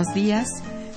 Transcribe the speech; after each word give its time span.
Buenos 0.00 0.14
días. 0.14 0.48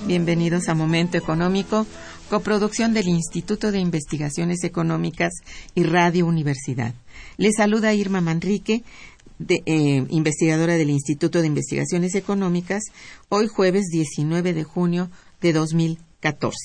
Bienvenidos 0.06 0.70
a 0.70 0.74
Momento 0.74 1.18
Económico, 1.18 1.86
coproducción 2.30 2.94
del 2.94 3.06
Instituto 3.06 3.70
de 3.70 3.78
Investigaciones 3.78 4.64
Económicas 4.64 5.30
y 5.74 5.82
Radio 5.82 6.24
Universidad. 6.24 6.94
Les 7.36 7.56
saluda 7.58 7.92
Irma 7.92 8.22
Manrique, 8.22 8.82
eh, 9.46 10.06
investigadora 10.08 10.76
del 10.76 10.88
Instituto 10.88 11.42
de 11.42 11.48
Investigaciones 11.48 12.14
Económicas, 12.14 12.82
hoy 13.28 13.46
jueves 13.46 13.88
19 13.92 14.54
de 14.54 14.64
junio 14.64 15.10
de 15.42 15.52
2014. 15.52 16.56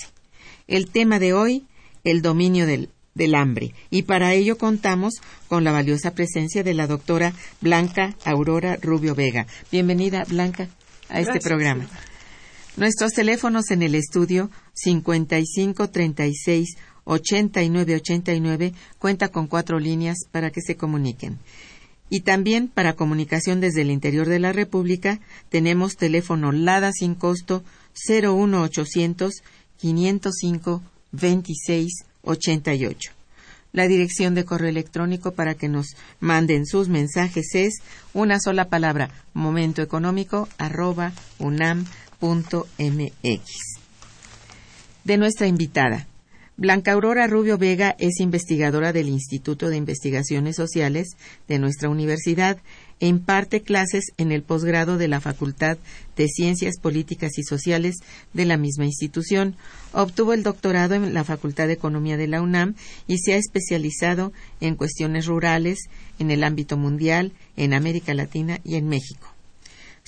El 0.68 0.90
tema 0.90 1.20
de 1.20 1.34
hoy, 1.34 1.66
el 2.06 2.22
dominio 2.22 2.66
del, 2.68 2.90
hambre. 3.36 3.74
Y 3.90 4.04
para 4.04 4.34
ello 4.34 4.58
contamos 4.58 5.16
con 5.50 5.66
la 5.66 5.74
valiosa 5.74 6.12
presencia 6.12 6.64
de 6.64 6.74
la 6.74 6.88
doctora 6.88 7.34
Blanca 7.60 8.16
Aurora 8.24 8.78
Rubio 8.82 9.14
Vega. 9.14 9.46
Bienvenida, 9.74 10.24
Blanca, 10.24 10.70
a 11.10 11.20
este 11.20 11.42
programa. 11.42 11.90
Nuestros 12.80 13.12
teléfonos 13.12 13.72
en 13.72 13.82
el 13.82 13.94
estudio 13.94 14.50
55 14.74 15.90
36 15.90 16.78
89 17.04 17.96
89 17.96 18.74
cuenta 18.98 19.28
con 19.28 19.48
cuatro 19.48 19.80
líneas 19.80 20.20
para 20.32 20.50
que 20.50 20.62
se 20.62 20.78
comuniquen. 20.78 21.40
Y 22.10 22.22
también 22.22 22.70
para 22.70 22.94
comunicación 22.94 23.60
desde 23.60 23.82
el 23.82 23.92
interior 23.92 24.30
de 24.30 24.40
la 24.40 24.54
República 24.54 25.20
tenemos 25.50 25.98
teléfono 25.98 26.54
LADA 26.54 26.94
sin 26.94 27.16
costo 27.16 27.66
01800 28.08 29.44
505 29.78 30.82
26 31.12 32.06
88. 32.22 33.12
La 33.74 33.90
dirección 33.90 34.36
de 34.36 34.46
correo 34.46 34.70
electrónico 34.70 35.34
para 35.34 35.54
que 35.54 35.68
nos 35.68 35.98
manden 36.22 36.66
sus 36.66 36.88
mensajes 36.88 37.56
es 37.56 37.82
una 38.14 38.40
sola 38.40 38.70
palabra 38.70 39.12
momentoeconómico 39.34 40.48
arroba 40.58 41.12
unam 41.40 41.84
mx. 42.22 43.42
De 45.04 45.18
nuestra 45.18 45.48
invitada. 45.48 46.08
Blanca 46.60 46.92
Aurora 46.92 47.26
Rubio 47.26 47.58
Vega 47.58 47.96
es 48.00 48.20
investigadora 48.20 48.92
del 48.92 49.08
Instituto 49.08 49.70
de 49.70 49.78
Investigaciones 49.78 50.58
Sociales 50.58 51.16
de 51.48 51.58
nuestra 51.58 51.88
universidad 51.88 52.58
e 53.00 53.08
imparte 53.08 53.62
clases 53.62 54.12
en 54.18 54.34
el 54.34 54.44
posgrado 54.44 54.98
de 54.98 55.08
la 55.08 55.22
Facultad 55.22 55.78
de 56.18 56.28
Ciencias 56.28 56.78
Políticas 56.78 57.38
y 57.38 57.44
Sociales 57.44 57.96
de 58.34 58.44
la 58.44 58.58
misma 58.58 58.84
institución. 58.84 59.56
Obtuvo 59.94 60.34
el 60.34 60.44
doctorado 60.44 60.96
en 60.96 61.14
la 61.14 61.24
Facultad 61.24 61.68
de 61.68 61.74
Economía 61.74 62.18
de 62.18 62.28
la 62.28 62.42
UNAM 62.42 62.76
y 63.08 63.20
se 63.20 63.36
ha 63.36 63.38
especializado 63.38 64.34
en 64.60 64.76
cuestiones 64.76 65.28
rurales 65.28 65.80
en 66.20 66.30
el 66.30 66.44
ámbito 66.44 66.76
mundial, 66.76 67.32
en 67.56 67.74
América 67.74 68.14
Latina 68.14 68.60
y 68.66 68.76
en 68.76 68.90
México 68.90 69.39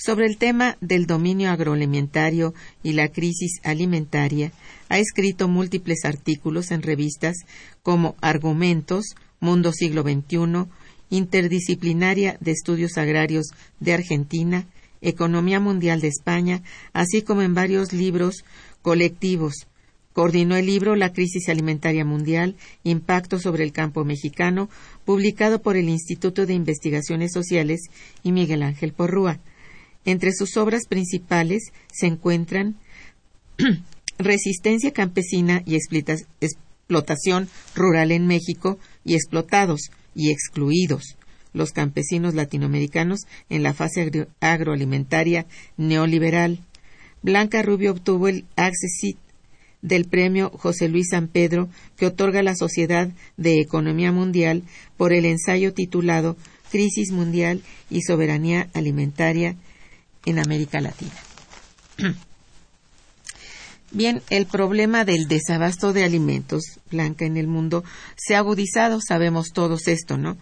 sobre 0.04 0.26
el 0.26 0.36
tema 0.36 0.76
del 0.80 1.06
dominio 1.06 1.50
agroalimentario 1.50 2.54
y 2.82 2.94
la 2.94 3.08
crisis 3.08 3.60
alimentaria, 3.62 4.50
ha 4.88 4.98
escrito 4.98 5.46
múltiples 5.46 6.04
artículos 6.04 6.72
en 6.72 6.82
revistas 6.82 7.36
como 7.84 8.16
Argumentos, 8.20 9.14
Mundo 9.38 9.72
Siglo 9.72 10.02
XXI, 10.02 10.66
Interdisciplinaria 11.10 12.36
de 12.40 12.50
Estudios 12.50 12.98
Agrarios 12.98 13.50
de 13.78 13.92
Argentina, 13.92 14.66
Economía 15.02 15.60
Mundial 15.60 16.00
de 16.00 16.08
España, 16.08 16.62
así 16.92 17.22
como 17.22 17.42
en 17.42 17.54
varios 17.54 17.92
libros 17.92 18.44
colectivos. 18.82 19.68
Coordinó 20.14 20.56
el 20.56 20.66
libro 20.66 20.96
La 20.96 21.12
crisis 21.12 21.48
alimentaria 21.48 22.04
mundial, 22.04 22.56
Impacto 22.82 23.38
sobre 23.38 23.62
el 23.62 23.72
campo 23.72 24.04
mexicano, 24.04 24.68
publicado 25.04 25.62
por 25.62 25.76
el 25.76 25.88
Instituto 25.88 26.44
de 26.44 26.54
Investigaciones 26.54 27.32
Sociales 27.32 27.82
y 28.24 28.32
Miguel 28.32 28.64
Ángel 28.64 28.92
Porrúa. 28.92 29.38
Entre 30.04 30.32
sus 30.32 30.56
obras 30.56 30.86
principales 30.88 31.72
se 31.92 32.06
encuentran 32.06 32.76
Resistencia 34.18 34.92
campesina 34.92 35.62
y 35.66 35.76
explotación 35.76 37.48
rural 37.74 38.12
en 38.12 38.26
México 38.26 38.78
y 39.04 39.14
explotados 39.14 39.90
y 40.14 40.30
excluidos 40.30 41.16
los 41.52 41.72
campesinos 41.72 42.34
latinoamericanos 42.34 43.20
en 43.50 43.62
la 43.62 43.74
fase 43.74 44.28
agroalimentaria 44.40 45.46
neoliberal. 45.76 46.60
Blanca 47.22 47.62
Rubio 47.62 47.92
obtuvo 47.92 48.28
el 48.28 48.44
Accessit 48.56 49.18
del 49.80 50.04
premio 50.04 50.50
José 50.50 50.88
Luis 50.88 51.08
San 51.10 51.28
Pedro 51.28 51.68
que 51.96 52.06
otorga 52.06 52.42
la 52.42 52.54
Sociedad 52.54 53.10
de 53.36 53.60
Economía 53.60 54.12
Mundial 54.12 54.62
por 54.96 55.12
el 55.12 55.24
ensayo 55.24 55.74
titulado 55.74 56.36
Crisis 56.70 57.10
Mundial 57.10 57.62
y 57.90 58.02
Soberanía 58.02 58.70
Alimentaria 58.72 59.56
en 60.26 60.38
América 60.38 60.80
Latina. 60.80 61.12
Bien, 63.90 64.22
el 64.30 64.46
problema 64.46 65.04
del 65.04 65.28
desabasto 65.28 65.92
de 65.92 66.04
alimentos, 66.04 66.80
Blanca, 66.90 67.26
en 67.26 67.36
el 67.36 67.46
mundo 67.46 67.84
se 68.16 68.34
ha 68.34 68.38
agudizado, 68.38 69.00
sabemos 69.06 69.52
todos 69.52 69.86
esto, 69.86 70.16
¿no? 70.16 70.38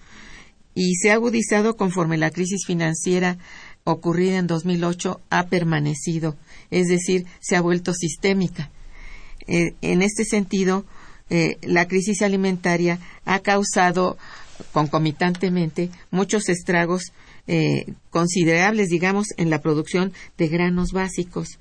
y 0.75 0.95
se 0.97 1.11
ha 1.11 1.15
agudizado 1.15 1.77
conforme 1.77 2.17
la 2.17 2.31
crisis 2.31 2.65
financiera 2.67 3.39
ocurrida 3.85 4.39
en 4.39 4.47
2008 4.47 5.21
ha 5.31 5.47
permanecido, 5.47 6.37
es 6.71 6.89
decir, 6.89 7.27
se 7.41 7.57
ha 7.57 7.61
vuelto 7.61 7.93
sistémica. 7.93 8.71
Eh, 9.47 9.75
en 9.81 10.03
este 10.03 10.25
sentido, 10.25 10.85
eh, 11.29 11.57
la 11.63 11.89
crisis 11.89 12.23
alimentaria 12.23 12.99
ha 13.25 13.41
causado 13.41 14.17
concomitantemente 14.73 15.91
muchos 16.11 16.49
estragos 16.49 17.13
eh, 17.47 17.87
considerables, 18.11 18.89
digamos, 18.89 19.29
en 19.37 19.51
la 19.51 19.61
producción 19.61 20.13
de 20.39 20.49
granos 20.49 20.93
básicos. 20.93 21.59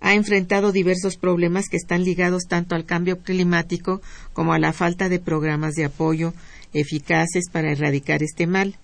Ha 0.00 0.14
enfrentado 0.14 0.72
diversos 0.72 1.16
problemas 1.16 1.68
que 1.68 1.76
están 1.76 2.04
ligados 2.04 2.44
tanto 2.48 2.74
al 2.74 2.84
cambio 2.84 3.20
climático 3.20 4.02
como 4.32 4.52
a 4.52 4.58
la 4.58 4.72
falta 4.72 5.08
de 5.08 5.20
programas 5.20 5.74
de 5.74 5.84
apoyo 5.84 6.34
eficaces 6.72 7.48
para 7.50 7.70
erradicar 7.70 8.22
este 8.22 8.46
mal. 8.46 8.78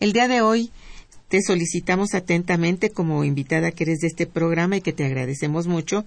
El 0.00 0.12
día 0.12 0.28
de 0.28 0.42
hoy 0.42 0.70
te 1.28 1.40
solicitamos 1.40 2.12
atentamente, 2.14 2.90
como 2.90 3.24
invitada 3.24 3.70
que 3.70 3.84
eres 3.84 4.00
de 4.00 4.08
este 4.08 4.26
programa 4.26 4.76
y 4.76 4.80
que 4.82 4.92
te 4.92 5.06
agradecemos 5.06 5.66
mucho, 5.66 6.04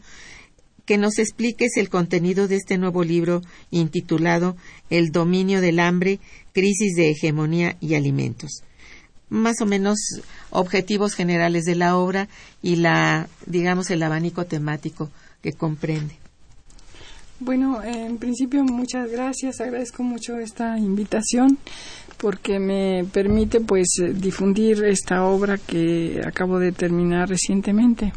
que 0.85 0.99
nos 0.99 1.17
expliques 1.17 1.77
el 1.77 1.89
contenido 1.89 2.47
de 2.47 2.57
este 2.57 2.77
nuevo 2.77 3.03
libro 3.03 3.41
intitulado 3.71 4.55
El 4.91 5.11
dominio 5.11 5.61
del 5.61 5.79
hambre, 5.79 6.19
crisis 6.53 6.95
de 6.95 7.09
hegemonía 7.09 7.77
y 7.81 7.95
alimentos. 7.95 8.61
Más 9.29 9.61
o 9.61 9.65
menos 9.65 9.97
objetivos 10.51 11.15
generales 11.15 11.65
de 11.65 11.75
la 11.75 11.97
obra 11.97 12.27
y 12.61 12.77
la, 12.77 13.27
digamos, 13.45 13.89
el 13.89 14.03
abanico 14.03 14.45
temático 14.45 15.09
que 15.41 15.53
comprende. 15.53 16.15
Bueno, 17.39 17.83
en 17.83 18.17
principio 18.17 18.63
muchas 18.63 19.11
gracias, 19.11 19.59
agradezco 19.59 20.03
mucho 20.03 20.37
esta 20.37 20.77
invitación 20.77 21.57
porque 22.17 22.59
me 22.59 23.03
permite 23.11 23.59
pues 23.59 23.87
difundir 24.13 24.85
esta 24.85 25.25
obra 25.25 25.57
que 25.57 26.21
acabo 26.25 26.59
de 26.59 26.71
terminar 26.71 27.27
recientemente. 27.27 28.13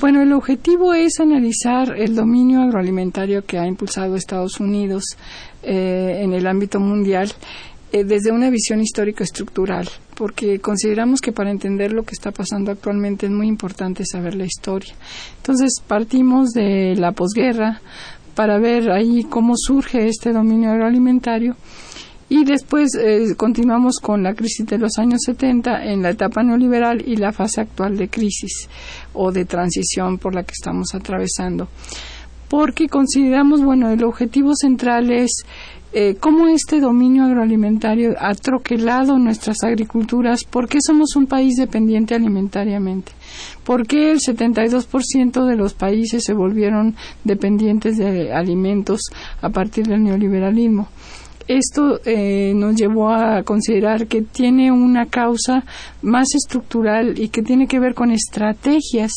Bueno, 0.00 0.22
el 0.22 0.32
objetivo 0.32 0.94
es 0.94 1.18
analizar 1.18 1.96
el 1.98 2.14
dominio 2.14 2.60
agroalimentario 2.60 3.44
que 3.44 3.58
ha 3.58 3.66
impulsado 3.66 4.14
Estados 4.14 4.60
Unidos 4.60 5.02
eh, 5.62 6.20
en 6.22 6.34
el 6.34 6.46
ámbito 6.46 6.78
mundial 6.78 7.32
eh, 7.90 8.04
desde 8.04 8.30
una 8.30 8.50
visión 8.50 8.80
histórico-estructural, 8.80 9.88
porque 10.18 10.58
consideramos 10.58 11.20
que 11.20 11.30
para 11.30 11.52
entender 11.52 11.92
lo 11.92 12.02
que 12.02 12.12
está 12.12 12.32
pasando 12.32 12.72
actualmente 12.72 13.26
es 13.26 13.32
muy 13.32 13.46
importante 13.46 14.04
saber 14.04 14.34
la 14.34 14.44
historia. 14.44 14.92
Entonces 15.36 15.74
partimos 15.86 16.50
de 16.50 16.96
la 16.96 17.12
posguerra 17.12 17.80
para 18.34 18.58
ver 18.58 18.90
ahí 18.90 19.22
cómo 19.22 19.54
surge 19.56 20.08
este 20.08 20.32
dominio 20.32 20.70
agroalimentario 20.70 21.54
y 22.28 22.44
después 22.44 22.90
eh, 22.96 23.36
continuamos 23.36 24.00
con 24.00 24.24
la 24.24 24.34
crisis 24.34 24.66
de 24.66 24.78
los 24.78 24.98
años 24.98 25.20
70 25.24 25.84
en 25.84 26.02
la 26.02 26.10
etapa 26.10 26.42
neoliberal 26.42 27.00
y 27.06 27.14
la 27.14 27.32
fase 27.32 27.60
actual 27.60 27.96
de 27.96 28.08
crisis 28.08 28.68
o 29.14 29.30
de 29.30 29.44
transición 29.44 30.18
por 30.18 30.34
la 30.34 30.42
que 30.42 30.52
estamos 30.52 30.96
atravesando. 30.96 31.68
Porque 32.48 32.88
consideramos, 32.88 33.62
bueno, 33.62 33.90
el 33.90 34.02
objetivo 34.04 34.54
central 34.54 35.10
es 35.10 35.44
eh, 35.92 36.16
cómo 36.20 36.48
este 36.48 36.80
dominio 36.80 37.24
agroalimentario 37.24 38.14
ha 38.18 38.34
troquelado 38.34 39.18
nuestras 39.18 39.64
agriculturas, 39.64 40.44
por 40.44 40.68
qué 40.68 40.78
somos 40.84 41.16
un 41.16 41.26
país 41.26 41.56
dependiente 41.56 42.14
alimentariamente, 42.14 43.12
por 43.64 43.86
qué 43.86 44.10
el 44.10 44.18
72% 44.18 45.46
de 45.46 45.56
los 45.56 45.72
países 45.72 46.24
se 46.24 46.34
volvieron 46.34 46.94
dependientes 47.24 47.96
de 47.96 48.32
alimentos 48.32 49.00
a 49.40 49.48
partir 49.48 49.86
del 49.86 50.04
neoliberalismo. 50.04 50.88
Esto 51.48 51.98
eh, 52.04 52.52
nos 52.54 52.76
llevó 52.76 53.08
a 53.08 53.42
considerar 53.42 54.06
que 54.06 54.20
tiene 54.20 54.70
una 54.70 55.06
causa 55.06 55.64
más 56.02 56.34
estructural 56.34 57.18
y 57.18 57.30
que 57.30 57.40
tiene 57.40 57.66
que 57.66 57.80
ver 57.80 57.94
con 57.94 58.10
estrategias 58.10 59.12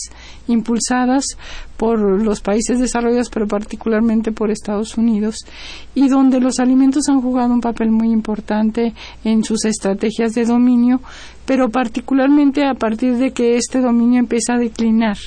impulsadas 0.48 1.26
por 1.82 2.00
los 2.00 2.42
países 2.42 2.80
desarrollados, 2.80 3.32
pero 3.32 3.48
particularmente 3.48 4.32
por 4.32 4.52
Estados 4.52 5.00
Unidos, 5.00 5.38
y 5.96 6.10
donde 6.10 6.40
los 6.40 6.60
alimentos 6.60 7.10
han 7.10 7.24
jugado 7.24 7.56
un 7.56 7.60
papel 7.60 7.90
muy 7.90 8.12
importante 8.12 8.94
en 9.24 9.44
sus 9.44 9.66
estrategias 9.66 10.36
de 10.36 10.46
dominio, 10.46 11.02
pero 11.44 11.70
particularmente 11.70 12.68
a 12.68 12.76
partir 12.76 13.18
de 13.18 13.32
que 13.32 13.56
este 13.56 13.82
dominio 13.82 14.20
empieza 14.20 14.54
a 14.54 14.58
declinar. 14.60 15.18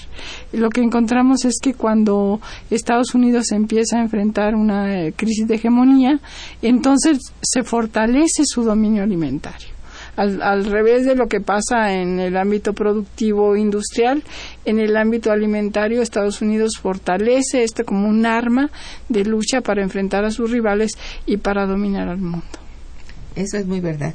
Lo 0.53 0.71
que 0.71 0.81
encontramos 0.81 1.45
es 1.45 1.57
que 1.61 1.75
cuando 1.75 2.41
Estados 2.71 3.17
Unidos 3.17 3.51
empieza 3.51 3.99
a 3.99 4.03
enfrentar 4.03 4.55
una 4.55 5.07
eh, 5.07 5.13
crisis 5.13 5.49
de 5.49 5.57
hegemonía, 5.57 6.21
entonces 6.63 7.19
se 7.43 7.65
fortalece 7.65 8.45
su 8.45 8.63
dominio 8.63 9.03
alimentario 9.03 9.74
al, 10.17 10.65
revés 10.65 11.05
de 11.05 11.15
lo 11.15 11.29
que 11.29 11.41
pasa 11.41 11.95
en 11.95 12.21
el 12.21 12.37
ámbito 12.37 12.73
productivo 12.73 13.57
industrial, 13.57 14.23
en 14.65 14.79
el 14.79 14.97
ámbito 14.97 15.31
alimentario 15.31 16.03
Estados 16.03 16.41
Unidos 16.43 16.79
fortalece 16.81 17.65
esto 17.65 17.85
como 17.85 18.09
un 18.09 18.27
arma 18.27 18.71
de 19.09 19.25
lucha 19.25 19.61
para 19.61 19.83
enfrentar 19.83 20.25
a 20.25 20.31
sus 20.31 20.51
rivales 20.51 20.93
y 21.27 21.39
para 21.39 21.67
dominar 21.67 22.09
al 22.09 22.19
mundo. 22.19 22.47
Eso 23.35 23.57
es 23.57 23.67
muy 23.67 23.81
verdad. 23.81 24.15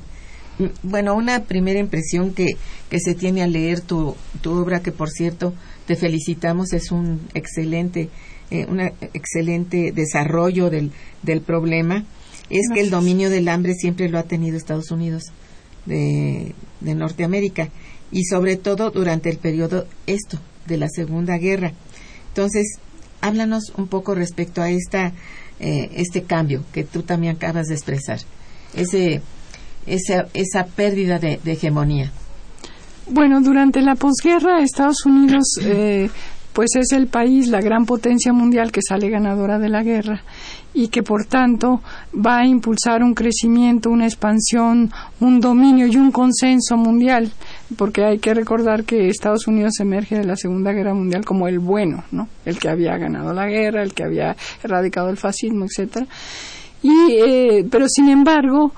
Bueno, 0.84 1.16
una 1.16 1.44
primera 1.44 1.80
impresión 1.80 2.34
que, 2.34 2.58
que 2.90 3.00
se 3.00 3.16
tiene 3.16 3.44
al 3.44 3.54
leer 3.54 3.80
tu, 3.82 4.16
tu 4.42 4.52
obra, 4.52 4.82
que 4.82 4.92
por 4.92 5.10
cierto 5.10 5.54
te 5.86 5.96
felicitamos, 5.96 6.74
es 6.74 6.92
un 6.92 7.22
excelente, 7.34 8.10
eh, 8.52 8.66
un 8.68 8.82
excelente 8.82 9.94
desarrollo 9.94 10.70
del, 10.70 10.92
del 11.24 11.42
problema, 11.42 12.04
es 12.50 12.68
que 12.74 12.82
el 12.82 12.90
dominio 12.90 13.30
del 13.30 13.48
hambre 13.48 13.74
siempre 13.74 14.10
lo 14.10 14.20
ha 14.20 14.24
tenido 14.24 14.58
Estados 14.58 14.92
Unidos 14.92 15.32
de, 15.86 16.54
Norteamérica 16.82 17.70
y 18.12 18.24
sobre 18.24 18.56
todo 18.56 18.90
durante 18.90 19.30
el 19.30 19.38
periodo 19.38 19.86
esto 20.08 20.40
de 20.66 20.78
la 20.78 20.88
Segunda 20.90 21.38
Guerra. 21.38 21.74
Entonces, 22.30 22.80
háblanos 23.22 23.74
un 23.78 23.88
poco 23.88 24.16
respecto 24.16 24.62
a 24.62 24.70
esta 24.70 25.14
eh, 25.60 25.90
este 25.96 26.24
cambio 26.24 26.64
que 26.74 26.84
tú 26.84 27.04
también 27.04 27.36
acabas 27.36 27.68
de 27.68 27.76
expresar, 27.76 28.20
ese 28.74 29.22
esa, 29.86 30.28
esa 30.34 30.66
pérdida 30.66 31.20
de, 31.20 31.40
hegemonía. 31.46 32.12
Bueno, 33.08 33.42
durante 33.42 33.82
la 33.82 33.96
posguerra 33.96 34.62
Estados 34.62 35.06
Unidos 35.06 35.44
eh, 35.62 36.10
pues 36.60 36.76
es 36.76 36.92
el 36.92 37.08
país, 37.08 37.48
la 37.48 37.62
gran 37.62 37.86
potencia 37.86 38.34
mundial 38.34 38.74
que 38.74 38.82
sale 38.82 39.10
ganadora 39.10 39.60
de 39.60 39.70
la 39.70 39.82
guerra 39.82 40.24
y 40.74 40.90
que 40.90 41.04
por 41.04 41.24
tanto 41.24 41.82
va 42.14 42.40
a 42.40 42.46
impulsar 42.46 43.02
un 43.02 43.14
crecimiento, 43.14 43.90
una 43.90 44.06
expansión, 44.06 44.92
un 45.22 45.40
dominio 45.40 45.88
y 45.88 45.96
un 45.96 46.12
consenso 46.12 46.76
mundial, 46.76 47.32
porque 47.78 48.04
hay 48.04 48.20
que 48.20 48.34
recordar 48.34 48.84
que 48.84 49.08
Estados 49.08 49.48
Unidos 49.48 49.80
emerge 49.80 50.18
de 50.18 50.26
la 50.26 50.36
Segunda 50.36 50.74
Guerra 50.74 50.94
Mundial 50.94 51.24
como 51.24 51.48
el 51.48 51.60
bueno, 51.60 52.04
¿no? 52.12 52.28
El 52.44 52.60
que 52.60 52.68
había 52.68 52.98
ganado 52.98 53.32
la 53.32 53.48
guerra, 53.48 53.82
el 53.82 53.94
que 53.94 54.04
había 54.04 54.36
erradicado 54.62 55.10
el 55.10 55.16
fascismo, 55.16 55.64
etcétera 55.64 56.08
y, 56.82 57.12
eh, 57.12 57.66
pero 57.70 57.88
sin 57.90 58.10
embargo, 58.10 58.72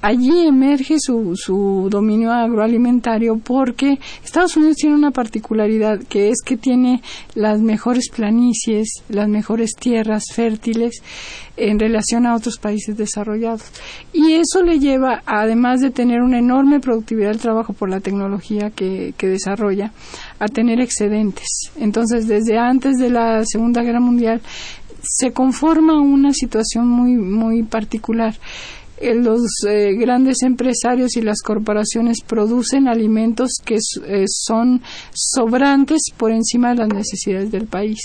allí 0.00 0.46
emerge 0.46 0.98
su, 1.00 1.34
su 1.34 1.88
dominio 1.90 2.30
agroalimentario 2.30 3.38
porque 3.38 3.98
Estados 4.24 4.56
Unidos 4.56 4.76
tiene 4.76 4.94
una 4.94 5.10
particularidad 5.10 6.00
que 6.08 6.30
es 6.30 6.42
que 6.44 6.56
tiene 6.56 7.02
las 7.34 7.60
mejores 7.60 8.10
planicies, 8.14 9.02
las 9.08 9.28
mejores 9.28 9.72
tierras 9.78 10.24
fértiles 10.32 11.02
en 11.56 11.78
relación 11.78 12.26
a 12.26 12.34
otros 12.34 12.58
países 12.58 12.96
desarrollados. 12.96 13.62
Y 14.12 14.34
eso 14.34 14.62
le 14.62 14.78
lleva, 14.78 15.22
además 15.26 15.80
de 15.80 15.90
tener 15.90 16.20
una 16.20 16.38
enorme 16.38 16.80
productividad 16.80 17.30
del 17.30 17.40
trabajo 17.40 17.72
por 17.72 17.88
la 17.88 18.00
tecnología 18.00 18.70
que, 18.70 19.14
que 19.16 19.26
desarrolla, 19.28 19.92
a 20.38 20.46
tener 20.48 20.80
excedentes. 20.80 21.48
Entonces, 21.76 22.28
desde 22.28 22.58
antes 22.58 22.96
de 22.98 23.10
la 23.10 23.42
Segunda 23.44 23.82
Guerra 23.82 24.00
Mundial, 24.00 24.42
se 25.08 25.32
conforma 25.32 26.00
una 26.00 26.32
situación 26.32 26.88
muy, 26.88 27.16
muy 27.16 27.62
particular. 27.62 28.34
Eh, 28.98 29.14
los 29.14 29.42
eh, 29.68 29.92
grandes 29.92 30.42
empresarios 30.42 31.16
y 31.16 31.20
las 31.20 31.42
corporaciones 31.42 32.22
producen 32.26 32.88
alimentos 32.88 33.50
que 33.62 33.76
eh, 34.06 34.24
son 34.26 34.80
sobrantes 35.12 36.00
por 36.16 36.32
encima 36.32 36.70
de 36.70 36.76
las 36.76 36.88
necesidades 36.88 37.50
del 37.50 37.66
país 37.66 38.00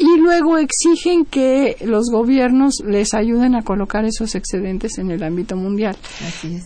y 0.00 0.18
luego 0.18 0.56
exigen 0.56 1.26
que 1.26 1.76
los 1.84 2.06
gobiernos 2.10 2.76
les 2.86 3.12
ayuden 3.12 3.54
a 3.54 3.62
colocar 3.62 4.06
esos 4.06 4.34
excedentes 4.34 4.96
en 4.96 5.10
el 5.10 5.22
ámbito 5.22 5.56
mundial. 5.56 5.94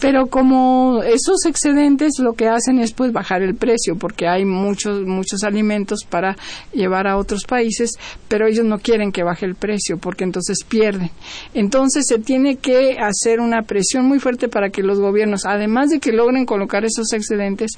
Pero 0.00 0.28
como 0.28 1.02
esos 1.02 1.44
excedentes 1.44 2.20
lo 2.20 2.34
que 2.34 2.46
hacen 2.46 2.78
es 2.78 2.92
pues 2.92 3.12
bajar 3.12 3.42
el 3.42 3.56
precio 3.56 3.96
porque 3.96 4.28
hay 4.28 4.44
muchos 4.44 5.04
muchos 5.04 5.42
alimentos 5.42 6.04
para 6.08 6.36
llevar 6.72 7.08
a 7.08 7.16
otros 7.16 7.42
países, 7.44 7.90
pero 8.28 8.46
ellos 8.46 8.64
no 8.64 8.78
quieren 8.78 9.10
que 9.10 9.24
baje 9.24 9.46
el 9.46 9.56
precio 9.56 9.98
porque 9.98 10.22
entonces 10.22 10.58
pierden. 10.68 11.10
Entonces 11.54 12.04
se 12.06 12.20
tiene 12.20 12.56
que 12.56 12.98
hacer 13.00 13.40
una 13.40 13.62
presión 13.62 14.06
muy 14.06 14.20
fuerte 14.20 14.48
para 14.48 14.70
que 14.70 14.84
los 14.84 15.00
gobiernos, 15.00 15.44
además 15.44 15.90
de 15.90 15.98
que 15.98 16.12
logren 16.12 16.46
colocar 16.46 16.84
esos 16.84 17.12
excedentes, 17.12 17.72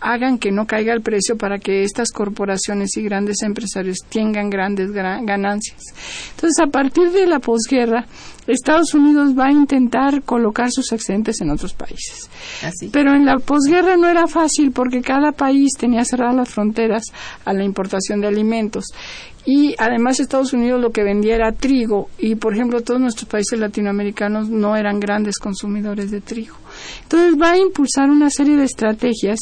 hagan 0.00 0.38
que 0.38 0.50
no 0.50 0.66
caiga 0.66 0.92
el 0.92 1.02
precio 1.02 1.36
para 1.36 1.58
que 1.58 1.82
estas 1.82 2.10
corporaciones 2.10 2.96
y 2.96 3.02
grandes 3.02 3.42
empresarios 3.42 3.98
tengan 4.08 4.50
grandes 4.50 4.92
ganancias. 4.92 5.80
Entonces, 6.34 6.58
a 6.60 6.66
partir 6.66 7.10
de 7.10 7.26
la 7.26 7.38
posguerra, 7.38 8.06
Estados 8.46 8.94
Unidos 8.94 9.38
va 9.38 9.46
a 9.46 9.52
intentar 9.52 10.22
colocar 10.22 10.70
sus 10.70 10.92
excedentes 10.92 11.40
en 11.40 11.50
otros 11.50 11.74
países. 11.74 12.28
¿Ah, 12.64 12.70
Pero 12.92 13.14
en 13.14 13.24
la 13.24 13.38
posguerra 13.38 13.96
no 13.96 14.08
era 14.08 14.26
fácil 14.26 14.72
porque 14.72 15.02
cada 15.02 15.32
país 15.32 15.70
tenía 15.78 16.04
cerradas 16.04 16.34
las 16.34 16.48
fronteras 16.48 17.04
a 17.44 17.52
la 17.52 17.64
importación 17.64 18.20
de 18.20 18.28
alimentos. 18.28 18.86
Y 19.46 19.74
además 19.78 20.20
Estados 20.20 20.52
Unidos 20.52 20.80
lo 20.80 20.90
que 20.90 21.02
vendía 21.02 21.34
era 21.34 21.52
trigo 21.52 22.08
y, 22.18 22.34
por 22.34 22.54
ejemplo, 22.54 22.82
todos 22.82 23.00
nuestros 23.00 23.28
países 23.28 23.58
latinoamericanos 23.58 24.50
no 24.50 24.76
eran 24.76 25.00
grandes 25.00 25.38
consumidores 25.38 26.10
de 26.10 26.20
trigo. 26.20 26.56
Entonces 27.02 27.40
va 27.40 27.52
a 27.52 27.58
impulsar 27.58 28.10
una 28.10 28.30
serie 28.30 28.56
de 28.56 28.64
estrategias. 28.64 29.38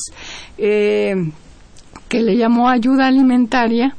Eh, 0.57 1.15
que 2.09 2.23
le 2.23 2.37
llamó 2.37 2.69
ayuda 2.69 3.07
alimentaria 3.07 3.95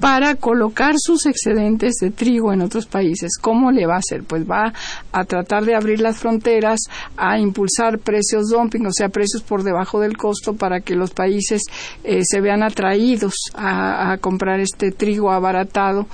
para 0.00 0.34
colocar 0.36 0.94
sus 0.98 1.26
excedentes 1.26 1.94
de 2.00 2.10
trigo 2.10 2.52
en 2.52 2.62
otros 2.62 2.86
países. 2.86 3.32
¿Cómo 3.40 3.70
le 3.70 3.86
va 3.86 3.96
a 3.96 3.98
hacer? 3.98 4.22
Pues 4.24 4.48
va 4.48 4.72
a 5.12 5.24
tratar 5.24 5.64
de 5.64 5.74
abrir 5.74 6.00
las 6.00 6.18
fronteras, 6.18 6.80
a 7.16 7.38
impulsar 7.38 7.98
precios 7.98 8.48
dumping, 8.48 8.86
o 8.86 8.92
sea, 8.92 9.08
precios 9.08 9.42
por 9.42 9.62
debajo 9.62 10.00
del 10.00 10.16
costo 10.16 10.54
para 10.54 10.80
que 10.80 10.94
los 10.94 11.10
países 11.10 11.62
eh, 12.04 12.20
se 12.24 12.40
vean 12.40 12.62
atraídos 12.62 13.34
a, 13.54 14.16
comprar 14.20 14.60
este 14.60 14.90
trigo 14.90 15.30
abaratado. 15.30 16.06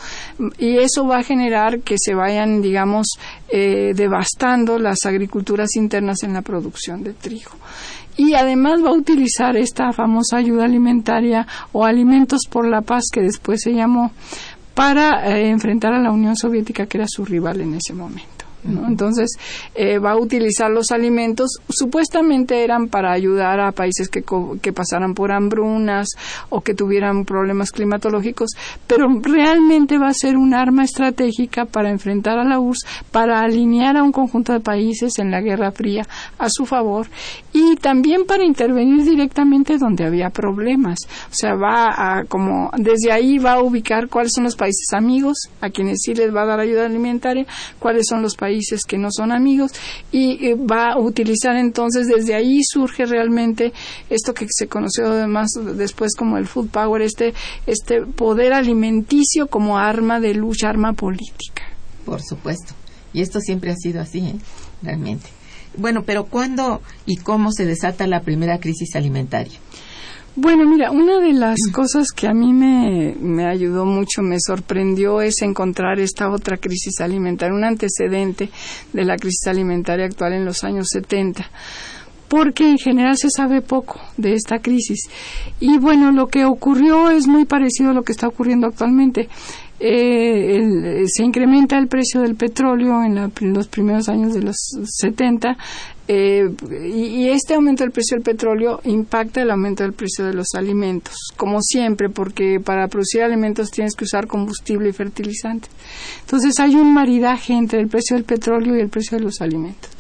Y 0.59 0.79
eso 0.79 1.07
va 1.07 1.19
a 1.19 1.23
generar 1.23 1.81
que 1.81 1.97
se 1.99 2.15
vayan, 2.15 2.61
digamos, 2.61 3.07
eh, 3.49 3.93
devastando 3.95 4.79
las 4.79 5.05
agriculturas 5.05 5.77
internas 5.77 6.23
en 6.23 6.33
la 6.33 6.43
producción 6.43 7.03
de 7.03 7.13
trigo 7.13 7.53
y 8.17 8.35
además 8.35 8.83
va 8.85 8.91
a 8.91 8.95
utilizar 8.95 9.57
esta 9.57 9.93
famosa 9.93 10.37
ayuda 10.37 10.65
alimentaria 10.65 11.47
o 11.73 11.85
alimentos 11.85 12.43
por 12.49 12.67
la 12.69 12.83
paz 12.83 13.05
que 13.13 13.21
después 13.21 13.63
se 13.63 13.73
llamó 13.73 14.13
para 14.75 15.37
eh, 15.37 15.49
enfrentar 15.49 15.93
a 15.93 16.01
la 16.01 16.11
Unión 16.11 16.37
Soviética 16.37 16.87
que 16.87 16.99
era 16.99 17.07
su 17.09 17.25
rival 17.25 17.61
en 17.61 17.75
ese 17.75 17.95
momento. 17.95 18.34
Entonces, 18.65 19.37
eh, 19.75 19.99
va 19.99 20.13
a 20.13 20.17
utilizar 20.17 20.71
los 20.71 20.91
alimentos, 20.91 21.59
supuestamente 21.69 22.65
eran 22.65 22.89
para 22.89 23.13
ayudar 23.13 23.61
a 23.61 23.73
países 23.73 24.09
que, 24.09 24.25
que 24.63 24.73
pasaran 24.73 25.15
por 25.15 25.33
hambrunas 25.33 26.09
o 26.49 26.63
que 26.63 26.75
tuvieran 26.75 27.25
problemas 27.25 27.73
climatológicos, 27.73 28.53
pero 28.87 29.07
realmente 29.21 29.99
va 29.99 30.09
a 30.09 30.15
ser 30.15 30.37
un 30.37 30.55
arma 30.55 30.85
estratégica 30.85 31.67
para 31.67 31.91
enfrentar 31.91 32.39
a 32.39 32.45
la 32.45 32.59
URSS, 32.59 32.87
para 33.11 33.41
alinear 33.41 33.97
a 33.99 34.03
un 34.03 34.13
conjunto 34.13 34.53
de 34.53 34.61
países 34.61 35.19
en 35.19 35.31
la 35.31 35.43
Guerra 35.43 35.71
Fría 35.73 36.07
a 36.39 36.49
su 36.49 36.65
favor 36.65 37.07
y 37.53 37.77
también 37.77 38.25
para 38.25 38.45
intervenir 38.45 39.05
directamente 39.05 39.77
donde 39.77 40.07
había 40.07 40.31
problemas. 40.31 40.99
O 41.31 41.35
sea, 41.35 41.55
va 41.55 41.91
a, 41.97 42.25
como, 42.25 42.71
desde 42.79 43.13
ahí 43.13 43.39
va 43.39 43.55
a 43.55 43.63
ubicar 43.63 44.09
cuáles 44.09 44.33
son 44.35 44.45
los 44.45 44.57
países 44.57 44.93
amigos, 44.95 45.51
a 45.61 45.69
quienes 45.69 46.01
sí 46.03 46.15
les 46.15 46.35
va 46.35 46.43
a 46.43 46.47
dar 46.47 46.61
ayuda 46.61 46.87
alimentaria, 46.87 47.47
cuáles 47.79 48.07
son 48.09 48.23
los 48.23 48.35
países 48.37 48.54
países 48.55 48.85
que 48.85 48.99
no 48.99 49.09
son 49.11 49.33
amigos 49.33 49.73
y 50.13 50.47
eh, 50.47 50.55
va 50.55 50.93
a 50.93 50.99
utilizar 50.99 51.57
entonces 51.57 52.07
desde 52.07 52.35
ahí 52.35 52.61
surge 52.63 53.05
realmente 53.05 53.73
esto 54.11 54.33
que 54.33 54.47
se 54.49 54.69
conoció 54.69 55.09
además 55.09 55.51
después 55.77 56.15
como 56.15 56.39
el 56.39 56.47
food 56.47 56.69
power 56.69 57.03
este 57.03 57.35
este 57.67 58.03
poder 58.03 58.53
alimenticio 58.53 59.49
como 59.49 59.79
arma 59.79 60.21
de 60.21 60.35
lucha 60.35 60.69
arma 60.69 60.93
política. 60.93 61.65
Por 62.05 62.23
supuesto. 62.23 62.75
Y 63.13 63.23
esto 63.23 63.41
siempre 63.41 63.73
ha 63.73 63.77
sido 63.77 64.01
así 64.01 64.19
¿eh? 64.19 64.37
realmente. 64.83 65.29
Bueno 65.77 66.05
pero 66.05 66.27
cuándo 66.27 66.81
y 67.07 67.17
cómo 67.17 67.51
se 67.51 67.65
desata 67.67 68.07
la 68.07 68.21
primera 68.21 68.61
crisis 68.61 68.95
alimentaria 68.95 69.59
bueno, 70.37 70.67
mira, 70.67 70.91
una 70.91 71.21
de 71.21 71.33
las 71.33 71.59
cosas 71.73 72.09
que 72.11 72.27
a 72.27 72.35
mí 72.35 72.53
me, 72.53 73.15
me, 73.21 73.47
ayudó 73.47 73.85
mucho, 73.85 74.23
me 74.23 74.39
sorprendió, 74.41 75.21
es 75.21 75.43
encontrar 75.43 76.01
esta 76.01 76.31
otra 76.31 76.57
crisis 76.57 77.01
alimentaria, 77.01 77.55
un 77.55 77.65
antecedente 77.65 78.51
de 78.93 79.05
la 79.05 79.17
crisis 79.17 79.47
alimentaria 79.47 80.07
actual 80.07 80.33
en 80.33 80.45
los 80.45 80.65
años 80.65 80.89
70 80.91 81.49
porque 82.29 82.69
en 82.69 82.79
general 82.79 83.17
se 83.17 83.31
sabe 83.31 83.61
poco 83.61 84.01
de 84.17 84.33
esta 84.33 84.59
crisis. 84.59 85.09
Y 85.61 85.79
bueno, 85.79 86.11
lo 86.11 86.27
que 86.27 86.45
ocurrió 86.45 87.11
es 87.11 87.29
muy 87.29 87.45
parecido 87.45 87.91
a 87.91 87.95
lo 87.95 88.03
que 88.03 88.11
está 88.11 88.27
ocurriendo 88.27 88.67
actualmente. 88.67 89.29
Eh, 89.79 91.05
se 91.07 91.25
incrementa 91.25 91.79
el 91.79 91.89
precio 91.89 92.23
del 92.23 92.37
petróleo 92.37 93.05
en, 93.05 93.31
los 93.55 93.69
primeros 93.69 94.09
años 94.09 94.33
de 94.33 94.43
los 94.43 94.57
70 94.57 95.57
eh, 96.07 96.51
y, 96.87 97.29
este 97.31 97.55
aumento 97.55 97.83
del 97.83 97.91
precio 97.91 98.17
del 98.17 98.25
petróleo 98.25 98.81
impacta 98.85 99.41
el 99.41 99.51
aumento 99.51 99.85
del 99.85 99.95
precio 99.95 100.27
de 100.27 100.35
los 100.35 100.49
alimentos, 100.55 101.15
como 101.37 101.63
siempre, 101.63 102.11
porque 102.11 102.61
para 102.61 102.89
producir 102.89 103.23
alimentos 103.23 103.71
tienes 103.71 103.95
que 103.95 104.05
usar 104.05 104.27
combustible 104.27 104.91
y 104.91 104.93
fertilizante. 104.93 105.69
Entonces 106.21 106.61
hay 106.61 106.75
un 106.75 106.93
maridaje 106.93 107.55
entre 107.55 107.81
el 107.81 107.89
precio 107.89 108.17
del 108.17 108.25
petróleo 108.25 108.77
y 108.77 108.81
el 108.81 108.91
precio 108.91 109.17
de 109.17 109.25
los 109.25 109.41
alimentos. 109.41 109.91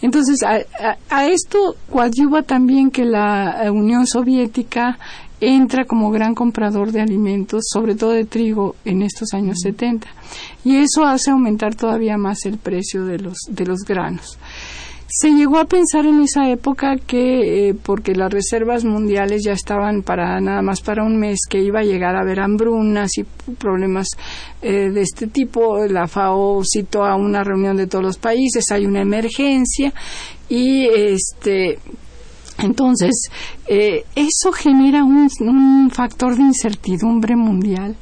Entonces, 0.00 0.38
a, 0.42 1.26
esto 1.26 1.76
coadyuva 1.90 2.42
también 2.42 2.90
que 2.90 3.04
la 3.04 3.70
Unión 3.70 4.06
Soviética 4.06 4.98
entra 5.40 5.84
como 5.84 6.10
gran 6.10 6.34
comprador 6.34 6.92
de 6.92 7.02
alimentos, 7.02 7.64
sobre 7.70 7.94
todo 7.94 8.12
de 8.12 8.24
trigo, 8.24 8.76
en 8.86 9.02
estos 9.02 9.34
años 9.34 9.58
70. 9.62 10.08
Y 10.64 10.76
eso 10.76 11.04
hace 11.04 11.30
aumentar 11.30 11.74
todavía 11.74 12.16
más 12.16 12.46
el 12.46 12.56
precio 12.56 13.04
de 13.04 13.18
los, 13.18 13.36
de 13.48 13.66
los 13.66 13.80
granos. 13.80 14.38
Se 15.12 15.30
llegó 15.30 15.58
a 15.58 15.64
pensar 15.64 16.06
en 16.06 16.22
esa 16.22 16.48
época 16.48 16.96
que, 16.96 17.70
eh, 17.70 17.74
porque 17.74 18.14
las 18.14 18.32
reservas 18.32 18.84
mundiales 18.84 19.42
ya 19.44 19.52
estaban 19.52 20.02
para 20.02 20.40
nada 20.40 20.62
más 20.62 20.80
para 20.82 21.02
un 21.02 21.18
mes, 21.18 21.40
que 21.48 21.60
iba 21.60 21.80
a 21.80 21.84
llegar 21.84 22.14
a 22.14 22.20
haber 22.20 22.38
hambrunas 22.38 23.18
y 23.18 23.24
problemas 23.54 24.06
eh, 24.62 24.90
de 24.90 25.00
este 25.00 25.26
tipo, 25.26 25.84
la 25.86 26.06
FAO 26.06 26.62
citó 26.64 27.04
a 27.04 27.16
una 27.16 27.42
reunión 27.42 27.76
de 27.76 27.88
todos 27.88 28.04
los 28.04 28.18
países, 28.18 28.70
hay 28.70 28.86
una 28.86 29.02
emergencia 29.02 29.92
y 30.48 30.86
este 30.86 31.80
entonces, 32.62 33.30
eh, 33.66 34.04
eso 34.14 34.52
genera 34.52 35.02
un, 35.02 35.30
factor 35.90 36.36
de 36.36 36.42
incertidumbre 36.42 37.36
mundial 37.36 37.96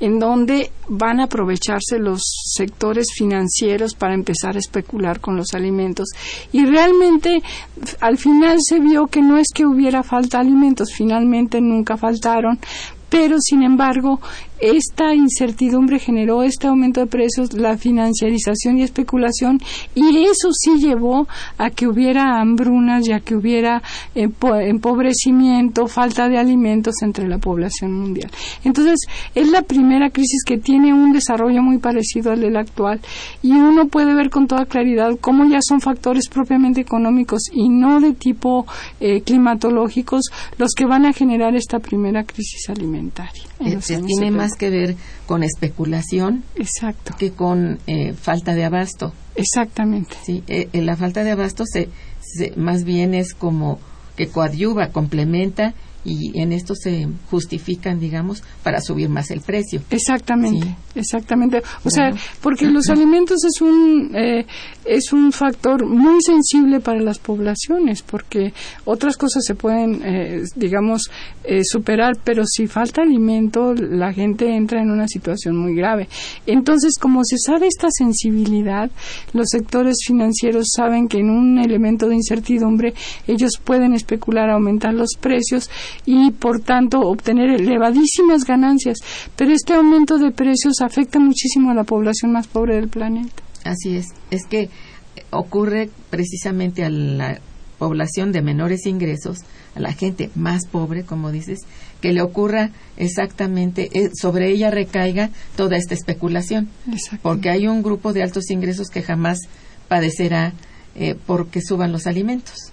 en 0.00 0.18
donde 0.18 0.70
van 0.88 1.20
a 1.20 1.24
aprovecharse 1.24 1.98
los 1.98 2.20
sectores 2.54 3.06
financieros 3.16 3.94
para 3.94 4.14
empezar 4.14 4.56
a 4.56 4.58
especular 4.58 5.20
con 5.20 5.36
los 5.36 5.54
alimentos. 5.54 6.08
Y 6.52 6.66
realmente 6.66 7.42
al 8.00 8.18
final 8.18 8.58
se 8.60 8.80
vio 8.80 9.06
que 9.06 9.22
no 9.22 9.38
es 9.38 9.48
que 9.54 9.66
hubiera 9.66 10.02
falta 10.02 10.38
de 10.38 10.48
alimentos, 10.48 10.92
finalmente 10.92 11.60
nunca 11.60 11.96
faltaron, 11.96 12.58
pero 13.08 13.36
sin 13.40 13.62
embargo 13.62 14.20
esta 14.60 15.14
incertidumbre 15.14 15.98
generó 15.98 16.42
este 16.42 16.66
aumento 16.66 17.00
de 17.00 17.06
precios, 17.06 17.52
la 17.52 17.76
financiarización 17.76 18.78
y 18.78 18.82
especulación, 18.82 19.60
y 19.94 20.24
eso 20.24 20.48
sí 20.52 20.78
llevó 20.78 21.28
a 21.58 21.70
que 21.70 21.86
hubiera 21.86 22.40
hambrunas 22.40 23.06
y 23.06 23.12
a 23.12 23.20
que 23.20 23.34
hubiera 23.34 23.82
empobrecimiento, 24.14 25.86
falta 25.86 26.28
de 26.28 26.38
alimentos 26.38 27.02
entre 27.02 27.28
la 27.28 27.38
población 27.38 27.92
mundial. 27.92 28.30
Entonces, 28.64 29.00
es 29.34 29.50
la 29.50 29.62
primera 29.62 30.10
crisis 30.10 30.42
que 30.44 30.58
tiene 30.58 30.92
un 30.92 31.12
desarrollo 31.12 31.62
muy 31.62 31.78
parecido 31.78 32.32
al 32.32 32.40
del 32.40 32.56
actual, 32.56 33.00
y 33.42 33.52
uno 33.52 33.88
puede 33.88 34.14
ver 34.14 34.30
con 34.30 34.46
toda 34.46 34.66
claridad 34.66 35.16
cómo 35.20 35.44
ya 35.44 35.58
son 35.60 35.80
factores 35.80 36.28
propiamente 36.28 36.80
económicos 36.80 37.42
y 37.52 37.68
no 37.68 38.00
de 38.00 38.12
tipo 38.12 38.66
eh, 39.00 39.20
climatológicos 39.22 40.30
los 40.58 40.72
que 40.74 40.86
van 40.86 41.06
a 41.06 41.12
generar 41.12 41.54
esta 41.54 41.78
primera 41.78 42.24
crisis 42.24 42.68
alimentaria. 42.68 43.45
Eh, 43.60 43.78
tiene 44.06 44.30
más 44.30 44.52
que 44.54 44.68
ver 44.68 44.96
con 45.26 45.42
especulación 45.42 46.44
Exacto. 46.56 47.14
que 47.18 47.32
con 47.32 47.78
eh, 47.86 48.12
falta 48.12 48.54
de 48.54 48.64
abasto. 48.64 49.14
Exactamente. 49.34 50.14
Sí, 50.24 50.42
eh, 50.46 50.68
la 50.74 50.96
falta 50.96 51.24
de 51.24 51.30
abasto 51.30 51.64
se, 51.64 51.88
más 52.56 52.84
bien 52.84 53.14
es 53.14 53.34
como 53.34 53.78
que 54.16 54.28
coadyuva, 54.28 54.88
complementa 54.88 55.74
y 56.04 56.38
en 56.40 56.52
esto 56.52 56.74
se 56.74 57.08
justifican, 57.30 57.98
digamos, 57.98 58.42
para 58.62 58.80
subir 58.80 59.08
más 59.08 59.30
el 59.30 59.40
precio. 59.40 59.82
Exactamente, 59.90 60.76
exactamente. 60.96 61.62
O 61.84 61.90
sea, 61.90 62.12
porque 62.42 62.66
los 62.66 62.88
alimentos 62.88 63.44
es 63.44 63.60
un 63.60 64.10
eh, 64.14 64.46
es 64.86 65.12
un 65.12 65.32
factor 65.32 65.84
muy 65.84 66.22
sensible 66.22 66.80
para 66.80 67.00
las 67.00 67.18
poblaciones, 67.18 68.02
porque 68.02 68.52
otras 68.84 69.16
cosas 69.16 69.44
se 69.44 69.54
pueden, 69.54 70.00
eh, 70.04 70.44
digamos, 70.54 71.10
eh, 71.44 71.62
superar, 71.64 72.16
pero 72.22 72.44
si 72.46 72.66
falta 72.66 73.02
alimento, 73.02 73.74
la 73.74 74.12
gente 74.12 74.48
entra 74.54 74.80
en 74.80 74.90
una 74.90 75.08
situación 75.08 75.56
muy 75.56 75.74
grave. 75.74 76.08
Entonces, 76.46 76.94
como 77.00 77.22
se 77.24 77.36
sabe 77.38 77.66
esta 77.66 77.88
sensibilidad, 77.90 78.90
los 79.32 79.48
sectores 79.50 79.96
financieros 80.06 80.68
saben 80.74 81.08
que 81.08 81.18
en 81.18 81.30
un 81.30 81.58
elemento 81.58 82.08
de 82.08 82.14
incertidumbre 82.14 82.94
ellos 83.26 83.52
pueden 83.62 83.92
especular, 83.92 84.50
aumentar 84.50 84.94
los 84.94 85.10
precios 85.20 85.68
y 86.04 86.30
por 86.30 86.60
tanto 86.60 87.00
obtener 87.00 87.60
elevadísimas 87.60 88.44
ganancias. 88.44 88.98
Pero 89.36 89.52
este 89.52 89.74
aumento 89.74 90.18
de 90.18 90.30
precios 90.30 90.80
afecta 90.86 91.18
muchísimo 91.18 91.70
a 91.70 91.74
la 91.74 91.84
población 91.84 92.32
más 92.32 92.46
pobre 92.46 92.76
del 92.76 92.88
planeta. 92.88 93.42
Así 93.64 93.96
es. 93.96 94.08
Es 94.30 94.46
que 94.46 94.70
ocurre 95.30 95.90
precisamente 96.10 96.84
al 96.84 97.40
población 97.78 98.32
de 98.32 98.42
menores 98.42 98.86
ingresos, 98.86 99.38
a 99.74 99.80
la 99.80 99.92
gente 99.92 100.30
más 100.34 100.66
pobre, 100.66 101.04
como 101.04 101.30
dices, 101.30 101.60
que 102.00 102.12
le 102.12 102.22
ocurra 102.22 102.70
exactamente, 102.96 103.90
eh, 103.92 104.10
sobre 104.14 104.50
ella 104.50 104.70
recaiga 104.70 105.30
toda 105.56 105.76
esta 105.76 105.94
especulación. 105.94 106.68
Porque 107.22 107.50
hay 107.50 107.68
un 107.68 107.82
grupo 107.82 108.12
de 108.12 108.22
altos 108.22 108.50
ingresos 108.50 108.88
que 108.88 109.02
jamás 109.02 109.38
padecerá 109.88 110.52
eh, 110.94 111.14
porque 111.26 111.60
suban 111.60 111.92
los 111.92 112.06
alimentos. 112.06 112.72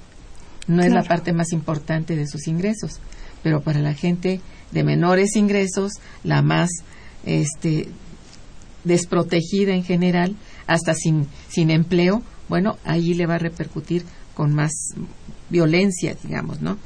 No 0.67 0.82
es 0.82 0.93
la 0.93 1.03
parte 1.03 1.34
más 1.34 1.51
importante 1.51 2.15
de 2.15 2.25
sus 2.25 2.48
ingresos, 2.48 3.01
pero 3.43 3.62
para 3.62 3.79
la 3.79 3.93
gente 3.93 4.39
de 4.72 4.84
menores 4.84 5.36
ingresos, 5.36 5.91
la 6.24 6.41
más 6.41 6.70
este, 7.25 7.88
desprotegida 8.84 9.74
en 9.74 9.84
general, 9.84 10.36
hasta 10.68 10.94
sin, 10.94 11.27
sin 11.50 11.70
empleo, 11.70 12.22
bueno, 12.50 12.77
ahí 12.84 13.13
le 13.13 13.25
va 13.25 13.36
a 13.36 13.39
repercutir 13.39 14.03
con 14.34 14.53
más 14.53 14.72
violencia, 15.50 16.15
digamos, 16.24 16.62
¿no? 16.62 16.77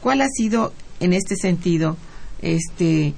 ¿Cuál 0.00 0.20
ha 0.22 0.28
sido 0.28 0.72
en 1.00 1.12
este 1.12 1.36
sentido 1.36 1.96
este 2.40 3.14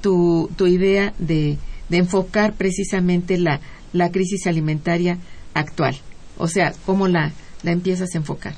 tu, 0.00 0.50
tu 0.56 0.66
idea 0.66 1.14
de, 1.18 1.58
de 1.88 1.96
enfocar 1.96 2.54
precisamente 2.54 3.38
la, 3.38 3.60
la 3.92 4.10
crisis 4.10 4.46
alimentaria 4.46 5.18
actual? 5.54 5.96
O 6.36 6.48
sea, 6.48 6.74
¿cómo 6.84 7.08
la, 7.08 7.32
la 7.62 7.70
empiezas 7.70 8.14
a 8.14 8.18
enfocar? 8.18 8.54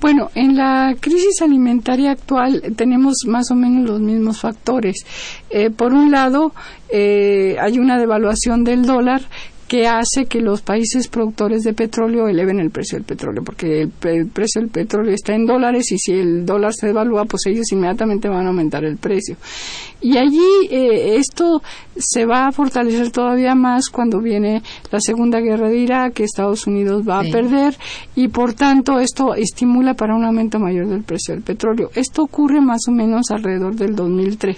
Bueno, 0.00 0.30
en 0.34 0.56
la 0.56 0.96
crisis 0.98 1.42
alimentaria 1.42 2.12
actual 2.12 2.62
tenemos 2.74 3.16
más 3.26 3.50
o 3.50 3.54
menos 3.54 3.86
los 3.86 4.00
mismos 4.00 4.40
factores. 4.40 5.04
Eh, 5.50 5.68
por 5.68 5.92
un 5.92 6.10
lado, 6.10 6.54
eh, 6.88 7.56
hay 7.60 7.78
una 7.78 7.98
devaluación 7.98 8.64
del 8.64 8.86
dólar 8.86 9.20
que 9.70 9.86
hace 9.86 10.26
que 10.28 10.40
los 10.40 10.62
países 10.62 11.06
productores 11.06 11.62
de 11.62 11.72
petróleo 11.74 12.26
eleven 12.26 12.58
el 12.58 12.72
precio 12.72 12.98
del 12.98 13.04
petróleo, 13.04 13.44
porque 13.44 13.82
el, 13.82 14.26
precio 14.26 14.60
del 14.60 14.68
petróleo 14.68 15.14
está 15.14 15.32
en 15.32 15.46
dólares 15.46 15.92
y 15.92 15.96
si 15.96 16.10
el 16.10 16.44
dólar 16.44 16.74
se 16.74 16.88
devalúa, 16.88 17.24
pues 17.24 17.46
ellos 17.46 17.70
inmediatamente 17.70 18.28
van 18.28 18.46
a 18.46 18.48
aumentar 18.48 18.84
el 18.84 18.96
precio. 18.96 19.36
Y 20.00 20.16
allí 20.16 20.66
eh, 20.72 21.14
esto 21.18 21.62
se 21.96 22.26
va 22.26 22.48
a 22.48 22.52
fortalecer 22.52 23.12
todavía 23.12 23.54
más 23.54 23.90
cuando 23.90 24.20
viene 24.20 24.60
la 24.90 24.98
Segunda 24.98 25.38
Guerra 25.38 25.68
de 25.68 25.78
Irak, 25.78 26.14
que 26.14 26.24
Estados 26.24 26.66
Unidos 26.66 27.08
va 27.08 27.20
a 27.20 27.30
perder 27.30 27.76
y 28.16 28.26
por 28.26 28.54
tanto 28.54 28.98
esto 28.98 29.36
estimula 29.36 29.94
para 29.94 30.16
un 30.16 30.24
aumento 30.24 30.58
mayor 30.58 30.88
del 30.88 31.04
precio 31.04 31.32
del 31.32 31.44
petróleo. 31.44 31.92
Esto 31.94 32.24
ocurre 32.24 32.60
más 32.60 32.80
o 32.88 32.90
menos 32.90 33.30
alrededor 33.30 33.76
del 33.76 33.94
2003. 33.94 34.56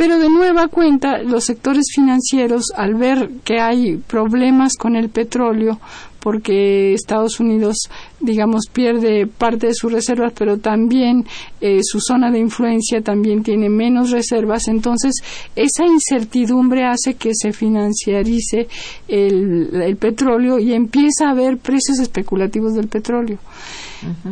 Pero 0.00 0.18
de 0.18 0.30
nueva 0.30 0.68
cuenta, 0.68 1.18
los 1.18 1.44
sectores 1.44 1.84
financieros, 1.94 2.72
al 2.74 2.94
ver 2.94 3.28
que 3.44 3.60
hay 3.60 3.98
problemas 3.98 4.74
con 4.76 4.96
el 4.96 5.10
petróleo, 5.10 5.78
porque 6.20 6.94
Estados 6.94 7.38
Unidos, 7.38 7.76
digamos, 8.18 8.62
pierde 8.72 9.26
parte 9.26 9.66
de 9.66 9.74
sus 9.74 9.92
reservas, 9.92 10.32
pero 10.34 10.56
también 10.56 11.26
eh, 11.60 11.80
su 11.82 12.00
zona 12.00 12.30
de 12.30 12.38
influencia 12.38 13.02
también 13.02 13.42
tiene 13.42 13.68
menos 13.68 14.10
reservas. 14.10 14.68
Entonces, 14.68 15.16
esa 15.54 15.84
incertidumbre 15.84 16.86
hace 16.86 17.12
que 17.12 17.32
se 17.34 17.52
financiarice 17.52 18.68
el, 19.06 19.98
petróleo 20.00 20.58
y 20.58 20.72
empieza 20.72 21.26
a 21.26 21.32
haber 21.32 21.58
precios 21.58 21.98
especulativos 21.98 22.72
del 22.72 22.88
petróleo. 22.88 23.38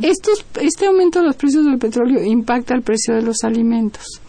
este 0.01 0.87
aumento 0.87 1.19
de 1.21 1.27
los 1.27 1.37
precios 1.37 1.67
del 1.67 1.77
petróleo 1.77 2.25
impacta 2.25 2.73
el 2.73 2.81
precio 2.81 3.15
de 3.15 3.21
los 3.21 3.45
alimentos 3.45 4.23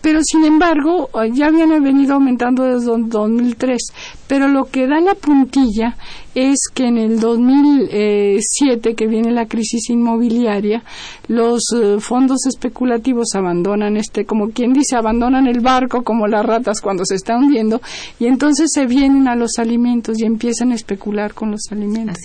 pero 0.00 0.20
sin 0.22 0.44
embargo 0.44 1.10
ya 1.32 1.46
habían 1.46 1.82
venido 1.82 2.14
aumentando 2.14 2.64
desde 2.64 2.90
2003 2.90 3.80
pero 4.26 4.48
lo 4.48 4.64
que 4.64 4.86
da 4.86 5.00
la 5.00 5.14
puntilla 5.14 5.96
es 6.34 6.58
que 6.72 6.86
en 6.86 6.98
el 6.98 7.18
2007 7.18 8.94
que 8.94 9.06
viene 9.06 9.32
la 9.32 9.46
crisis 9.46 9.90
inmobiliaria 9.90 10.84
los 11.26 11.62
eh, 11.74 11.96
fondos 11.98 12.46
especulativos 12.46 13.34
abandonan 13.34 13.96
este 13.96 14.24
como 14.24 14.50
quien 14.50 14.72
dice 14.72 14.96
abandonan 14.96 15.46
el 15.46 15.60
barco 15.60 16.04
como 16.04 16.26
las 16.26 16.44
ratas 16.44 16.80
cuando 16.80 17.04
se 17.04 17.16
está 17.16 17.36
hundiendo 17.36 17.80
y 18.18 18.26
entonces 18.26 18.70
se 18.72 18.86
vienen 18.86 19.28
a 19.28 19.34
los 19.34 19.58
alimentos 19.58 20.20
y 20.20 20.24
empiezan 20.24 20.72
a 20.72 20.74
especular 20.74 21.34
con 21.34 21.50
los 21.50 21.62
alimentos. 21.70 22.18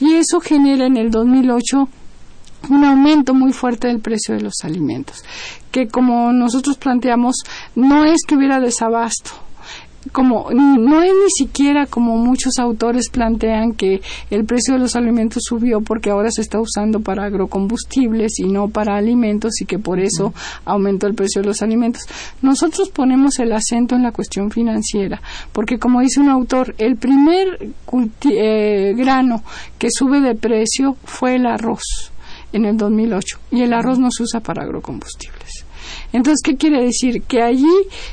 Y 0.00 0.14
eso 0.14 0.40
genera 0.40 0.86
en 0.86 0.96
el 0.96 1.10
2008 1.10 1.88
un 2.68 2.84
aumento 2.84 3.34
muy 3.34 3.52
fuerte 3.52 3.88
del 3.88 4.00
precio 4.00 4.34
de 4.34 4.42
los 4.42 4.54
alimentos, 4.62 5.22
que 5.70 5.88
como 5.88 6.32
nosotros 6.32 6.76
planteamos, 6.76 7.36
no 7.74 8.04
es 8.04 8.22
que 8.26 8.36
hubiera 8.36 8.60
desabasto, 8.60 9.30
como 10.12 10.50
no 10.52 11.02
es 11.02 11.12
ni 11.12 11.30
siquiera 11.30 11.86
como 11.86 12.16
muchos 12.16 12.58
autores 12.58 13.10
plantean 13.10 13.72
que 13.72 14.00
el 14.30 14.44
precio 14.44 14.74
de 14.74 14.80
los 14.80 14.96
alimentos 14.96 15.42
subió 15.46 15.80
porque 15.80 16.10
ahora 16.10 16.30
se 16.30 16.40
está 16.40 16.60
usando 16.60 17.00
para 17.00 17.24
agrocombustibles 17.24 18.38
y 18.38 18.44
no 18.44 18.68
para 18.68 18.96
alimentos 18.96 19.60
y 19.60 19.66
que 19.66 19.78
por 19.78 20.00
eso 20.00 20.32
aumentó 20.64 21.06
el 21.06 21.14
precio 21.14 21.42
de 21.42 21.48
los 21.48 21.62
alimentos. 21.62 22.02
Nosotros 22.42 22.90
ponemos 22.90 23.38
el 23.38 23.52
acento 23.52 23.96
en 23.96 24.02
la 24.02 24.12
cuestión 24.12 24.50
financiera 24.50 25.20
porque 25.52 25.78
como 25.78 26.00
dice 26.00 26.20
un 26.20 26.28
autor, 26.28 26.74
el 26.78 26.96
primer 26.96 27.72
eh, 28.30 28.94
grano 28.96 29.42
que 29.78 29.88
sube 29.90 30.20
de 30.20 30.34
precio 30.34 30.96
fue 31.04 31.36
el 31.36 31.46
arroz 31.46 32.12
en 32.52 32.64
el 32.64 32.76
2008 32.76 33.38
y 33.52 33.62
el 33.62 33.72
arroz 33.72 33.98
no 33.98 34.10
se 34.10 34.22
usa 34.22 34.40
para 34.40 34.62
agrocombustibles. 34.62 35.64
Entonces, 36.12 36.40
¿qué 36.42 36.56
quiere 36.56 36.82
decir? 36.82 37.22
Que 37.22 37.42
allí 37.42 37.66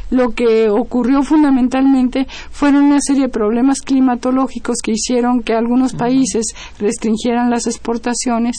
lo 0.09 0.31
que 0.31 0.69
ocurrió 0.69 1.23
fundamentalmente 1.23 2.27
fueron 2.51 2.83
una 2.83 2.99
serie 2.99 3.23
de 3.23 3.29
problemas 3.29 3.79
climatológicos 3.79 4.77
que 4.83 4.91
hicieron 4.91 5.41
que 5.41 5.53
algunos 5.53 5.93
países 5.93 6.45
restringieran 6.79 7.49
las 7.49 7.67
exportaciones. 7.67 8.57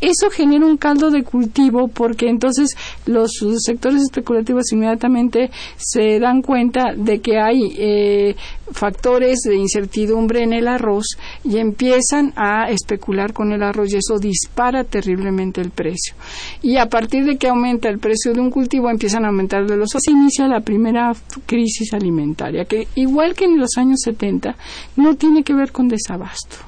Eso 0.00 0.30
genera 0.30 0.64
un 0.64 0.76
caldo 0.76 1.10
de 1.10 1.22
cultivo 1.22 1.88
porque 1.88 2.28
entonces 2.28 2.76
los 3.06 3.30
sectores 3.58 4.02
especulativos 4.02 4.72
inmediatamente 4.72 5.50
se 5.76 6.18
dan 6.18 6.42
cuenta 6.42 6.94
de 6.96 7.20
que 7.20 7.38
hay 7.38 7.74
eh, 7.78 8.36
factores 8.72 9.40
de 9.44 9.56
incertidumbre 9.56 10.42
en 10.42 10.52
el 10.52 10.68
arroz 10.68 11.06
y 11.44 11.58
empiezan 11.58 12.32
a 12.36 12.70
especular 12.70 13.32
con 13.32 13.52
el 13.52 13.62
arroz 13.62 13.92
y 13.92 13.96
eso 13.96 14.18
dispara 14.18 14.84
terriblemente 14.84 15.60
el 15.60 15.70
precio. 15.70 16.14
Y 16.62 16.76
a 16.76 16.86
partir 16.86 17.24
de 17.24 17.36
que 17.36 17.48
aumenta 17.48 17.88
el 17.88 17.98
precio 17.98 18.32
de 18.32 18.40
un 18.40 18.50
cultivo 18.50 18.90
empiezan 18.90 19.24
a 19.24 19.28
aumentar 19.28 19.66
de 19.66 19.76
los 19.76 19.90
Se 19.90 20.12
inicia 20.12 20.46
la 20.46 20.60
primera 20.60 21.12
crisis 21.46 21.92
alimentaria 21.92 22.64
que 22.64 22.86
igual 22.94 23.34
que 23.34 23.46
en 23.46 23.58
los 23.58 23.76
años 23.76 24.00
70 24.04 24.56
no 24.96 25.16
tiene 25.16 25.42
que 25.42 25.54
ver 25.54 25.72
con 25.72 25.88
desabasto 25.88 26.67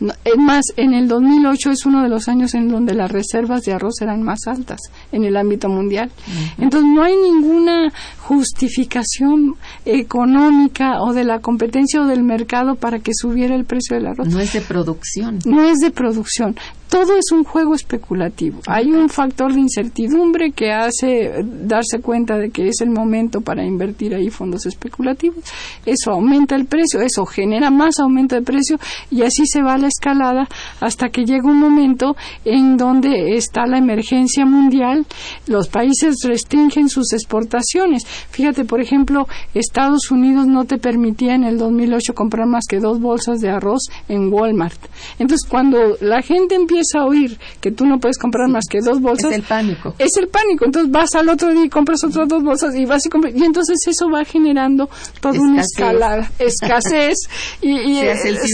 es 0.00 0.36
más, 0.36 0.64
en 0.76 0.92
el 0.92 1.08
2008 1.08 1.70
es 1.70 1.86
uno 1.86 2.02
de 2.02 2.08
los 2.08 2.28
años 2.28 2.54
en 2.54 2.68
donde 2.68 2.94
las 2.94 3.10
reservas 3.10 3.62
de 3.62 3.72
arroz 3.72 4.00
eran 4.02 4.22
más 4.22 4.40
altas 4.46 4.80
en 5.12 5.24
el 5.24 5.36
ámbito 5.36 5.68
mundial. 5.68 6.10
Entonces, 6.58 6.88
no 6.94 7.02
hay 7.02 7.14
ninguna 7.16 7.92
justificación 8.20 9.56
económica 9.84 11.00
o 11.00 11.12
de 11.12 11.24
la 11.24 11.40
competencia 11.40 12.02
o 12.02 12.06
del 12.06 12.22
mercado 12.22 12.74
para 12.74 12.98
que 12.98 13.12
subiera 13.14 13.54
el 13.54 13.64
precio 13.64 13.96
del 13.96 14.06
arroz. 14.06 14.28
No 14.28 14.40
es 14.40 14.52
de 14.52 14.60
producción. 14.60 15.38
No 15.46 15.64
es 15.64 15.78
de 15.78 15.90
producción 15.90 16.56
todo 16.88 17.16
es 17.16 17.32
un 17.32 17.44
juego 17.44 17.74
especulativo. 17.74 18.60
Hay 18.66 18.92
un 18.92 19.08
factor 19.08 19.52
de 19.52 19.60
incertidumbre 19.60 20.52
que 20.52 20.72
hace 20.72 21.32
darse 21.44 22.00
cuenta 22.00 22.38
de 22.38 22.50
que 22.50 22.68
es 22.68 22.80
el 22.80 22.90
momento 22.90 23.40
para 23.40 23.64
invertir 23.64 24.14
ahí 24.14 24.30
fondos 24.30 24.66
especulativos. 24.66 25.44
Eso 25.84 26.12
aumenta 26.12 26.54
el 26.54 26.66
precio, 26.66 27.00
eso 27.00 27.26
genera 27.26 27.70
más 27.70 27.98
aumento 27.98 28.34
de 28.34 28.42
precio 28.42 28.78
y 29.10 29.22
así 29.22 29.46
se 29.46 29.62
va 29.62 29.78
la 29.78 29.88
escalada 29.88 30.48
hasta 30.80 31.08
que 31.08 31.24
llega 31.24 31.50
un 31.50 31.58
momento 31.58 32.16
en 32.44 32.76
donde 32.76 33.36
está 33.36 33.66
la 33.66 33.78
emergencia 33.78 34.46
mundial. 34.46 35.06
Los 35.46 35.68
países 35.68 36.16
restringen 36.24 36.88
sus 36.88 37.12
exportaciones. 37.12 38.04
Fíjate, 38.30 38.64
por 38.64 38.80
ejemplo, 38.80 39.26
Estados 39.54 40.10
Unidos 40.10 40.46
no 40.46 40.64
te 40.64 40.78
permitía 40.78 41.34
en 41.34 41.44
el 41.44 41.58
2008 41.58 42.14
comprar 42.14 42.46
más 42.46 42.64
que 42.68 42.78
dos 42.78 43.00
bolsas 43.00 43.40
de 43.40 43.50
arroz 43.50 43.82
en 44.08 44.32
Walmart. 44.32 44.80
Entonces, 45.18 45.48
cuando 45.48 45.96
la 46.00 46.22
gente 46.22 46.54
empieza 46.54 46.75
empieza 46.76 47.00
a 47.00 47.04
oír 47.06 47.38
que 47.60 47.70
tú 47.70 47.86
no 47.86 47.98
puedes 47.98 48.18
comprar 48.18 48.48
más 48.48 48.64
que 48.68 48.80
dos 48.80 49.00
bolsas, 49.00 49.30
es 49.30 49.38
el 49.38 49.42
pánico. 49.42 49.94
Es 49.98 50.16
el 50.16 50.28
pánico. 50.28 50.64
Entonces 50.64 50.90
vas 50.90 51.14
al 51.14 51.28
otro 51.28 51.52
día 51.52 51.64
y 51.64 51.68
compras 51.68 52.04
otras 52.04 52.28
dos 52.28 52.42
bolsas 52.42 52.74
y 52.74 52.84
vas 52.84 53.04
y 53.06 53.08
compras. 53.08 53.34
Y 53.34 53.44
entonces 53.44 53.78
eso 53.86 54.10
va 54.10 54.24
generando 54.24 54.88
toda 55.20 55.40
una 55.40 55.62
escalada, 55.62 56.30
escasez 56.38 57.16
y, 57.60 57.96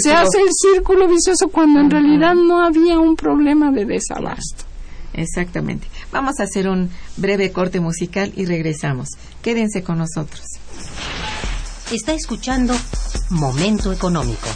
se, 0.03 0.13
hace 0.13 0.41
el 0.41 0.49
círculo 0.53 1.09
vicioso 1.09 1.49
cuando 1.49 1.81
en 1.81 1.91
realidad 1.91 2.35
no 2.35 2.65
había 2.65 2.99
un 2.99 3.17
problema 3.17 3.71
de 3.73 3.85
desabasto. 3.85 4.65
Exactamente. 5.15 5.89
Vamos 6.11 6.41
a 6.41 6.45
hacer 6.45 6.69
un 6.69 6.91
breve 7.17 7.53
corte 7.53 7.81
musical 7.81 8.33
y 8.37 8.47
regresamos. 8.47 9.09
Quédense 9.43 9.83
con 9.83 9.99
nosotros. 9.99 10.43
Está 11.91 12.15
escuchando 12.15 12.75
Momento 13.31 13.93
Económico. 13.93 14.49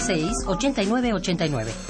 36 0.00 0.46
89 0.48 1.12
89. 1.12 1.89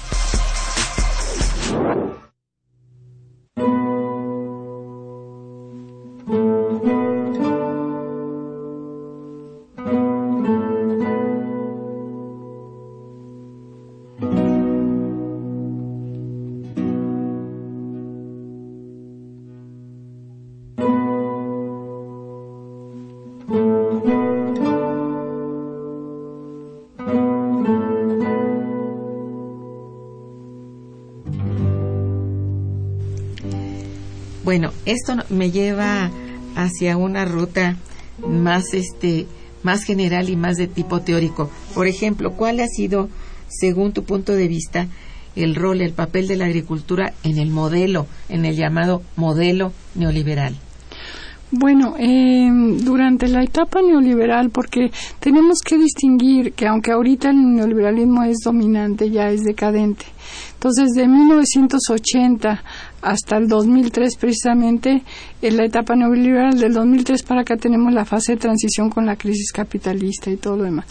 Esto 34.91 35.15
me 35.29 35.51
lleva 35.51 36.09
hacia 36.55 36.97
una 36.97 37.25
ruta 37.25 37.77
más 38.25 38.73
este 38.73 39.27
más 39.63 39.83
general 39.83 40.29
y 40.29 40.35
más 40.35 40.57
de 40.57 40.67
tipo 40.67 41.01
teórico. 41.01 41.49
Por 41.73 41.87
ejemplo, 41.87 42.31
¿cuál 42.33 42.59
ha 42.59 42.67
sido, 42.67 43.09
según 43.47 43.93
tu 43.93 44.03
punto 44.03 44.33
de 44.33 44.47
vista, 44.47 44.87
el 45.35 45.55
rol, 45.55 45.81
el 45.81 45.93
papel 45.93 46.27
de 46.27 46.35
la 46.35 46.45
agricultura 46.45 47.13
en 47.23 47.37
el 47.37 47.51
modelo, 47.51 48.07
en 48.29 48.45
el 48.45 48.55
llamado 48.55 49.01
modelo 49.15 49.71
neoliberal? 49.95 50.55
Bueno, 51.53 51.95
eh, 51.99 52.49
durante 52.81 53.27
la 53.27 53.43
etapa 53.43 53.81
neoliberal, 53.81 54.51
porque 54.51 54.89
tenemos 55.19 55.59
que 55.59 55.77
distinguir 55.77 56.53
que 56.53 56.65
aunque 56.65 56.93
ahorita 56.93 57.29
el 57.29 57.55
neoliberalismo 57.55 58.23
es 58.23 58.37
dominante, 58.45 59.09
ya 59.09 59.29
es 59.29 59.43
decadente. 59.43 60.05
Entonces, 60.53 60.91
de 60.91 61.09
1980 61.09 62.63
hasta 63.01 63.35
el 63.35 63.49
2003 63.49 64.15
precisamente, 64.15 65.03
en 65.41 65.57
la 65.57 65.65
etapa 65.65 65.93
neoliberal 65.93 66.57
del 66.57 66.73
2003 66.73 67.23
para 67.23 67.41
acá 67.41 67.57
tenemos 67.57 67.91
la 67.91 68.05
fase 68.05 68.33
de 68.33 68.37
transición 68.37 68.89
con 68.89 69.05
la 69.05 69.17
crisis 69.17 69.51
capitalista 69.51 70.29
y 70.29 70.37
todo 70.37 70.55
lo 70.55 70.63
demás 70.63 70.85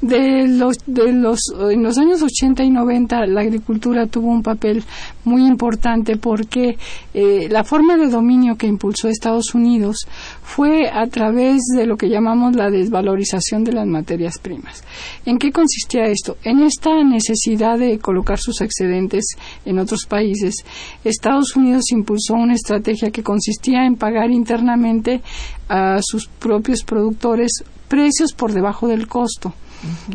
de 0.00 0.48
los, 0.48 0.78
de 0.86 1.12
los, 1.12 1.40
en 1.70 1.82
los 1.82 1.98
años 1.98 2.22
80 2.22 2.64
y 2.64 2.70
90 2.70 3.26
la 3.26 3.42
agricultura 3.42 4.06
tuvo 4.06 4.28
un 4.28 4.42
papel 4.42 4.82
muy 5.24 5.46
importante 5.46 6.16
porque 6.16 6.78
eh, 7.12 7.48
la 7.50 7.64
forma 7.64 7.98
de 7.98 8.08
dominio 8.08 8.56
que 8.56 8.66
impulsó 8.66 9.08
Estados 9.08 9.54
Unidos 9.54 10.06
fue 10.42 10.88
a 10.88 11.06
través 11.08 11.60
de 11.76 11.86
lo 11.86 11.96
que 11.96 12.08
llamamos 12.08 12.56
la 12.56 12.70
desvalorización 12.70 13.62
de 13.62 13.72
las 13.72 13.86
materias 13.86 14.38
primas. 14.38 14.82
¿En 15.26 15.38
qué 15.38 15.52
consistía 15.52 16.04
esto? 16.04 16.38
En 16.44 16.60
esta 16.60 17.04
necesidad 17.04 17.78
de 17.78 17.98
colocar 17.98 18.38
sus 18.38 18.62
excedentes 18.62 19.24
en 19.66 19.78
otros 19.78 20.06
países, 20.06 20.64
Estados 21.04 21.54
Unidos 21.56 21.92
impulsó 21.92 22.34
una 22.34 22.54
estrategia 22.54 23.10
que 23.10 23.22
consistía 23.22 23.84
en 23.84 23.96
pagar 23.96 24.30
internamente 24.30 25.20
a 25.68 25.98
sus 26.00 26.26
propios 26.26 26.84
productores 26.84 27.64
precios 27.88 28.32
por 28.32 28.52
debajo 28.52 28.88
del 28.88 29.06
costo 29.06 29.52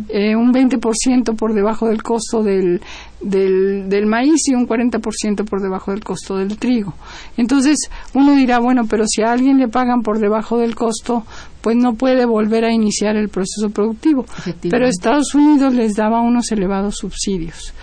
eh, 0.10 0.36
un 0.36 0.54
20% 0.54 1.36
por 1.36 1.54
debajo 1.54 1.88
del 1.88 2.04
costo 2.04 2.44
del, 2.44 2.82
del, 3.22 3.90
del, 3.90 4.06
maíz 4.06 4.48
y 4.48 4.54
un 4.54 4.68
40% 4.68 5.46
por 5.46 5.62
debajo 5.62 5.92
del 5.92 6.04
costo 6.04 6.38
del 6.38 6.58
trigo. 6.58 6.94
Entonces, 7.38 7.78
uno 8.14 8.36
dirá, 8.36 8.60
bueno, 8.60 8.86
pero 8.88 9.06
si 9.08 9.22
a 9.22 9.32
alguien 9.32 9.58
le 9.58 9.68
pagan 9.68 10.02
por 10.02 10.20
debajo 10.20 10.58
del 10.58 10.76
costo, 10.76 11.26
pues 11.62 11.76
no 11.76 11.96
puede 11.96 12.26
volver 12.26 12.64
a 12.66 12.72
iniciar 12.72 13.16
el 13.16 13.30
proceso 13.30 13.70
productivo. 13.72 14.26
Pero 14.62 14.88
Estados 14.88 15.34
Unidos 15.34 15.74
les 15.74 15.96
daba 15.96 16.22
unos 16.22 16.52
elevados 16.52 16.96
subsidios. 16.98 17.74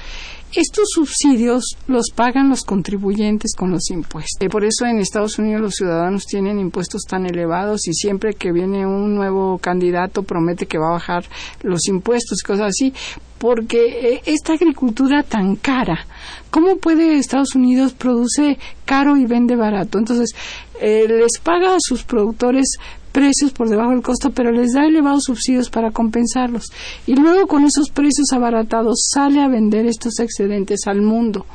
Estos 0.54 0.88
subsidios 0.94 1.78
los 1.86 2.10
pagan 2.14 2.50
los 2.50 2.62
contribuyentes 2.62 3.54
con 3.56 3.70
los 3.70 3.90
impuestos. 3.90 4.48
Por 4.50 4.64
eso 4.64 4.84
en 4.84 4.98
Estados 4.98 5.38
Unidos 5.38 5.62
los 5.62 5.74
ciudadanos 5.76 6.26
tienen 6.26 6.58
impuestos 6.58 7.04
tan 7.08 7.24
elevados 7.24 7.88
y 7.88 7.94
siempre 7.94 8.34
que 8.34 8.52
viene 8.52 8.86
un 8.86 9.14
nuevo 9.14 9.56
candidato 9.56 10.24
promete 10.24 10.66
que 10.66 10.76
va 10.76 10.88
a 10.88 10.92
bajar 10.92 11.24
los 11.62 11.88
impuestos 11.88 12.42
cosas 12.42 12.66
así, 12.68 12.92
porque 13.38 14.14
eh, 14.14 14.22
esta 14.26 14.52
agricultura 14.52 15.22
tan 15.22 15.56
cara, 15.56 16.06
¿cómo 16.50 16.76
puede 16.76 17.16
Estados 17.16 17.54
Unidos 17.54 17.94
produce 17.94 18.58
caro 18.84 19.16
y 19.16 19.24
vende 19.24 19.56
barato? 19.56 19.98
Entonces, 19.98 20.34
eh, 20.82 21.06
les 21.08 21.40
paga 21.42 21.76
a 21.76 21.80
sus 21.80 22.04
productores 22.04 22.76
precios 23.12 23.52
por 23.52 23.68
debajo 23.68 23.90
del 23.90 24.02
costo, 24.02 24.30
pero 24.30 24.50
les 24.50 24.72
da 24.72 24.84
elevados 24.86 25.24
subsidios 25.24 25.70
para 25.70 25.90
compensarlos. 25.90 26.72
Y 27.06 27.14
luego 27.14 27.46
con 27.46 27.64
esos 27.64 27.90
precios 27.90 28.32
abaratados 28.32 29.08
sale 29.12 29.40
a 29.40 29.48
vender 29.48 29.86
estos 29.86 30.18
excedentes 30.18 30.80
al 30.86 31.02
mundo. 31.02 31.46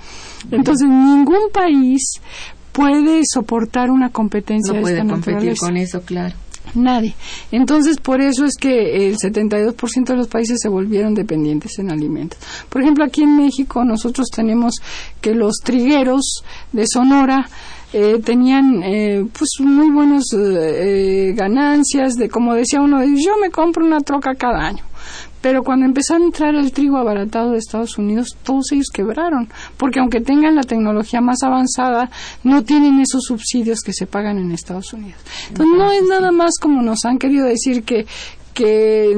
Entonces 0.52 0.88
ningún 0.88 1.50
país 1.52 2.22
puede 2.72 3.24
soportar 3.26 3.89
una 3.89 4.10
competencia 4.10 4.72
no 4.72 4.78
de 4.78 4.82
puede 4.82 5.00
esta 5.00 5.10
competir 5.10 5.58
con 5.58 5.78
eso, 5.78 6.02
claro. 6.02 6.36
Nadie. 6.76 7.15
Entonces, 7.52 7.98
por 7.98 8.22
eso 8.22 8.46
es 8.46 8.56
que 8.56 9.08
el 9.08 9.17
72% 9.17 10.06
de 10.06 10.15
los 10.15 10.28
países 10.28 10.60
se 10.62 10.70
volvieron 10.70 11.13
dependientes 11.13 11.80
en 11.80 11.91
alimentos. 11.91 12.39
Por 12.70 12.82
ejemplo, 12.82 13.04
aquí 13.06 13.24
en 13.24 13.38
México 13.38 13.84
nosotros 13.84 14.28
tenemos 14.34 14.76
que 15.22 15.34
los 15.34 15.56
trigueros 15.63 16.43
de 16.74 16.86
Sonora 16.88 17.50
eh, 17.93 18.19
tenían 18.23 18.84
eh, 18.84 19.26
pues 19.38 19.50
muy 19.60 19.89
buenas 19.89 20.26
eh, 20.34 21.34
ganancias 21.36 22.15
de 22.15 22.30
como 22.30 22.54
decía 22.54 22.82
uno 22.82 23.02
yo 23.04 23.38
me 23.41 23.50
compro 23.50 23.86
una 23.86 24.02
troca 24.02 24.36
cada 24.36 24.65
año 24.65 24.84
pero 25.41 25.63
cuando 25.63 25.86
empezó 25.86 26.15
a 26.15 26.17
entrar 26.17 26.56
el 26.56 26.71
trigo 26.71 26.97
abaratado 26.97 27.52
de 27.52 27.60
Estados 27.60 27.97
Unidos, 27.97 28.36
todos 28.43 28.71
ellos 28.71 28.88
quebraron, 28.91 29.47
porque 29.78 30.00
aunque 30.00 30.19
tengan 30.19 30.56
la 30.56 30.63
tecnología 30.63 31.21
más 31.21 31.43
avanzada, 31.43 32.10
no 32.43 32.63
tienen 32.63 33.00
esos 33.00 33.23
subsidios 33.26 33.82
que 33.82 33.93
se 33.93 34.08
pagan 34.08 34.39
en 34.39 34.52
Estados 34.52 34.91
Unidos. 34.93 35.21
Entonces, 35.50 35.78
no 35.78 35.91
es 35.91 36.04
nada 36.04 36.32
más 36.32 36.56
como 36.60 36.82
nos 36.82 37.06
han 37.06 37.19
querido 37.19 37.45
decir 37.45 37.84
que, 37.84 38.06
que 38.58 39.13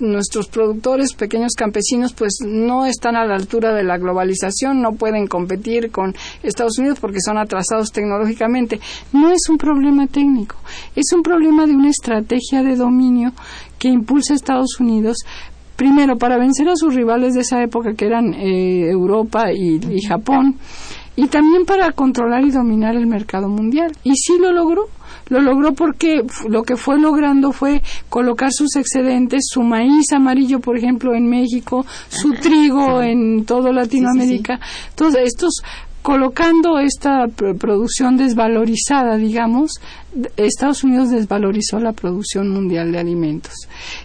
nuestros 0.00 0.48
productores 0.48 1.12
pequeños 1.12 1.52
campesinos 1.54 2.14
pues 2.14 2.38
no 2.42 2.86
están 2.86 3.16
a 3.16 3.26
la 3.26 3.34
altura 3.34 3.74
de 3.74 3.84
la 3.84 3.98
globalización, 3.98 4.80
no 4.80 4.92
pueden 4.92 5.26
competir 5.26 5.90
con 5.90 6.14
Estados 6.42 6.78
Unidos 6.78 6.98
porque 6.98 7.20
son 7.20 7.36
atrasados 7.36 7.92
tecnológicamente. 7.92 8.80
No 9.12 9.30
es 9.30 9.42
un 9.50 9.58
problema 9.58 10.06
técnico, 10.06 10.56
es 10.96 11.12
un 11.14 11.22
problema 11.22 11.66
de 11.66 11.74
una 11.74 11.90
estrategia 11.90 12.62
de 12.62 12.76
dominio 12.76 13.32
que 13.78 13.88
impulsa 13.88 14.32
a 14.32 14.36
Estados 14.36 14.80
Unidos 14.80 15.18
primero 15.76 16.16
para 16.16 16.38
vencer 16.38 16.70
a 16.70 16.76
sus 16.76 16.94
rivales 16.94 17.34
de 17.34 17.42
esa 17.42 17.62
época 17.62 17.92
que 17.92 18.06
eran 18.06 18.32
eh, 18.32 18.88
Europa 18.88 19.52
y, 19.52 19.80
y 19.94 20.00
Japón 20.00 20.56
y 21.14 21.26
también 21.26 21.66
para 21.66 21.92
controlar 21.92 22.42
y 22.42 22.52
dominar 22.52 22.96
el 22.96 23.06
mercado 23.06 23.50
mundial. 23.50 23.92
Y 24.02 24.14
sí 24.16 24.38
lo 24.40 24.50
logró. 24.50 24.88
Lo 25.28 25.40
logró 25.40 25.72
porque 25.72 26.22
lo 26.48 26.62
que 26.62 26.76
fue 26.76 26.98
logrando 26.98 27.52
fue 27.52 27.82
colocar 28.08 28.52
sus 28.52 28.76
excedentes, 28.76 29.44
su 29.50 29.62
maíz 29.62 30.12
amarillo, 30.12 30.60
por 30.60 30.76
ejemplo, 30.76 31.14
en 31.14 31.28
México, 31.28 31.84
su 32.08 32.32
trigo 32.32 33.02
en 33.02 33.44
toda 33.44 33.72
Latinoamérica. 33.72 34.60
Todos 34.94 35.16
estos 35.16 35.62
colocando 36.02 36.78
esta 36.78 37.26
producción 37.58 38.16
desvalorizada, 38.16 39.16
digamos, 39.16 39.72
Estados 40.36 40.84
Unidos 40.84 41.10
desvalorizó 41.10 41.78
la 41.80 41.92
producción 41.92 42.48
mundial 42.48 42.92
de 42.92 42.98
alimentos. 42.98 43.52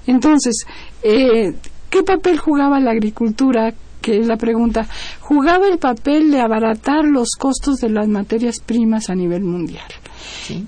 Entonces, 0.05 0.65
eh, 1.01 1.53
¿qué 1.89 2.03
papel 2.03 2.39
jugaba 2.39 2.79
la 2.79 2.91
agricultura? 2.91 3.73
que 4.01 4.19
es 4.19 4.27
la 4.27 4.35
pregunta, 4.35 4.85
jugaba 5.21 5.65
el 5.69 5.77
papel 5.77 6.29
de 6.29 6.41
abaratar 6.41 7.05
los 7.05 7.29
costos 7.39 7.77
de 7.77 7.89
las 7.89 8.09
materias 8.09 8.59
primas 8.59 9.09
a 9.09 9.15
nivel 9.15 9.43
mundial. 9.43 9.87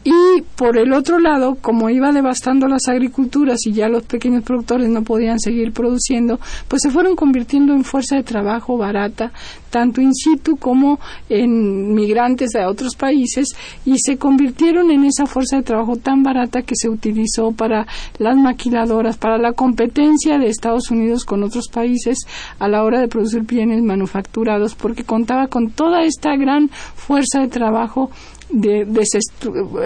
Y 0.03 0.41
por 0.55 0.77
el 0.77 0.93
otro 0.93 1.19
lado, 1.19 1.57
como 1.61 1.89
iba 1.89 2.11
devastando 2.11 2.67
las 2.67 2.87
agriculturas 2.87 3.59
y 3.65 3.73
ya 3.73 3.89
los 3.89 4.03
pequeños 4.03 4.43
productores 4.43 4.89
no 4.89 5.03
podían 5.03 5.39
seguir 5.39 5.71
produciendo, 5.73 6.39
pues 6.67 6.81
se 6.81 6.91
fueron 6.91 7.15
convirtiendo 7.15 7.73
en 7.73 7.83
fuerza 7.83 8.15
de 8.15 8.23
trabajo 8.23 8.77
barata, 8.77 9.31
tanto 9.69 10.01
in 10.01 10.13
situ 10.13 10.55
como 10.57 10.99
en 11.29 11.93
migrantes 11.93 12.51
de 12.51 12.65
otros 12.65 12.95
países, 12.95 13.55
y 13.85 13.97
se 13.99 14.17
convirtieron 14.17 14.91
en 14.91 15.03
esa 15.03 15.25
fuerza 15.25 15.57
de 15.57 15.63
trabajo 15.63 15.97
tan 15.97 16.23
barata 16.23 16.61
que 16.61 16.75
se 16.75 16.89
utilizó 16.89 17.51
para 17.51 17.85
las 18.17 18.37
maquiladoras, 18.37 19.17
para 19.17 19.37
la 19.37 19.53
competencia 19.53 20.37
de 20.37 20.47
Estados 20.47 20.91
Unidos 20.91 21.25
con 21.25 21.43
otros 21.43 21.67
países 21.67 22.19
a 22.59 22.67
la 22.67 22.83
hora 22.83 22.99
de 22.99 23.07
producir 23.07 23.41
bienes 23.41 23.83
manufacturados, 23.83 24.75
porque 24.75 25.03
contaba 25.03 25.47
con 25.47 25.71
toda 25.71 26.03
esta 26.03 26.35
gran 26.35 26.69
fuerza 26.69 27.41
de 27.41 27.47
trabajo 27.47 28.11
de 28.49 28.85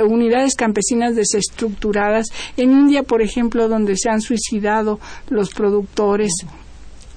unidades 0.08 0.56
campesinas 0.56 1.16
desestructuradas. 1.16 2.28
En 2.58 2.72
India, 2.72 3.04
por 3.04 3.22
ejemplo, 3.22 3.68
donde 3.68 3.96
se 3.98 4.10
han 4.10 4.22
suicidado 4.22 5.00
los 5.30 5.50
productores. 5.54 6.32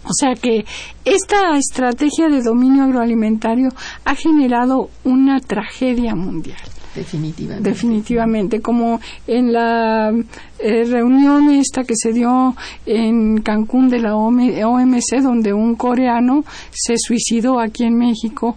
O 0.04 0.12
sea 0.12 0.34
que 0.34 0.64
esta 1.04 1.56
estrategia 1.56 2.28
de 2.28 2.42
dominio 2.42 2.84
agroalimentario 2.84 3.68
ha 4.04 4.14
generado 4.14 4.90
una 5.04 5.40
tragedia 5.40 6.14
mundial. 6.14 6.58
Definitivamente. 6.94 7.70
Definitivamente, 7.70 8.60
como 8.60 9.00
en 9.26 9.52
la 9.52 10.12
eh, 10.58 10.84
reunión 10.84 11.50
esta 11.50 11.84
que 11.84 11.94
se 11.96 12.12
dio 12.12 12.54
en 12.84 13.40
Cancún 13.40 13.88
de 13.88 13.98
la 13.98 14.14
OMC, 14.14 15.22
donde 15.22 15.54
un 15.54 15.74
coreano 15.74 16.44
se 16.70 16.96
suicidó 16.98 17.60
aquí 17.60 17.84
en 17.84 17.96
México 17.96 18.56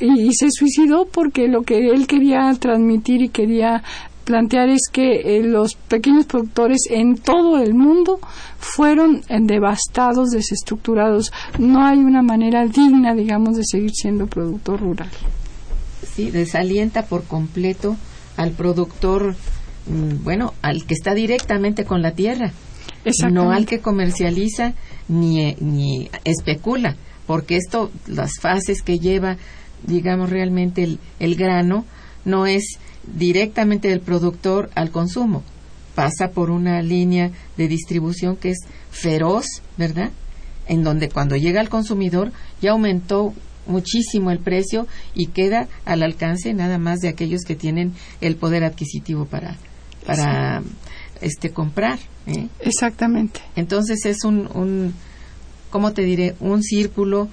y, 0.00 0.32
se 0.34 0.50
suicidó 0.50 1.06
porque 1.06 1.48
lo 1.48 1.62
que 1.62 1.90
él 1.90 2.06
quería 2.06 2.52
transmitir 2.58 3.22
y 3.22 3.28
quería 3.28 3.82
plantear 4.24 4.68
es 4.68 4.88
que 4.92 5.38
eh, 5.38 5.42
los 5.42 5.74
pequeños 5.74 6.26
productores 6.26 6.80
en 6.90 7.16
todo 7.16 7.58
el 7.58 7.74
mundo 7.74 8.18
fueron 8.58 9.22
eh, 9.28 9.38
devastados, 9.40 10.30
desestructurados. 10.30 11.32
No 11.58 11.86
hay 11.86 11.98
una 11.98 12.22
manera 12.22 12.66
digna, 12.66 13.14
digamos, 13.14 13.56
de 13.56 13.62
seguir 13.64 13.92
siendo 13.92 14.26
productor 14.26 14.80
rural. 14.80 15.10
Sí, 16.14 16.30
desalienta 16.30 17.04
por 17.04 17.24
completo 17.24 17.96
al 18.36 18.50
productor, 18.50 19.36
mm, 19.86 20.24
bueno, 20.24 20.54
al 20.60 20.84
que 20.84 20.94
está 20.94 21.14
directamente 21.14 21.84
con 21.84 22.02
la 22.02 22.12
tierra, 22.12 22.52
no 23.30 23.52
al 23.52 23.66
que 23.66 23.78
comercializa 23.78 24.74
ni, 25.08 25.54
ni 25.60 26.10
especula, 26.24 26.96
porque 27.26 27.56
esto, 27.56 27.90
las 28.06 28.32
fases 28.40 28.82
que 28.82 28.98
lleva, 28.98 29.36
digamos, 29.84 30.30
realmente 30.30 30.82
el, 30.82 30.98
el 31.18 31.34
grano, 31.36 31.84
no 32.24 32.46
es 32.46 32.78
directamente 33.06 33.88
del 33.88 34.00
productor 34.00 34.70
al 34.74 34.90
consumo, 34.90 35.42
pasa 35.94 36.30
por 36.30 36.50
una 36.50 36.82
línea 36.82 37.30
de 37.56 37.68
distribución 37.68 38.36
que 38.36 38.50
es 38.50 38.58
feroz, 38.90 39.46
¿verdad? 39.76 40.10
En 40.68 40.82
donde 40.82 41.08
cuando 41.08 41.36
llega 41.36 41.60
al 41.60 41.68
consumidor 41.68 42.32
ya 42.60 42.72
aumentó 42.72 43.32
muchísimo 43.66 44.30
el 44.30 44.38
precio 44.38 44.86
y 45.14 45.26
queda 45.26 45.68
al 45.84 46.02
alcance 46.02 46.54
nada 46.54 46.78
más 46.78 47.00
de 47.00 47.08
aquellos 47.08 47.42
que 47.42 47.56
tienen 47.56 47.94
el 48.20 48.36
poder 48.36 48.64
adquisitivo 48.64 49.24
para 49.24 49.56
para 50.06 50.62
este 51.20 51.50
comprar 51.50 51.98
¿eh? 52.28 52.46
exactamente 52.60 53.40
entonces 53.56 54.06
es 54.06 54.22
un, 54.22 54.48
un 54.54 54.94
cómo 55.70 55.92
te 55.92 56.02
diré 56.02 56.36
un 56.38 56.62
círculo 56.62 57.28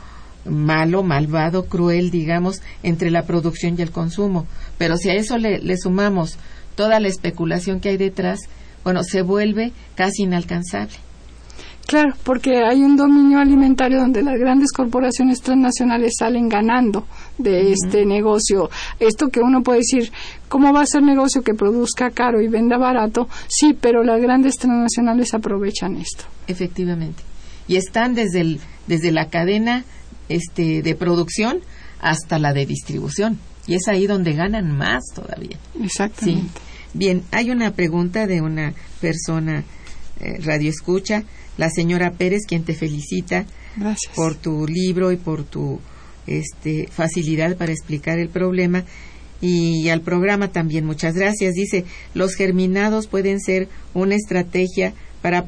malo 0.45 1.03
malvado 1.03 1.65
cruel 1.65 2.11
digamos 2.11 2.61
entre 2.83 3.11
la 3.11 3.23
producción 3.23 3.75
y 3.77 3.81
el 3.81 3.91
consumo 3.91 4.45
pero 4.77 4.97
si 4.97 5.09
a 5.09 5.13
eso 5.13 5.37
le, 5.37 5.59
le 5.59 5.77
sumamos 5.77 6.37
toda 6.75 6.99
la 6.99 7.07
especulación 7.07 7.79
que 7.79 7.89
hay 7.89 7.97
detrás 7.97 8.39
bueno 8.83 9.03
se 9.03 9.21
vuelve 9.21 9.71
casi 9.95 10.23
inalcanzable 10.23 10.97
Claro, 11.85 12.13
porque 12.23 12.63
hay 12.63 12.81
un 12.81 12.95
dominio 12.95 13.39
alimentario 13.39 13.99
donde 13.99 14.23
las 14.23 14.39
grandes 14.39 14.71
corporaciones 14.71 15.41
transnacionales 15.41 16.13
salen 16.17 16.47
ganando 16.47 17.05
de 17.37 17.73
este 17.73 18.05
negocio. 18.05 18.69
Esto 18.99 19.27
que 19.27 19.41
uno 19.41 19.61
puede 19.63 19.79
decir, 19.79 20.11
¿cómo 20.47 20.71
va 20.71 20.81
a 20.81 20.85
ser 20.85 21.03
negocio 21.03 21.41
que 21.41 21.53
produzca 21.53 22.09
caro 22.11 22.41
y 22.41 22.47
venda 22.47 22.77
barato? 22.77 23.27
Sí, 23.47 23.77
pero 23.79 24.03
las 24.03 24.21
grandes 24.21 24.55
transnacionales 24.55 25.33
aprovechan 25.33 25.97
esto. 25.97 26.23
Efectivamente. 26.47 27.21
Y 27.67 27.75
están 27.75 28.15
desde, 28.15 28.41
el, 28.41 28.59
desde 28.87 29.11
la 29.11 29.29
cadena 29.29 29.83
este, 30.33 30.81
de 30.81 30.95
producción 30.95 31.59
hasta 31.99 32.39
la 32.39 32.53
de 32.53 32.65
distribución. 32.65 33.39
Y 33.67 33.75
es 33.75 33.87
ahí 33.87 34.07
donde 34.07 34.33
ganan 34.33 34.75
más 34.75 35.03
todavía. 35.15 35.57
Exactamente. 35.81 36.59
Bien, 36.93 37.23
hay 37.31 37.49
una 37.49 37.71
pregunta 37.71 38.27
de 38.27 38.41
una 38.41 38.73
persona 38.99 39.63
eh, 40.19 40.37
radio 40.41 40.69
escucha 40.69 41.23
la 41.57 41.69
señora 41.69 42.11
Pérez, 42.11 42.43
quien 42.47 42.63
te 42.63 42.73
felicita 42.73 43.45
por 44.15 44.35
tu 44.35 44.67
libro 44.67 45.11
y 45.11 45.17
por 45.17 45.43
tu 45.43 45.79
este, 46.27 46.87
facilidad 46.91 47.55
para 47.57 47.71
explicar 47.71 48.19
el 48.19 48.29
problema. 48.29 48.83
Y 49.39 49.89
al 49.89 50.01
programa 50.01 50.49
también, 50.49 50.85
muchas 50.85 51.15
gracias. 51.15 51.53
Dice, 51.53 51.85
los 52.13 52.35
germinados 52.35 53.07
pueden 53.07 53.39
ser 53.39 53.67
una 53.93 54.15
estrategia 54.15 54.93
para, 55.21 55.45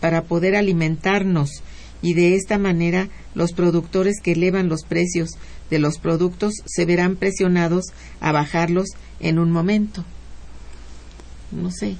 para 0.00 0.22
poder 0.22 0.54
alimentarnos 0.54 1.62
y 2.02 2.14
de 2.14 2.34
esta 2.34 2.58
manera 2.58 3.08
los 3.34 3.52
productores 3.52 4.20
que 4.22 4.32
elevan 4.32 4.68
los 4.68 4.84
precios 4.84 5.30
de 5.70 5.78
los 5.78 5.98
productos 5.98 6.54
se 6.66 6.84
verán 6.84 7.16
presionados 7.16 7.86
a 8.20 8.32
bajarlos 8.32 8.88
en 9.20 9.38
un 9.38 9.50
momento. 9.50 10.04
No 11.50 11.70
sé. 11.70 11.96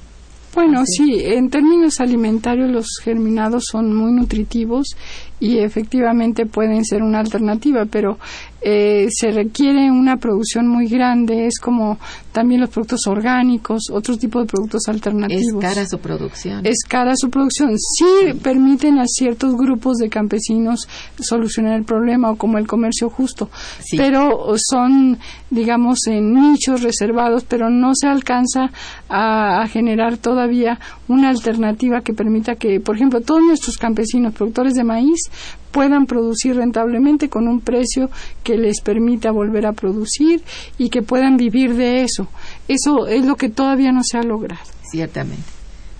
Bueno, 0.55 0.83
sí, 0.87 1.21
en 1.23 1.51
términos 1.51 2.01
alimentarios 2.01 2.71
los 2.71 2.87
germinados 3.03 3.65
son 3.71 3.95
muy 3.95 4.13
nutritivos 4.13 4.97
y 5.39 5.59
efectivamente 5.59 6.47
pueden 6.47 6.85
ser 6.85 7.03
una 7.03 7.21
alternativa, 7.21 7.85
pero 7.85 8.19
eh, 8.61 9.07
se 9.11 9.31
requiere 9.31 9.91
una 9.91 10.17
producción 10.17 10.67
muy 10.67 10.89
grande, 10.89 11.47
es 11.47 11.59
como 11.61 11.99
también 12.33 12.61
los 12.61 12.71
productos 12.71 13.07
orgánicos, 13.07 13.85
otros 13.93 14.19
tipos 14.19 14.43
de 14.43 14.49
productos 14.49 14.83
alternativos. 14.89 15.65
Es 15.65 15.75
cara 15.75 15.87
su 15.87 15.99
producción. 15.99 16.67
Es 16.67 16.79
cara 16.89 17.13
su 17.17 17.31
producción. 17.31 17.77
Sí, 17.79 18.33
permiten 18.43 18.99
a 18.99 19.05
ciertos 19.07 19.55
grupos 19.55 19.99
de 19.99 20.09
campesinos 20.09 20.89
solucionar 21.21 21.79
el 21.79 21.85
problema 21.85 22.31
o 22.31 22.37
como 22.37 22.59
el 22.59 22.67
comercio 22.67 23.11
justo, 23.11 23.49
pero 23.97 24.55
son, 24.57 25.19
digamos, 25.51 26.07
en 26.07 26.33
nichos 26.35 26.83
reservados, 26.83 27.45
pero 27.45 27.71
no 27.71 27.93
se 27.95 28.09
alcanza 28.09 28.71
a 29.09 29.67
generar 29.69 30.19
todavía 30.19 30.79
una 31.07 31.31
alternativa 31.31 32.01
que 32.01 32.13
permita 32.13 32.57
que, 32.57 32.81
por 32.81 32.97
ejemplo, 32.97 33.21
todos 33.21 33.43
nuestros 33.43 33.77
campesinos 33.77 34.35
productores 34.35 34.75
de 34.75 34.85
maíz 34.85 35.21
puedan 35.71 36.07
producir 36.07 36.57
rentablemente 36.57 37.29
con 37.29 37.49
un 37.49 37.61
precio 37.61 38.11
que 38.43 38.57
les 38.57 38.81
permita 38.81 39.31
volver 39.31 39.67
a 39.67 39.73
producir 39.73 40.43
y 40.79 40.91
que 40.91 41.03
puedan 41.03 41.37
vivir 41.37 41.75
de 41.75 42.03
eso. 42.03 42.29
Eso 42.69 43.07
es 43.07 43.25
lo 43.25 43.37
que 43.37 43.49
todavía 43.49 43.93
no 43.93 44.03
se 44.03 44.19
ha 44.19 44.23
logrado. 44.23 44.65
Ciertamente. 44.91 45.43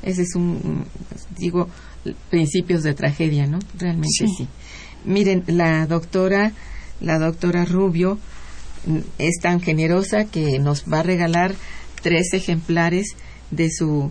Ese 0.03 0.23
es 0.23 0.35
un, 0.35 0.85
digo, 1.37 1.69
principios 2.31 2.83
de 2.83 2.95
tragedia, 2.95 3.47
¿no? 3.47 3.59
Realmente 3.77 4.27
sí. 4.37 4.49
Miren, 5.05 5.45
la 5.47 5.87
doctora, 5.87 6.53
la 7.01 7.19
doctora 7.19 7.65
Rubio 7.65 8.19
mm, 8.87 8.99
es 9.19 9.37
tan 9.41 9.61
generosa 9.61 10.25
que 10.25 10.59
nos 10.59 10.85
va 10.85 11.01
a 11.01 11.03
regalar 11.03 11.55
tres 12.03 12.33
ejemplares 12.33 13.17
de 13.51 13.71
su 13.71 14.11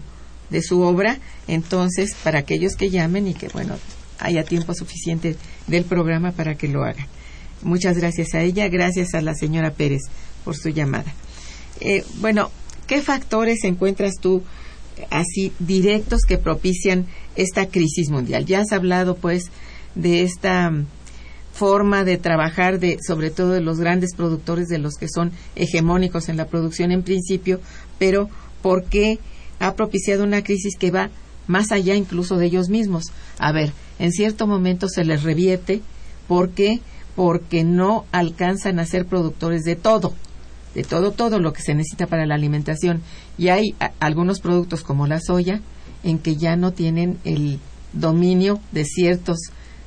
de 0.49 0.61
su 0.61 0.79
obra, 0.81 1.17
entonces 1.49 2.15
para 2.23 2.39
aquellos 2.39 2.75
que 2.77 2.89
llamen 2.89 3.27
y 3.27 3.33
que 3.33 3.49
bueno, 3.49 3.75
haya 4.19 4.43
tiempo 4.43 4.73
suficiente 4.73 5.35
del 5.67 5.83
programa 5.83 6.31
para 6.31 6.55
que 6.55 6.67
lo 6.67 6.83
hagan. 6.83 7.07
Muchas 7.61 7.97
gracias 7.97 8.33
a 8.33 8.41
ella, 8.41 8.67
gracias 8.67 9.13
a 9.13 9.21
la 9.21 9.33
señora 9.33 9.71
Pérez 9.71 10.03
por 10.43 10.55
su 10.55 10.69
llamada. 10.69 11.11
Eh, 11.79 12.03
bueno, 12.19 12.51
¿qué 12.85 13.01
factores 13.01 13.63
encuentras 13.63 14.15
tú 14.21 14.43
así 15.09 15.51
directos 15.59 16.21
que 16.27 16.37
propician 16.37 17.05
esta 17.35 17.67
crisis 17.67 18.09
mundial? 18.09 18.45
Ya 18.45 18.61
has 18.61 18.71
hablado 18.71 19.15
pues 19.15 19.45
de 19.95 20.21
esta 20.21 20.69
mm, 20.69 20.85
forma 21.53 22.03
de 22.03 22.17
trabajar 22.17 22.79
de 22.79 22.97
sobre 23.05 23.31
todo 23.31 23.51
de 23.51 23.61
los 23.61 23.79
grandes 23.79 24.15
productores 24.15 24.67
de 24.67 24.77
los 24.77 24.95
que 24.95 25.07
son 25.09 25.31
hegemónicos 25.55 26.29
en 26.29 26.37
la 26.37 26.47
producción 26.47 26.91
en 26.91 27.03
principio, 27.03 27.59
pero 27.97 28.29
¿por 28.61 28.85
qué 28.85 29.19
ha 29.59 29.73
propiciado 29.73 30.23
una 30.23 30.43
crisis 30.43 30.77
que 30.77 30.91
va 30.91 31.09
más 31.47 31.71
allá 31.71 31.95
incluso 31.95 32.37
de 32.37 32.45
ellos 32.45 32.69
mismos? 32.69 33.05
A 33.39 33.51
ver, 33.51 33.71
en 33.99 34.11
cierto 34.11 34.47
momento 34.47 34.87
se 34.87 35.05
les 35.05 35.23
revierte. 35.23 35.81
¿Por 36.27 36.49
qué? 36.49 36.81
Porque 37.15 37.63
no 37.63 38.05
alcanzan 38.11 38.79
a 38.79 38.85
ser 38.85 39.05
productores 39.05 39.63
de 39.63 39.75
todo, 39.75 40.13
de 40.75 40.83
todo, 40.83 41.11
todo 41.11 41.39
lo 41.39 41.53
que 41.53 41.61
se 41.61 41.73
necesita 41.73 42.07
para 42.07 42.25
la 42.25 42.35
alimentación. 42.35 43.01
Y 43.37 43.49
hay 43.49 43.75
algunos 43.99 44.39
productos 44.39 44.83
como 44.83 45.07
la 45.07 45.19
soya 45.19 45.61
en 46.03 46.19
que 46.19 46.35
ya 46.35 46.55
no 46.55 46.73
tienen 46.73 47.17
el 47.23 47.59
dominio 47.93 48.59
de 48.71 48.85
ciertos 48.85 49.37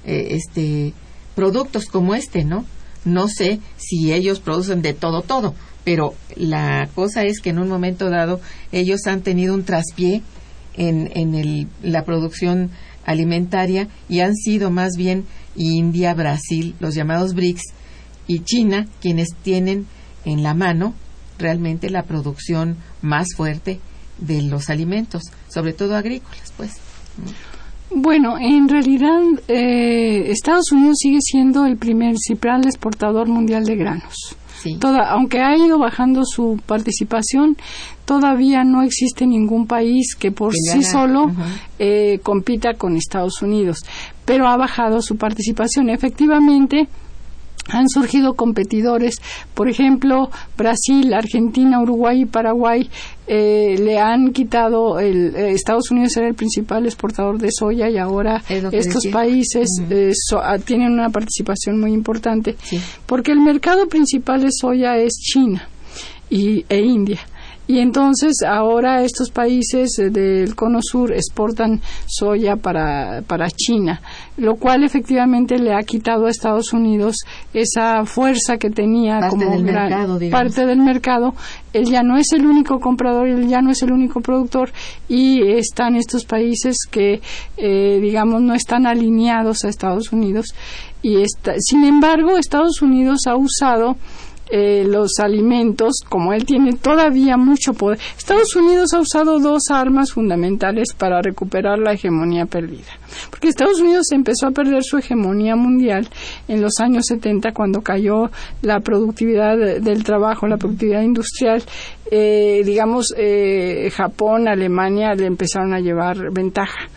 eh, 0.05 0.29
este, 0.31 0.93
productos 1.35 1.87
como 1.87 2.15
este, 2.15 2.45
¿no? 2.45 2.65
No 3.05 3.29
sé 3.29 3.61
si 3.77 4.13
ellos 4.13 4.41
producen 4.41 4.83
de 4.83 4.93
todo, 4.93 5.23
todo, 5.23 5.55
pero 5.85 6.15
la 6.37 6.89
cosa 6.95 7.25
es 7.25 7.41
que 7.41 7.51
en 7.51 7.59
un 7.59 7.69
momento 7.69 8.11
dado 8.11 8.41
ellos 8.73 9.07
han 9.07 9.23
tenido 9.23 9.55
un 9.55 9.65
traspié 9.65 10.23
en, 10.75 11.11
en 11.15 11.35
el, 11.35 11.69
la 11.83 12.05
producción 12.05 12.71
alimentaria 13.05 13.89
y 14.09 14.21
han 14.21 14.35
sido 14.35 14.71
más 14.71 14.93
bien 14.97 15.25
India, 15.57 16.15
Brasil, 16.15 16.75
los 16.81 16.95
llamados 16.95 17.35
BRICS 17.35 17.63
y 18.27 18.41
China 18.41 18.87
quienes 19.01 19.29
tienen 19.43 19.87
en 20.25 20.43
la 20.43 20.55
mano 20.55 20.95
realmente 21.39 21.91
la 21.91 22.03
producción 22.03 22.77
más 23.03 23.29
fuerte 23.37 23.81
de 24.19 24.43
los 24.43 24.69
alimentos, 24.71 25.23
sobre 25.49 25.73
todo 25.73 25.97
agrícolas, 25.97 26.53
pues. 26.57 26.73
Bueno, 27.93 28.39
en 28.39 28.69
realidad 28.69 29.21
eh, 29.49 30.31
Estados 30.31 30.71
Unidos 30.71 30.99
sigue 31.01 31.19
siendo 31.21 31.67
el 31.67 31.77
principal 31.77 32.65
exportador 32.65 33.29
mundial 33.29 33.65
de 33.65 33.77
granos. 33.77 34.37
Toda, 34.79 35.11
aunque 35.11 35.41
ha 35.41 35.57
ido 35.57 35.79
bajando 35.79 36.25
su 36.25 36.61
participación, 36.67 37.57
todavía 38.05 38.65
no 38.65 38.83
existe 38.83 39.27
ningún 39.27 39.67
país 39.67 40.15
que 40.19 40.33
por 40.33 40.53
sí 40.55 40.83
solo 40.83 41.31
eh, 41.79 42.19
compita 42.23 42.75
con 42.75 42.97
Estados 42.97 43.43
Unidos, 43.43 43.79
pero 44.25 44.49
ha 44.49 44.57
bajado 44.57 45.01
su 45.01 45.17
participación. 45.17 45.91
Efectivamente, 45.91 46.89
han 47.69 47.89
surgido 47.89 48.35
competidores, 48.35 49.17
por 49.55 49.69
ejemplo, 49.69 50.31
Brasil, 50.57 51.13
Argentina, 51.15 51.81
Uruguay 51.81 52.23
y 52.23 52.27
Paraguay 52.27 52.91
eh, 53.27 53.77
le 53.79 53.99
han 53.99 54.33
quitado, 54.33 54.99
el, 54.99 55.35
eh, 55.37 55.53
Estados 55.53 55.91
Unidos 55.91 56.17
era 56.17 56.27
el 56.27 56.35
principal 56.35 56.85
exportador 56.87 57.39
de 57.39 57.51
soya 57.53 57.89
y 57.89 57.97
ahora 57.97 58.43
estos 58.73 59.07
países 59.07 59.69
eh, 59.89 60.13
ah, 60.43 60.59
tienen 60.59 60.93
una 60.93 61.11
participación 61.11 61.79
muy 61.79 61.93
importante, 61.93 62.57
porque 63.07 63.33
el 63.33 63.41
mercado 63.41 63.87
principal 63.87 64.43
de 64.43 64.51
soya 64.51 64.97
es 64.97 65.13
China 65.15 65.69
y, 66.29 66.65
e 66.69 66.81
India. 66.81 67.21
Y 67.67 67.79
entonces 67.79 68.43
ahora 68.45 69.05
estos 69.05 69.31
países 69.31 69.97
eh, 69.99 70.11
del 70.11 70.57
cono 70.57 70.81
sur 70.83 71.13
exportan 71.13 71.81
soya 72.07 72.57
para, 72.57 73.23
para 73.23 73.49
China, 73.49 74.01
lo 74.37 74.57
cual 74.57 74.83
efectivamente 74.83 75.57
le 75.57 75.73
ha 75.73 75.83
quitado 75.83 76.27
a 76.27 76.31
Estados 76.31 76.73
Unidos 76.73 77.17
esa 77.55 78.05
fuerza 78.05 78.57
que 78.57 78.71
tenía 78.71 79.21
como 79.29 79.53
parte 80.31 80.67
del 80.67 80.81
mercado. 80.81 81.35
Él 81.73 81.85
ya 81.85 82.03
no 82.03 82.17
es 82.17 82.33
el 82.33 82.45
único 82.45 82.81
comprador, 82.81 83.29
él 83.29 83.47
ya 83.47 83.61
no 83.63 83.71
es 83.71 83.83
el 83.83 83.93
único 83.93 84.21
productor 84.21 84.73
y 85.09 85.41
están 85.53 85.95
estos 85.95 86.25
países 86.25 86.77
que, 86.91 87.21
eh, 87.57 88.01
digamos, 88.01 88.43
no 88.43 88.55
están 88.55 88.87
alineados 88.87 89.65
a 89.65 89.69
Estados 89.69 90.13
Unidos. 90.13 90.55
Y 91.03 91.23
sin 91.59 91.85
embargo, 91.85 92.37
Estados 92.37 92.83
Unidos 92.83 93.21
ha 93.27 93.37
usado 93.37 93.97
eh, 94.53 94.85
los 94.87 95.19
alimentos, 95.19 96.01
como 96.09 96.33
él 96.33 96.45
tiene 96.45 96.73
todavía 96.75 97.37
mucho 97.37 97.73
poder. 97.73 97.99
Estados 98.17 98.55
Unidos 98.57 98.93
ha 98.95 99.01
usado 99.01 99.39
dos 99.39 99.71
armas 99.71 100.13
fundamentales 100.13 100.93
para 100.93 101.23
recuperar 101.23 101.79
la 101.79 101.93
hegemonía 101.93 102.47
perdida. 102.47 102.99
Porque 103.31 103.49
Estados 103.49 103.81
Unidos 103.81 104.07
empezó 104.13 104.47
a 104.47 104.51
perder 104.51 104.83
su 104.83 104.99
hegemonía 104.99 105.57
mundial 105.57 106.09
en 106.49 106.63
los 106.63 106.81
años 106.81 107.07
70 107.07 107.53
cuando 107.53 107.81
cayó 107.83 108.31
la 108.63 108.81
productividad 108.81 109.57
del 109.57 110.05
trabajo, 110.05 110.47
la 110.47 110.57
productividad 110.57 111.03
industrial. 111.03 111.63
Eh, 112.11 112.63
digamos, 112.65 113.15
eh, 113.17 113.91
Japón, 113.95 114.49
Alemania 114.49 115.15
le 115.15 115.27
empezaron 115.27 115.73
a 115.73 115.81
llevar 115.81 116.33
ventaja. 116.33 116.89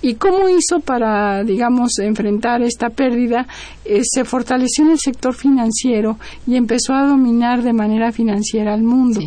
¿Y 0.00 0.14
cómo 0.14 0.48
hizo 0.48 0.78
para, 0.78 1.42
digamos, 1.42 1.98
enfrentar 1.98 2.62
esta 2.62 2.90
pérdida? 2.90 3.48
Eh, 3.84 4.02
se 4.04 4.24
fortaleció 4.24 4.84
en 4.84 4.92
el 4.92 4.98
sector 4.98 5.34
financiero 5.34 6.18
y 6.46 6.54
empezó 6.54 6.94
a 6.94 7.04
dominar 7.04 7.62
de 7.62 7.72
manera 7.72 8.12
financiera 8.12 8.74
al 8.74 8.84
mundo. 8.84 9.20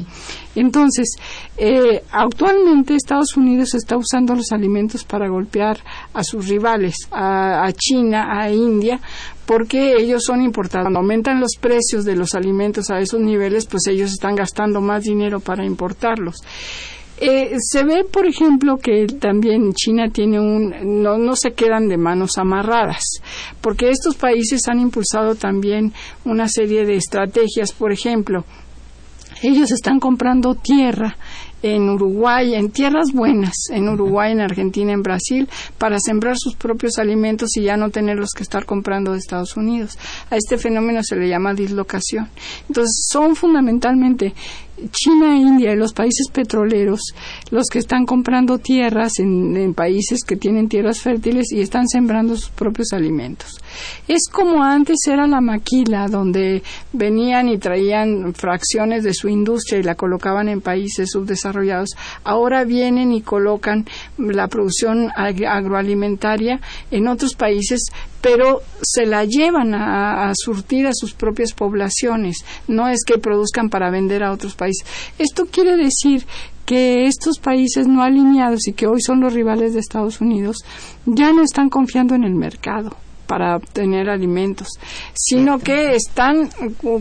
Entonces, 0.56 1.16
eh, 1.58 2.04
actualmente 2.12 2.96
Estados 2.96 3.36
Unidos 3.36 3.74
está 3.74 3.98
usando 3.98 4.34
los 4.34 4.54
alimentos 4.54 5.04
para 5.04 5.28
golpear 5.28 5.78
a 6.14 6.24
sus 6.24 6.48
rivales, 6.48 6.96
a, 7.12 7.66
a 7.66 7.74
China, 7.74 8.28
a 8.30 8.50
India, 8.50 9.02
porque 9.52 9.98
ellos 9.98 10.24
son 10.26 10.42
importados. 10.42 10.86
Cuando 10.86 11.00
aumentan 11.00 11.42
los 11.42 11.58
precios 11.60 12.06
de 12.06 12.16
los 12.16 12.36
alimentos 12.36 12.90
a 12.90 13.00
esos 13.00 13.20
niveles, 13.20 13.66
pues 13.66 13.86
ellos 13.88 14.10
están 14.10 14.34
gastando 14.34 14.80
más 14.80 15.04
dinero 15.04 15.42
para 15.42 15.66
importarlos. 15.66 16.38
Eh, 17.20 17.58
se 17.60 17.84
ve, 17.84 18.06
por 18.06 18.26
ejemplo, 18.26 18.78
que 18.78 19.08
también 19.08 19.74
China 19.74 20.08
tiene 20.10 20.40
un, 20.40 21.04
no, 21.04 21.18
no 21.18 21.36
se 21.36 21.52
quedan 21.52 21.90
de 21.90 21.98
manos 21.98 22.38
amarradas, 22.38 23.04
porque 23.60 23.90
estos 23.90 24.16
países 24.16 24.62
han 24.70 24.80
impulsado 24.80 25.36
también 25.36 25.92
una 26.24 26.48
serie 26.48 26.86
de 26.86 26.96
estrategias, 26.96 27.74
por 27.74 27.92
ejemplo, 27.92 28.46
ellos 29.44 29.70
están 29.72 30.00
comprando 30.00 30.56
tierra 30.56 31.18
en 31.64 31.90
Uruguay, 31.90 32.56
en 32.56 32.72
tierras 32.72 33.12
buenas, 33.14 33.54
en 33.70 33.90
Uruguay, 33.90 34.32
en 34.32 34.42
Argentina, 34.42 34.92
en 34.92 35.04
Brasil, 35.04 35.48
para 35.78 36.00
sembrar 36.00 36.36
sus 36.38 36.56
propios 36.56 36.98
alimentos 36.98 37.56
y 37.58 37.64
ya 37.64 37.78
no 37.78 37.90
tenerlos 37.90 38.32
que 38.36 38.44
estar 38.44 38.66
comprando 38.66 39.12
de 39.14 39.20
Estados 39.20 39.56
Unidos. 39.58 39.98
A 40.30 40.36
este 40.36 40.58
fenómeno 40.58 41.02
se 41.04 41.16
le 41.16 41.28
llama 41.28 41.54
dislocación. 41.54 42.30
Entonces, 42.68 43.08
son 43.10 43.36
fundamentalmente 43.36 44.34
China 44.92 45.36
India 45.36 45.74
y 45.74 45.76
los 45.76 45.94
países 45.94 46.28
petroleros 46.32 47.02
los 47.52 47.68
que 47.68 47.80
están 47.80 48.06
comprando 48.06 48.58
tierras 48.58 49.20
en, 49.20 49.74
países 49.74 50.24
que 50.26 50.36
tienen 50.36 50.68
tierras 50.68 51.02
fértiles 51.02 51.52
y 51.52 51.62
están 51.62 51.88
sembrando 51.88 52.36
sus 52.36 52.50
propios 52.50 52.94
alimentos. 52.94 53.60
Es 54.08 54.28
como 54.32 54.64
antes 54.64 54.98
era 55.08 55.28
la 55.28 55.42
maquila, 55.42 56.08
donde 56.08 56.64
venían 56.94 57.48
y 57.48 57.58
traían 57.58 58.34
fracciones 58.34 59.04
de 59.04 59.14
su 59.14 59.30
industria 59.30 59.80
y 59.80 59.84
la 59.84 59.96
colocaban 59.96 60.50
en 60.50 60.62
países 60.62 61.12
subdesarrollados. 61.12 61.90
Ahora 62.24 62.64
vienen 62.64 63.12
y 63.12 63.22
colocan 63.22 63.86
la 64.18 64.48
producción 64.48 65.10
agroalimentaria 65.16 66.60
en 66.90 67.08
otros 67.08 67.36
países, 67.36 67.82
pero 68.22 68.62
se 68.82 69.06
la 69.06 69.26
llevan 69.26 69.74
a, 69.74 70.30
a 70.30 70.34
surtir 70.36 70.88
a 70.88 70.94
sus 70.94 71.14
propias 71.14 71.54
poblaciones. 71.54 72.46
No 72.68 72.88
es 72.88 73.00
que 73.06 73.18
produzcan 73.18 73.70
para 73.70 73.90
vender 73.90 74.24
a 74.24 74.32
otros 74.32 74.56
países. 74.56 74.86
Esto 75.18 75.46
quiere 75.46 75.76
decir 75.76 76.26
que 76.66 77.06
estos 77.06 77.40
países 77.40 77.88
no 77.88 78.04
alineados 78.04 78.68
y 78.68 78.74
que 78.74 78.88
hoy 78.88 79.02
son 79.02 79.20
los 79.20 79.34
rivales 79.34 79.74
de 79.74 79.80
Estados 79.80 80.22
Unidos 80.22 80.58
ya 81.06 81.34
no 81.34 81.44
están 81.44 81.70
confiando 81.70 82.16
en 82.16 82.24
el 82.24 82.36
mercado 82.36 82.96
para 83.28 83.56
obtener 83.56 84.10
alimentos, 84.10 84.68
sino 85.14 85.60
que 85.60 85.96
están 85.96 86.50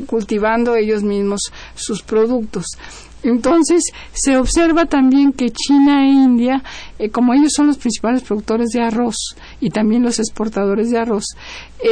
cultivando 0.06 0.76
ellos 0.76 1.02
mismos 1.02 1.40
sus 1.74 2.02
productos. 2.02 2.66
Entonces, 3.22 3.82
se 4.12 4.36
observa 4.36 4.86
también 4.86 5.32
que 5.32 5.50
China 5.50 6.04
e 6.04 6.08
India, 6.08 6.62
eh, 6.98 7.10
como 7.10 7.34
ellos 7.34 7.52
son 7.54 7.66
los 7.66 7.78
principales 7.78 8.22
productores 8.22 8.70
de 8.70 8.82
arroz 8.82 9.36
y 9.60 9.70
también 9.70 10.02
los 10.02 10.18
exportadores 10.18 10.90
de 10.90 10.98
arroz, 10.98 11.24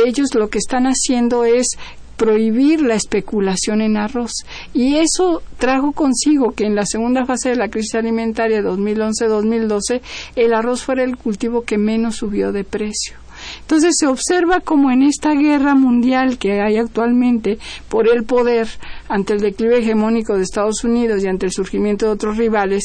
ellos 0.06 0.34
lo 0.34 0.48
que 0.48 0.58
están 0.58 0.84
haciendo 0.84 1.44
es 1.44 1.76
prohibir 2.18 2.82
la 2.82 2.96
especulación 2.96 3.80
en 3.80 3.96
arroz. 3.96 4.32
Y 4.74 4.96
eso 4.96 5.42
trajo 5.56 5.92
consigo 5.92 6.52
que 6.52 6.64
en 6.64 6.74
la 6.74 6.84
segunda 6.84 7.24
fase 7.24 7.50
de 7.50 7.56
la 7.56 7.68
crisis 7.68 7.94
alimentaria 7.94 8.60
2011-2012 8.60 10.02
el 10.36 10.52
arroz 10.52 10.82
fuera 10.82 11.04
el 11.04 11.16
cultivo 11.16 11.62
que 11.62 11.78
menos 11.78 12.16
subió 12.16 12.52
de 12.52 12.64
precio. 12.64 13.16
Entonces 13.60 13.94
se 13.98 14.06
observa 14.06 14.60
como 14.60 14.90
en 14.90 15.02
esta 15.02 15.32
guerra 15.32 15.74
mundial 15.74 16.38
que 16.38 16.60
hay 16.60 16.76
actualmente 16.76 17.58
por 17.88 18.08
el 18.08 18.24
poder 18.24 18.68
ante 19.08 19.34
el 19.34 19.40
declive 19.40 19.78
hegemónico 19.78 20.36
de 20.36 20.42
Estados 20.42 20.84
Unidos 20.84 21.22
y 21.22 21.28
ante 21.28 21.46
el 21.46 21.52
surgimiento 21.52 22.06
de 22.06 22.12
otros 22.12 22.36
rivales 22.36 22.84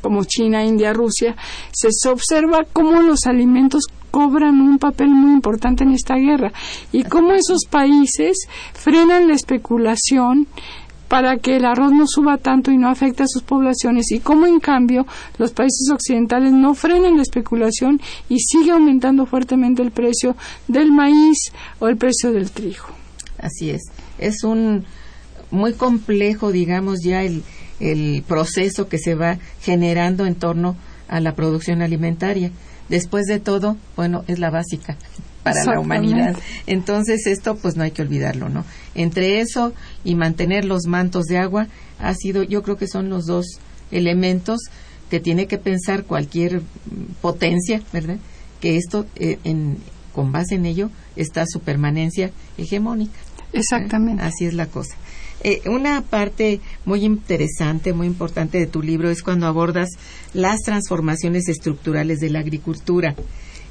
como 0.00 0.24
China, 0.24 0.64
India, 0.64 0.92
Rusia, 0.92 1.34
se 1.72 2.08
observa 2.10 2.66
cómo 2.70 3.00
los 3.00 3.24
alimentos 3.24 3.84
cobran 4.10 4.60
un 4.60 4.78
papel 4.78 5.08
muy 5.08 5.32
importante 5.32 5.82
en 5.82 5.90
esta 5.90 6.14
guerra 6.14 6.52
y 6.92 7.02
cómo 7.02 7.32
esos 7.32 7.64
países 7.68 8.36
frenan 8.72 9.26
la 9.26 9.34
especulación 9.34 10.46
para 11.08 11.36
que 11.38 11.56
el 11.56 11.64
arroz 11.64 11.92
no 11.92 12.06
suba 12.06 12.38
tanto 12.38 12.70
y 12.70 12.76
no 12.76 12.88
afecte 12.88 13.22
a 13.22 13.28
sus 13.28 13.42
poblaciones 13.42 14.10
y 14.10 14.20
cómo 14.20 14.46
en 14.46 14.60
cambio 14.60 15.06
los 15.38 15.52
países 15.52 15.88
occidentales 15.92 16.52
no 16.52 16.74
frenan 16.74 17.16
la 17.16 17.22
especulación 17.22 18.00
y 18.28 18.38
sigue 18.40 18.72
aumentando 18.72 19.26
fuertemente 19.26 19.82
el 19.82 19.90
precio 19.90 20.36
del 20.68 20.92
maíz 20.92 21.52
o 21.78 21.88
el 21.88 21.96
precio 21.96 22.32
del 22.32 22.50
trigo. 22.50 22.84
Así 23.38 23.70
es. 23.70 23.82
Es 24.18 24.44
un 24.44 24.84
muy 25.50 25.74
complejo, 25.74 26.50
digamos, 26.50 27.00
ya 27.04 27.22
el, 27.22 27.42
el 27.80 28.24
proceso 28.26 28.88
que 28.88 28.98
se 28.98 29.14
va 29.14 29.38
generando 29.60 30.26
en 30.26 30.34
torno 30.34 30.76
a 31.08 31.20
la 31.20 31.34
producción 31.34 31.82
alimentaria. 31.82 32.50
Después 32.88 33.26
de 33.26 33.40
todo, 33.40 33.76
bueno, 33.96 34.24
es 34.26 34.38
la 34.38 34.50
básica 34.50 34.96
para 35.44 35.64
la 35.64 35.78
humanidad. 35.78 36.36
Entonces 36.66 37.26
esto 37.26 37.56
pues 37.56 37.76
no 37.76 37.84
hay 37.84 37.92
que 37.92 38.02
olvidarlo, 38.02 38.48
¿no? 38.48 38.64
Entre 38.94 39.40
eso 39.40 39.72
y 40.02 40.16
mantener 40.16 40.64
los 40.64 40.86
mantos 40.86 41.26
de 41.26 41.38
agua 41.38 41.68
ha 42.00 42.14
sido, 42.14 42.42
yo 42.42 42.62
creo 42.62 42.76
que 42.76 42.88
son 42.88 43.10
los 43.10 43.26
dos 43.26 43.60
elementos 43.92 44.58
que 45.10 45.20
tiene 45.20 45.46
que 45.46 45.58
pensar 45.58 46.04
cualquier 46.04 46.62
potencia, 47.20 47.82
¿verdad? 47.92 48.16
Que 48.60 48.76
esto, 48.76 49.06
eh, 49.16 49.38
en, 49.44 49.76
con 50.12 50.32
base 50.32 50.56
en 50.56 50.64
ello, 50.66 50.90
está 51.14 51.44
su 51.46 51.60
permanencia 51.60 52.32
hegemónica. 52.58 53.18
Exactamente. 53.52 54.22
Así 54.24 54.46
es 54.46 54.54
la 54.54 54.66
cosa. 54.66 54.96
Eh, 55.42 55.60
una 55.66 56.00
parte 56.00 56.60
muy 56.86 57.04
interesante, 57.04 57.92
muy 57.92 58.06
importante 58.06 58.58
de 58.58 58.66
tu 58.66 58.82
libro 58.82 59.10
es 59.10 59.22
cuando 59.22 59.46
abordas 59.46 59.90
las 60.32 60.60
transformaciones 60.60 61.48
estructurales 61.48 62.18
de 62.20 62.30
la 62.30 62.38
agricultura, 62.38 63.14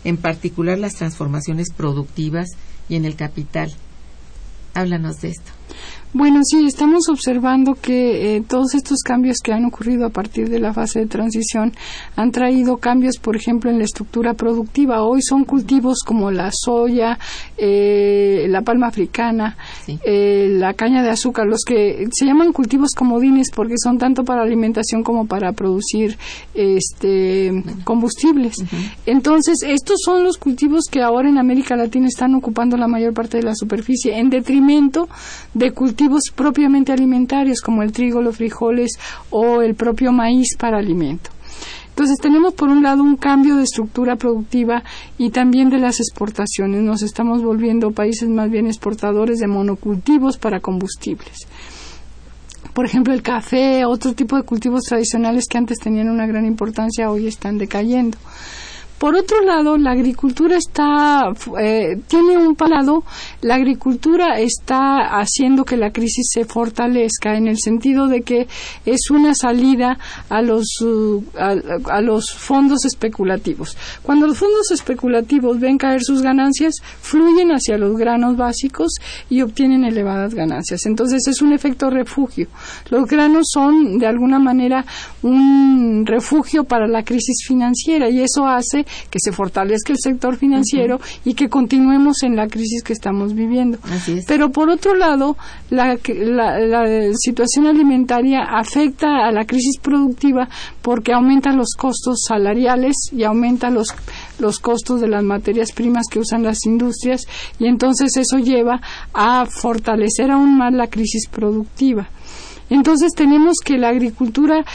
en 0.04 0.18
particular 0.18 0.78
las 0.78 0.95
transformaciones 0.95 1.72
productivas 1.72 2.49
y 2.89 2.95
en 2.95 3.06
el 3.06 3.16
capital. 3.16 3.74
Háblanos 4.74 5.22
de 5.22 5.30
esto. 5.30 5.51
Bueno, 6.16 6.41
sí, 6.43 6.64
estamos 6.68 7.09
observando 7.09 7.74
que 7.74 8.36
eh, 8.36 8.43
todos 8.47 8.76
estos 8.76 8.99
cambios 9.01 9.38
que 9.43 9.51
han 9.51 9.66
ocurrido 9.66 10.05
a 10.05 10.11
partir 10.11 10.47
de 10.47 10.59
la 10.59 10.72
fase 10.72 10.99
de 10.99 11.05
transición 11.07 11.74
han 12.16 12.32
traído 12.32 12.78
cambios, 12.78 13.18
por 13.18 13.36
ejemplo, 13.36 13.72
en 13.72 13.80
la 13.80 13.86
estructura 13.86 14.36
productiva. 14.36 15.01
Hoy 15.01 15.24
son 15.24 15.43
cultivos 15.43 16.03
como 16.05 16.30
la 16.30 16.51
soya, 16.51 17.18
eh, 17.57 18.45
la 18.47 18.61
palma 18.61 18.89
africana, 18.89 19.57
eh, 19.88 20.49
la 20.51 20.76
caña 20.76 21.01
de 21.01 21.09
azúcar, 21.09 21.47
los 21.47 21.61
que 21.66 22.07
se 22.11 22.28
llaman 22.28 22.53
cultivos 22.53 22.91
comodines 22.95 23.49
porque 23.49 23.74
son 23.84 23.97
tanto 23.97 24.24
para 24.24 24.43
alimentación 24.43 25.01
como 25.01 25.26
para 25.26 25.53
producir 25.53 26.16
este, 26.53 27.64
combustibles. 27.86 28.64
Entonces, 29.07 29.64
estos 29.66 29.97
son 30.05 30.24
los 30.24 30.38
cultivos 30.38 30.84
que 30.91 31.01
ahora 31.01 31.28
en 31.28 31.39
América 31.39 31.76
Latina 31.76 32.05
están 32.07 32.36
ocupando 32.36 32.78
la 32.78 32.88
mayor 32.88 33.16
parte 33.16 33.38
de 33.38 33.43
la 33.43 33.55
superficie, 33.55 34.20
en 34.20 34.30
detrimento 34.30 35.09
de 35.55 35.72
cultivos 35.72 36.03
propiamente 36.36 36.91
alimentarios 36.91 37.62
como 37.62 37.84
el 37.84 37.91
trigo, 37.91 38.22
los 38.22 38.38
frijoles 38.38 38.91
o 39.30 39.62
el 39.62 39.76
propio 39.76 40.12
maíz 40.12 40.56
para 40.58 40.78
alimento. 40.78 41.30
Entonces 41.89 42.18
tenemos 42.20 42.56
por 42.56 42.70
un 42.70 42.82
lado 42.82 43.04
un 43.04 43.18
cambio 43.18 43.56
de 43.56 43.64
estructura 43.64 44.16
productiva 44.16 44.84
y 45.20 45.30
también 45.30 45.70
de 45.70 45.78
las 45.78 45.99
exportaciones. 45.99 46.82
Nos 46.82 47.04
estamos 47.04 47.43
volviendo 47.43 47.91
países 47.91 48.28
más 48.30 48.49
bien 48.49 48.66
exportadores 48.66 49.38
de 49.38 49.45
monocultivos 49.45 50.38
para 50.38 50.60
combustibles. 50.60 51.47
Por 52.74 52.86
ejemplo, 52.86 53.14
el 53.14 53.22
café, 53.22 53.86
otro 53.86 54.14
tipo 54.14 54.36
de 54.36 54.41
cultivos 54.41 54.86
tradicionales 54.86 55.45
que 55.47 55.60
antes 55.60 55.78
tenían 55.78 56.10
una 56.10 56.26
gran 56.26 56.47
importancia, 56.47 57.12
hoy 57.12 57.28
están 57.28 57.60
decayendo. 57.60 58.18
Por 59.04 59.18
otro 59.18 59.41
lado, 59.41 59.78
la 59.78 59.91
agricultura 59.91 60.56
está, 60.56 61.26
eh, 61.60 61.97
tiene 62.08 62.38
un 62.38 62.56
palado, 62.56 63.04
la 63.41 63.56
agricultura 63.56 64.39
está 64.39 65.20
haciendo 65.20 65.66
que 65.66 65.76
la 65.76 65.91
crisis 65.91 66.28
se 66.32 66.45
fortalezca 66.45 67.36
en 67.36 67.49
el 67.49 67.58
sentido 67.58 68.08
de 68.08 68.22
que 68.22 68.47
es 68.86 69.12
una 69.12 69.36
salida 69.36 69.97
a 70.30 70.41
los, 70.41 70.80
uh, 70.80 71.22
a, 71.38 71.99
los 71.99 72.32
fondos 72.32 72.86
especulativos. 72.86 73.76
Cuando 74.04 74.26
los 74.26 74.38
fondos 74.38 74.72
especulativos 74.72 75.60
ven 75.60 75.78
caer 75.78 76.01
sus 76.01 76.22
ganancias, 76.22 76.76
fluyen 77.01 77.51
hacia 77.51 77.78
los 77.78 77.97
granos 77.97 78.38
básicos 78.38 78.93
y 79.30 79.41
obtienen 79.41 79.84
elevadas 79.84 80.34
ganancias. 80.34 80.86
Entonces 80.86 81.28
es 81.28 81.41
un 81.41 81.51
efecto 81.51 81.89
refugio. 81.89 82.47
Los 82.89 83.10
granos 83.10 83.47
son, 83.51 83.97
de 83.97 84.08
alguna 84.08 84.39
manera, 84.39 84.86
un 85.24 86.06
refugio 86.06 86.64
para 86.64 86.88
la 86.88 87.04
crisis 87.04 87.45
financiera 87.45 88.10
y 88.10 88.22
eso 88.22 88.47
hace 88.47 88.86
que 89.10 89.20
se 89.20 89.32
fortalezca 89.32 89.94
el 89.94 90.00
sector 90.00 90.38
financiero 90.38 91.00
y 91.26 91.34
que 91.34 91.50
continuemos 91.50 92.24
en 92.24 92.36
la 92.36 92.48
crisis 92.48 92.84
que 92.84 92.94
estamos 92.94 93.34
viviendo. 93.34 93.78
Pero 94.28 94.52
por 94.52 94.70
otro 94.70 94.96
lado, 94.96 95.38
la, 95.70 95.98
situación 97.16 97.68
alimentaria 97.68 98.44
afecta 98.44 99.28
a 99.28 99.32
la 99.32 99.46
crisis 99.46 99.78
productiva 99.80 100.48
porque 100.82 101.14
aumentan 101.14 101.58
los 101.58 101.74
costos 101.78 102.22
salariales 102.28 102.96
y 103.12 103.24
aumentan 103.24 103.74
los, 103.74 103.88
los 104.39 104.60
costos 104.60 105.02
de 105.02 105.08
las 105.08 105.24
materias 105.24 105.72
primas 105.72 106.08
que 106.10 106.20
usan 106.20 106.44
las 106.44 106.66
industrias 106.66 107.22
y 107.60 107.68
entonces 107.68 108.16
eso 108.18 108.38
lleva 108.38 108.82
a 109.14 109.46
fortalecer 109.46 110.32
aún 110.32 110.58
más 110.58 110.74
la 110.74 110.88
crisis 110.88 111.28
productiva. 111.28 112.10
Entonces 112.70 113.12
tenemos 113.14 113.58
que 113.64 113.78
la 113.78 113.89
agricultura 113.89 114.66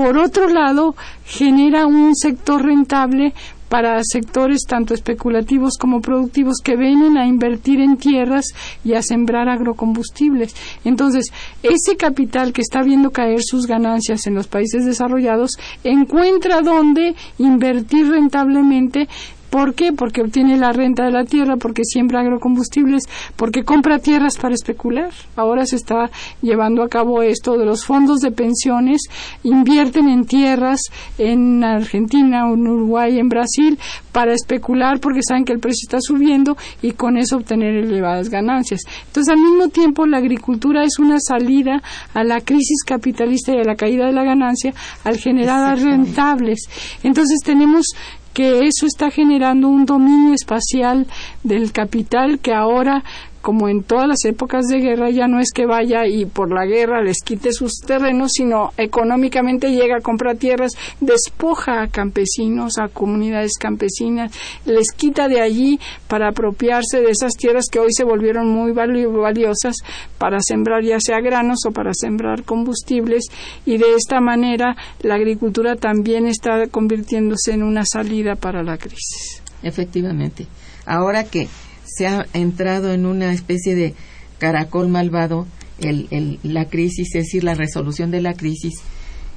por 0.00 0.16
otro 0.16 0.48
lado, 0.48 0.94
genera 1.26 1.84
un 1.84 2.16
sector 2.16 2.64
rentable 2.64 3.34
para 3.68 4.00
sectores 4.02 4.62
tanto 4.66 4.94
especulativos 4.94 5.76
como 5.78 6.00
productivos 6.00 6.56
que 6.64 6.74
vienen 6.74 7.18
a 7.18 7.26
invertir 7.26 7.82
en 7.82 7.98
tierras 7.98 8.46
y 8.82 8.94
a 8.94 9.02
sembrar 9.02 9.50
agrocombustibles. 9.50 10.56
Entonces, 10.86 11.26
ese 11.62 11.98
capital 11.98 12.54
que 12.54 12.62
está 12.62 12.82
viendo 12.82 13.10
caer 13.10 13.42
sus 13.42 13.66
ganancias 13.66 14.26
en 14.26 14.36
los 14.36 14.48
países 14.48 14.86
desarrollados 14.86 15.50
encuentra 15.84 16.62
dónde 16.62 17.14
invertir 17.36 18.08
rentablemente 18.08 19.06
¿Por 19.50 19.74
qué? 19.74 19.92
Porque 19.92 20.22
obtiene 20.22 20.56
la 20.56 20.72
renta 20.72 21.04
de 21.04 21.10
la 21.10 21.24
tierra, 21.24 21.56
porque 21.56 21.84
siembra 21.84 22.20
agrocombustibles, 22.20 23.04
porque 23.36 23.64
compra 23.64 23.98
tierras 23.98 24.36
para 24.36 24.54
especular. 24.54 25.10
Ahora 25.36 25.66
se 25.66 25.76
está 25.76 26.10
llevando 26.40 26.82
a 26.82 26.88
cabo 26.88 27.22
esto 27.22 27.58
de 27.58 27.66
los 27.66 27.84
fondos 27.84 28.20
de 28.20 28.30
pensiones, 28.30 29.02
invierten 29.42 30.08
en 30.08 30.24
tierras 30.24 30.80
en 31.18 31.64
Argentina, 31.64 32.44
en 32.48 32.66
Uruguay, 32.66 33.18
en 33.18 33.28
Brasil, 33.28 33.78
para 34.12 34.32
especular 34.32 35.00
porque 35.00 35.20
saben 35.26 35.44
que 35.44 35.52
el 35.52 35.58
precio 35.58 35.86
está 35.86 35.98
subiendo 36.00 36.56
y 36.82 36.92
con 36.92 37.16
eso 37.16 37.36
obtener 37.36 37.74
elevadas 37.74 38.28
ganancias. 38.28 38.82
Entonces, 39.06 39.32
al 39.32 39.40
mismo 39.40 39.68
tiempo, 39.68 40.06
la 40.06 40.18
agricultura 40.18 40.84
es 40.84 40.98
una 40.98 41.18
salida 41.20 41.82
a 42.14 42.24
la 42.24 42.40
crisis 42.40 42.84
capitalista 42.84 43.52
y 43.52 43.58
a 43.58 43.64
la 43.64 43.76
caída 43.76 44.06
de 44.06 44.12
la 44.12 44.24
ganancia 44.24 44.72
al 45.04 45.16
generar 45.16 45.78
rentables. 45.78 46.68
Entonces, 47.02 47.40
tenemos 47.44 47.86
que 48.32 48.66
eso 48.66 48.86
está 48.86 49.10
generando 49.10 49.68
un 49.68 49.86
dominio 49.86 50.34
espacial 50.34 51.06
del 51.42 51.72
capital 51.72 52.38
que 52.38 52.52
ahora 52.52 53.02
como 53.40 53.68
en 53.68 53.82
todas 53.82 54.06
las 54.06 54.24
épocas 54.24 54.66
de 54.66 54.80
guerra, 54.80 55.10
ya 55.10 55.26
no 55.26 55.40
es 55.40 55.52
que 55.52 55.66
vaya 55.66 56.06
y 56.06 56.26
por 56.26 56.52
la 56.52 56.66
guerra 56.66 57.02
les 57.02 57.18
quite 57.24 57.52
sus 57.52 57.80
terrenos, 57.86 58.32
sino 58.34 58.72
económicamente 58.76 59.70
llega 59.70 59.96
a 59.96 60.02
comprar 60.02 60.36
tierras, 60.36 60.72
despoja 61.00 61.82
a 61.82 61.88
campesinos, 61.88 62.78
a 62.78 62.88
comunidades 62.88 63.52
campesinas, 63.58 64.32
les 64.64 64.92
quita 64.92 65.28
de 65.28 65.40
allí 65.40 65.80
para 66.08 66.28
apropiarse 66.28 67.00
de 67.00 67.10
esas 67.10 67.32
tierras 67.34 67.66
que 67.70 67.80
hoy 67.80 67.92
se 67.92 68.04
volvieron 68.04 68.48
muy 68.48 68.72
valiosas 68.72 69.76
para 70.18 70.38
sembrar 70.40 70.82
ya 70.84 71.00
sea 71.00 71.20
granos 71.20 71.60
o 71.66 71.72
para 71.72 71.92
sembrar 71.94 72.44
combustibles 72.44 73.24
y 73.64 73.78
de 73.78 73.94
esta 73.96 74.20
manera 74.20 74.76
la 75.00 75.14
agricultura 75.14 75.76
también 75.76 76.26
está 76.26 76.66
convirtiéndose 76.68 77.52
en 77.52 77.62
una 77.62 77.84
salida 77.84 78.36
para 78.36 78.62
la 78.62 78.76
crisis. 78.76 79.42
Efectivamente. 79.62 80.46
Ahora 80.86 81.24
que 81.24 81.48
se 81.94 82.06
ha 82.06 82.26
entrado 82.32 82.92
en 82.92 83.06
una 83.06 83.32
especie 83.32 83.74
de 83.74 83.94
caracol 84.38 84.88
malvado 84.88 85.46
el, 85.80 86.38
la 86.42 86.66
crisis, 86.66 87.14
es 87.14 87.24
decir, 87.24 87.44
la 87.44 87.54
resolución 87.54 88.10
de 88.10 88.20
la 88.20 88.34
crisis, 88.34 88.74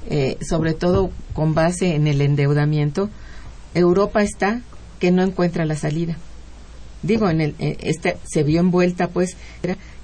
eh, 0.09 0.37
sobre 0.41 0.73
todo 0.73 1.11
con 1.33 1.53
base 1.53 1.95
en 1.95 2.07
el 2.07 2.21
endeudamiento, 2.21 3.09
Europa 3.73 4.21
está 4.21 4.61
que 4.99 5.11
no 5.11 5.23
encuentra 5.23 5.65
la 5.65 5.75
salida. 5.75 6.17
Digo, 7.01 7.29
en 7.29 7.41
el, 7.41 7.55
eh, 7.59 7.77
este, 7.81 8.17
se 8.23 8.43
vio 8.43 8.59
envuelta, 8.59 9.09
pues, 9.09 9.35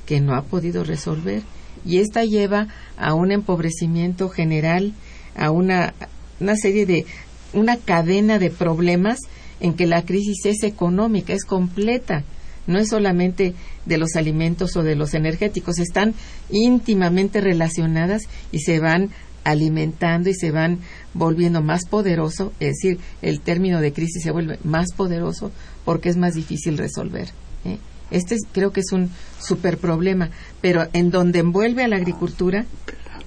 que 0.05 0.19
no 0.21 0.35
ha 0.35 0.43
podido 0.43 0.83
resolver. 0.83 1.43
Y 1.85 1.97
esta 1.97 2.25
lleva 2.25 2.67
a 2.97 3.13
un 3.13 3.31
empobrecimiento 3.31 4.29
general, 4.29 4.93
a 5.35 5.51
una, 5.51 5.93
una 6.39 6.55
serie 6.55 6.85
de, 6.85 7.05
una 7.53 7.77
cadena 7.77 8.39
de 8.39 8.49
problemas 8.49 9.19
en 9.59 9.73
que 9.73 9.87
la 9.87 10.03
crisis 10.03 10.45
es 10.45 10.63
económica, 10.63 11.33
es 11.33 11.45
completa 11.45 12.23
no 12.69 12.79
es 12.79 12.89
solamente 12.89 13.55
de 13.85 13.97
los 13.97 14.15
alimentos 14.15 14.77
o 14.77 14.83
de 14.83 14.95
los 14.95 15.13
energéticos, 15.13 15.79
están 15.79 16.13
íntimamente 16.49 17.41
relacionadas 17.41 18.23
y 18.51 18.59
se 18.59 18.79
van 18.79 19.09
alimentando 19.43 20.29
y 20.29 20.33
se 20.35 20.51
van 20.51 20.79
volviendo 21.13 21.61
más 21.61 21.85
poderoso, 21.85 22.53
es 22.59 22.75
decir, 22.75 22.99
el 23.21 23.41
término 23.41 23.81
de 23.81 23.93
crisis 23.93 24.21
se 24.23 24.31
vuelve 24.31 24.59
más 24.63 24.93
poderoso 24.95 25.51
porque 25.83 26.09
es 26.09 26.17
más 26.17 26.35
difícil 26.35 26.77
resolver. 26.77 27.29
¿eh? 27.65 27.79
Este 28.11 28.35
creo 28.51 28.71
que 28.71 28.81
es 28.81 28.91
un 28.91 29.09
super 29.39 29.77
problema, 29.77 30.29
pero 30.61 30.87
en 30.93 31.09
donde 31.09 31.39
envuelve 31.39 31.83
a 31.83 31.87
la 31.87 31.95
agricultura 31.95 32.65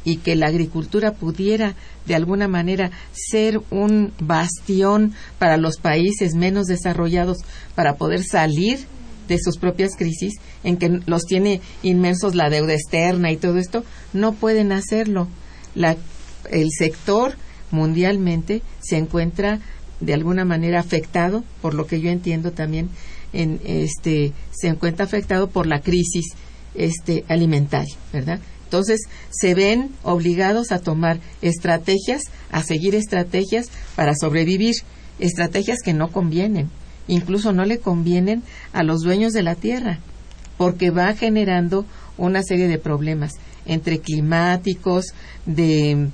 y 0.05 0.16
que 0.18 0.36
la 0.36 0.49
agricultura 0.49 1.12
pudiera 1.12 1.74
de 2.07 2.14
alguna 2.14 2.49
manera 2.49 2.90
ser 3.12 3.61
un 3.70 4.12
bastión 4.20 5.14
para 5.38 5.57
los 5.57 5.78
países 5.78 6.34
menos 6.34 6.66
desarrollados 6.66 7.38
para 7.74 7.97
poder 7.97 8.22
salir 8.24 8.80
de 9.29 9.39
sus 9.39 9.59
propias 9.59 9.97
crisis, 9.97 10.35
en 10.64 10.77
que 10.77 11.01
los 11.07 11.25
tiene 11.25 11.61
inmensos 11.83 12.35
la 12.35 12.51
deuda 12.51 12.75
externa 12.75 13.31
y 13.31 13.37
todo 13.37 13.59
esto, 13.59 13.85
no 14.12 14.33
pueden 14.33 14.73
hacerlo. 14.73 15.29
La, 15.75 15.97
el 16.51 16.68
sector 16.70 17.35
mundialmente 17.70 18.62
se 18.81 18.97
encuentra 18.97 19.61
de 20.01 20.14
alguna 20.14 20.45
manera 20.45 20.81
afectado, 20.81 21.45
por 21.61 21.75
lo 21.75 21.87
que 21.87 22.01
yo 22.01 22.11
entiendo 22.11 22.53
también, 22.53 22.91
en, 23.33 23.61
este, 23.64 24.33
se 24.51 24.68
encuentra 24.68 25.05
afectado 25.05 25.49
por 25.49 25.66
la 25.66 25.81
crisis 25.81 26.35
este, 26.75 27.25
alimentaria, 27.29 27.95
¿verdad? 28.12 28.41
Entonces, 28.64 29.01
se 29.31 29.55
ven 29.55 29.91
obligados 30.03 30.73
a 30.73 30.79
tomar 30.79 31.20
estrategias, 31.43 32.23
a 32.51 32.62
seguir 32.62 32.95
estrategias 32.95 33.68
para 33.97 34.14
sobrevivir, 34.14 34.75
estrategias 35.18 35.79
que 35.85 35.93
no 35.93 36.11
convienen 36.11 36.70
incluso 37.09 37.53
no 37.53 37.64
le 37.64 37.78
convienen 37.78 38.42
a 38.72 38.82
los 38.82 39.00
dueños 39.00 39.32
de 39.32 39.42
la 39.42 39.55
tierra, 39.55 39.98
porque 40.57 40.90
va 40.90 41.14
generando 41.14 41.86
una 42.18 42.42
serie 42.42 42.68
de 42.68 42.78
problemas 42.78 43.32
entre 43.66 44.00
climáticos, 44.00 45.07
de 45.46 46.09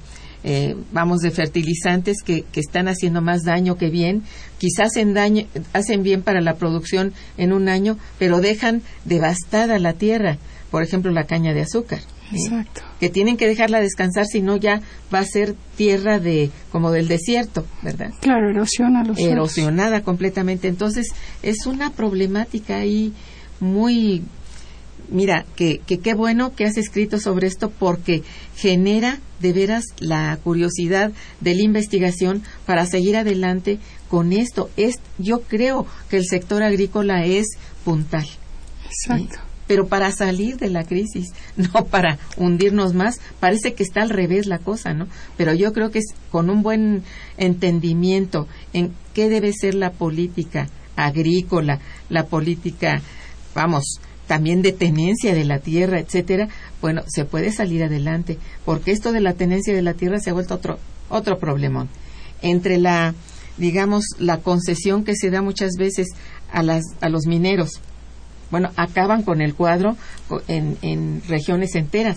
eh, 0.44 0.76
vamos 0.92 1.18
de 1.18 1.32
fertilizantes 1.32 2.22
que, 2.24 2.42
que, 2.42 2.60
están 2.60 2.86
haciendo 2.86 3.20
más 3.20 3.42
daño 3.42 3.76
que 3.76 3.90
bien. 3.90 4.22
Quizás 4.58 4.92
hacen 4.92 5.12
daño 5.12 5.46
hacen 5.72 6.04
bien 6.04 6.22
para 6.22 6.40
la 6.40 6.54
producción 6.54 7.12
en 7.36 7.52
un 7.52 7.68
año 7.68 7.98
pero 8.18 8.40
dejan 8.40 8.82
devastada 9.04 9.78
la 9.78 9.94
tierra 9.94 10.38
por 10.70 10.82
ejemplo 10.82 11.10
la 11.10 11.24
caña 11.24 11.54
de 11.54 11.62
azúcar 11.62 12.00
Exacto. 12.32 12.82
que 13.00 13.08
tienen 13.08 13.36
que 13.36 13.46
dejarla 13.46 13.80
descansar 13.80 14.26
si 14.26 14.42
no 14.42 14.56
ya 14.56 14.80
va 15.12 15.20
a 15.20 15.24
ser 15.24 15.54
tierra 15.76 16.18
de 16.18 16.50
como 16.70 16.90
del 16.90 17.08
desierto 17.08 17.64
verdad 17.82 18.12
claro 18.20 18.50
erosiona 18.50 19.04
los 19.04 19.18
erosionada 19.18 20.02
completamente 20.02 20.68
entonces 20.68 21.08
es 21.42 21.66
una 21.66 21.90
problemática 21.90 22.76
ahí 22.76 23.12
muy 23.60 24.22
mira, 25.10 25.44
que 25.56 25.80
qué 25.80 26.14
bueno 26.14 26.54
que 26.54 26.64
has 26.64 26.76
escrito 26.76 27.18
sobre 27.18 27.46
esto 27.46 27.70
porque 27.70 28.22
genera 28.56 29.18
de 29.40 29.52
veras 29.52 29.84
la 30.00 30.36
curiosidad 30.42 31.12
de 31.40 31.54
la 31.54 31.62
investigación 31.62 32.42
para 32.66 32.86
seguir 32.86 33.16
adelante 33.16 33.78
con 34.08 34.32
esto. 34.32 34.70
Es, 34.76 34.96
yo 35.18 35.40
creo 35.42 35.86
que 36.10 36.16
el 36.16 36.26
sector 36.26 36.62
agrícola 36.62 37.24
es 37.24 37.46
puntal. 37.84 38.26
Exacto. 38.86 39.47
Pero 39.68 39.86
para 39.86 40.10
salir 40.10 40.56
de 40.56 40.70
la 40.70 40.82
crisis, 40.82 41.28
no 41.56 41.84
para 41.84 42.18
hundirnos 42.36 42.94
más, 42.94 43.20
parece 43.38 43.74
que 43.74 43.84
está 43.84 44.02
al 44.02 44.10
revés 44.10 44.46
la 44.46 44.58
cosa, 44.58 44.92
¿no? 44.94 45.06
Pero 45.36 45.54
yo 45.54 45.72
creo 45.72 45.92
que 45.92 46.00
es 46.00 46.06
con 46.32 46.50
un 46.50 46.64
buen 46.64 47.04
entendimiento 47.36 48.48
en 48.72 48.92
qué 49.14 49.28
debe 49.28 49.52
ser 49.52 49.74
la 49.74 49.92
política 49.92 50.68
agrícola, 50.96 51.78
la 52.08 52.26
política, 52.26 53.00
vamos, 53.54 54.00
también 54.26 54.62
de 54.62 54.72
tenencia 54.72 55.34
de 55.34 55.44
la 55.44 55.60
tierra, 55.60 56.00
etcétera, 56.00 56.48
bueno, 56.80 57.02
se 57.08 57.24
puede 57.24 57.50
salir 57.50 57.82
adelante, 57.82 58.38
porque 58.64 58.92
esto 58.92 59.12
de 59.12 59.20
la 59.20 59.34
tenencia 59.34 59.74
de 59.74 59.82
la 59.82 59.94
tierra 59.94 60.18
se 60.18 60.30
ha 60.30 60.34
vuelto 60.34 60.54
otro 60.54 60.78
otro 61.08 61.38
problemón. 61.38 61.88
Entre 62.42 62.78
la 62.78 63.14
digamos 63.56 64.04
la 64.18 64.38
concesión 64.38 65.04
que 65.04 65.16
se 65.16 65.30
da 65.30 65.42
muchas 65.42 65.72
veces 65.78 66.08
a 66.52 66.62
las 66.62 66.84
a 67.00 67.08
los 67.08 67.26
mineros. 67.26 67.80
Bueno, 68.50 68.70
acaban 68.76 69.22
con 69.22 69.40
el 69.40 69.54
cuadro 69.54 69.96
en, 70.46 70.78
en 70.82 71.22
regiones 71.28 71.74
enteras. 71.74 72.16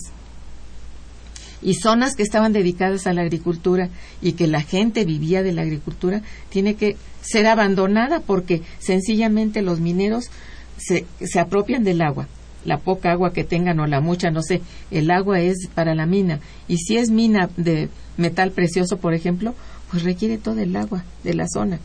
Y 1.62 1.76
zonas 1.76 2.16
que 2.16 2.24
estaban 2.24 2.54
dedicadas 2.54 3.06
a 3.06 3.14
la 3.14 3.22
agricultura 3.22 3.90
y 4.22 4.34
que 4.34 4.48
la 4.48 4.62
gente 4.62 5.06
vivía 5.06 5.44
de 5.44 5.54
la 5.54 5.62
agricultura 5.62 6.22
tiene 6.50 6.76
que 6.76 6.98
ser 7.22 7.46
abandonada 7.46 8.22
porque 8.22 8.62
sencillamente 8.80 9.62
los 9.62 9.80
mineros 9.80 10.32
se, 10.78 11.06
se 11.22 11.40
apropian 11.40 11.84
del 11.84 12.02
agua, 12.02 12.28
la 12.66 12.80
poca 12.80 13.12
agua 13.12 13.34
que 13.34 13.44
tengan 13.44 13.80
o 13.80 13.88
la 13.88 14.02
mucha, 14.02 14.32
no 14.32 14.42
sé, 14.42 14.62
el 14.90 15.12
agua 15.12 15.40
es 15.40 15.68
para 15.74 15.94
la 15.94 16.06
mina. 16.06 16.40
Y 16.68 16.78
si 16.78 16.98
es 16.98 17.10
mina 17.10 17.50
de 17.58 17.90
metal 18.18 18.52
precioso, 18.52 18.98
por 18.98 19.14
ejemplo, 19.14 19.54
pues 19.90 20.04
requiere 20.04 20.38
todo 20.38 20.60
el 20.60 20.76
agua 20.76 21.04
de 21.24 21.34
la 21.34 21.46
zona. 21.48 21.80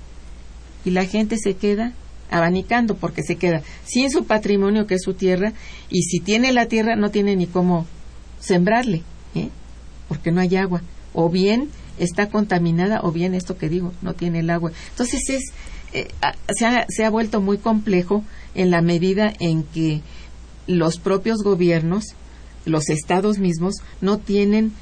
Y 0.84 0.90
la 0.90 1.04
gente 1.04 1.36
se 1.36 1.54
queda 1.54 1.92
abanicando 2.30 2.96
porque 2.96 3.22
se 3.22 3.36
queda 3.36 3.62
sin 3.84 4.10
su 4.10 4.24
patrimonio 4.24 4.86
que 4.86 4.94
es 4.94 5.02
su 5.02 5.14
tierra 5.14 5.52
y 5.90 6.02
si 6.02 6.20
tiene 6.20 6.52
la 6.52 6.66
tierra 6.66 6.96
no 6.96 7.10
tiene 7.10 7.36
ni 7.36 7.46
cómo 7.46 7.86
sembrarle, 8.40 9.02
¿eh? 9.34 9.48
porque 10.08 10.30
no 10.30 10.40
hay 10.40 10.56
agua. 10.56 10.82
O 11.12 11.30
bien 11.30 11.70
está 11.98 12.28
contaminada 12.28 13.00
o 13.02 13.12
bien 13.12 13.34
esto 13.34 13.56
que 13.56 13.68
digo, 13.68 13.92
no 14.02 14.14
tiene 14.14 14.40
el 14.40 14.50
agua. 14.50 14.72
Entonces 14.90 15.28
es, 15.28 15.42
eh, 15.92 16.08
se, 16.54 16.66
ha, 16.66 16.86
se 16.88 17.04
ha 17.04 17.10
vuelto 17.10 17.40
muy 17.40 17.58
complejo 17.58 18.24
en 18.54 18.70
la 18.70 18.82
medida 18.82 19.32
en 19.40 19.62
que 19.62 20.02
los 20.66 20.98
propios 20.98 21.42
gobiernos, 21.42 22.04
los 22.64 22.88
estados 22.88 23.38
mismos, 23.38 23.76
no 24.00 24.18
tienen 24.18 24.72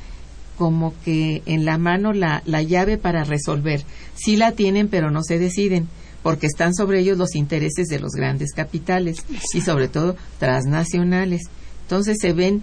como 0.57 0.95
que 1.05 1.43
en 1.47 1.65
la 1.65 1.79
mano 1.79 2.13
la, 2.13 2.43
la 2.47 2.63
llave 2.63 2.97
para 2.97 3.25
resolver. 3.25 3.85
Sí 4.15 4.37
la 4.37 4.53
tienen, 4.53 4.89
pero 4.89 5.11
no 5.11 5.23
se 5.23 5.39
deciden, 5.39 5.89
porque 6.25 6.47
están 6.47 6.75
sobre 6.75 7.01
ellos 7.01 7.19
los 7.19 7.37
intereses 7.37 7.87
de 7.89 8.01
los 8.01 8.13
grandes 8.13 8.53
capitales 8.55 9.19
y 9.53 9.61
sobre 9.61 9.89
todo 9.89 10.17
transnacionales. 10.41 11.43
Entonces 11.83 12.17
se 12.19 12.33
ven 12.33 12.63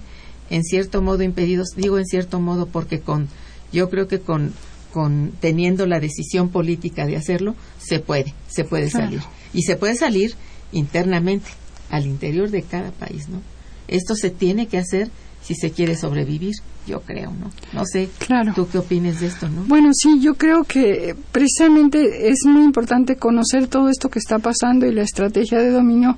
en 0.49 0.64
cierto 0.64 1.01
modo 1.03 1.22
impedidos, 1.22 1.70
digo 1.78 1.99
en 1.99 2.05
cierto 2.05 2.41
modo 2.41 2.66
porque 2.66 2.99
con 2.99 3.30
yo 3.72 3.89
creo 3.89 4.09
que 4.09 4.20
con 4.20 4.51
con 4.91 5.32
teniendo 5.39 5.86
la 5.86 5.99
decisión 5.99 6.49
política 6.49 7.05
de 7.05 7.16
hacerlo 7.16 7.55
se 7.80 7.99
puede, 7.99 8.34
se 8.49 8.66
puede 8.66 8.89
salir. 8.89 9.22
Y 9.53 9.62
se 9.62 9.78
puede 9.78 9.95
salir 9.95 10.34
internamente, 10.72 11.49
al 11.89 12.07
interior 12.07 12.49
de 12.49 12.64
cada 12.64 12.91
país, 12.91 13.30
¿no? 13.30 13.41
Esto 13.88 14.16
se 14.16 14.32
tiene 14.32 14.68
que 14.68 14.80
hacer 14.80 15.09
si 15.43 15.55
se 15.55 15.72
quiere 15.72 15.95
sobrevivir, 15.95 16.55
yo 16.88 17.01
creo, 17.01 17.32
¿no? 17.32 17.51
No 17.73 17.86
sé, 17.86 18.09
claro. 18.17 18.53
¿tú 18.55 18.67
qué 18.69 18.77
opinas 18.77 19.19
de 19.19 19.27
esto, 19.27 19.47
no? 19.49 19.63
Bueno, 19.63 19.91
sí, 19.93 20.19
yo 20.21 20.36
creo 20.36 20.63
que 20.63 21.15
precisamente 21.32 22.29
es 22.29 22.39
muy 22.45 22.63
importante 22.63 23.15
conocer 23.15 23.67
todo 23.67 23.89
esto 23.89 24.09
que 24.09 24.19
está 24.19 24.39
pasando 24.39 24.86
y 24.86 24.93
la 24.93 25.03
estrategia 25.03 25.59
de 25.59 25.71
dominio 25.71 26.17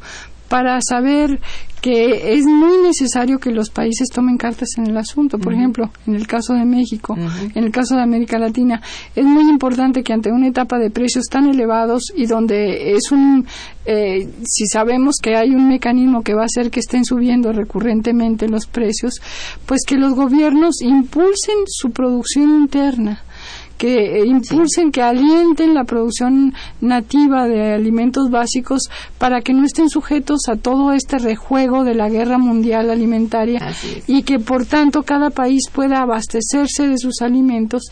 para 0.54 0.78
saber 0.88 1.40
que 1.82 2.36
es 2.36 2.46
muy 2.46 2.78
necesario 2.84 3.40
que 3.40 3.50
los 3.50 3.72
países 3.72 4.08
tomen 4.14 4.38
cartas 4.38 4.70
en 4.78 4.86
el 4.86 4.96
asunto. 4.96 5.40
Por 5.40 5.52
ejemplo, 5.52 5.90
en 6.06 6.14
el 6.14 6.28
caso 6.28 6.54
de 6.54 6.64
México, 6.64 7.18
en 7.18 7.64
el 7.64 7.72
caso 7.72 7.96
de 7.96 8.04
América 8.04 8.38
Latina, 8.38 8.80
es 9.16 9.26
muy 9.26 9.50
importante 9.50 10.04
que 10.04 10.14
ante 10.14 10.32
una 10.32 10.48
etapa 10.48 10.78
de 10.78 10.92
precios 10.92 11.26
tan 11.26 11.50
elevados 11.50 12.04
y 12.16 12.28
donde 12.28 12.94
es 12.94 13.12
un, 13.12 13.48
eh, 13.88 14.30
si 14.44 14.68
sabemos 14.68 15.16
que 15.20 15.36
hay 15.36 15.50
un 15.56 15.68
mecanismo 15.68 16.22
que 16.22 16.36
va 16.36 16.44
a 16.44 16.46
hacer 16.46 16.70
que 16.70 16.82
estén 16.82 17.04
subiendo 17.04 17.52
recurrentemente 17.52 18.48
los 18.48 18.68
precios, 18.68 19.16
pues 19.66 19.82
que 19.88 19.98
los 19.98 20.14
gobiernos 20.14 20.84
impulsen 20.84 21.64
su 21.66 21.90
producción 21.90 22.62
interna 22.62 23.24
que 23.84 24.24
impulsen, 24.26 24.94
que 24.94 25.02
alienten 25.02 25.74
la 25.74 25.84
producción 25.84 26.54
nativa 26.80 27.50
de 27.50 27.74
alimentos 27.74 28.30
básicos 28.30 28.84
para 29.18 29.42
que 29.42 29.52
no 29.52 29.66
estén 29.66 29.90
sujetos 29.90 30.48
a 30.48 30.56
todo 30.56 30.94
este 30.94 31.20
rejuego 31.20 31.84
de 31.84 31.94
la 31.94 32.08
guerra 32.08 32.38
mundial 32.38 32.90
alimentaria 32.90 33.60
y 34.08 34.24
que 34.24 34.40
por 34.40 34.66
tanto 34.66 35.04
cada 35.04 35.32
país 35.32 35.64
pueda 35.70 36.00
abastecerse 36.02 36.88
de 36.88 36.98
sus 36.98 37.22
alimentos 37.22 37.92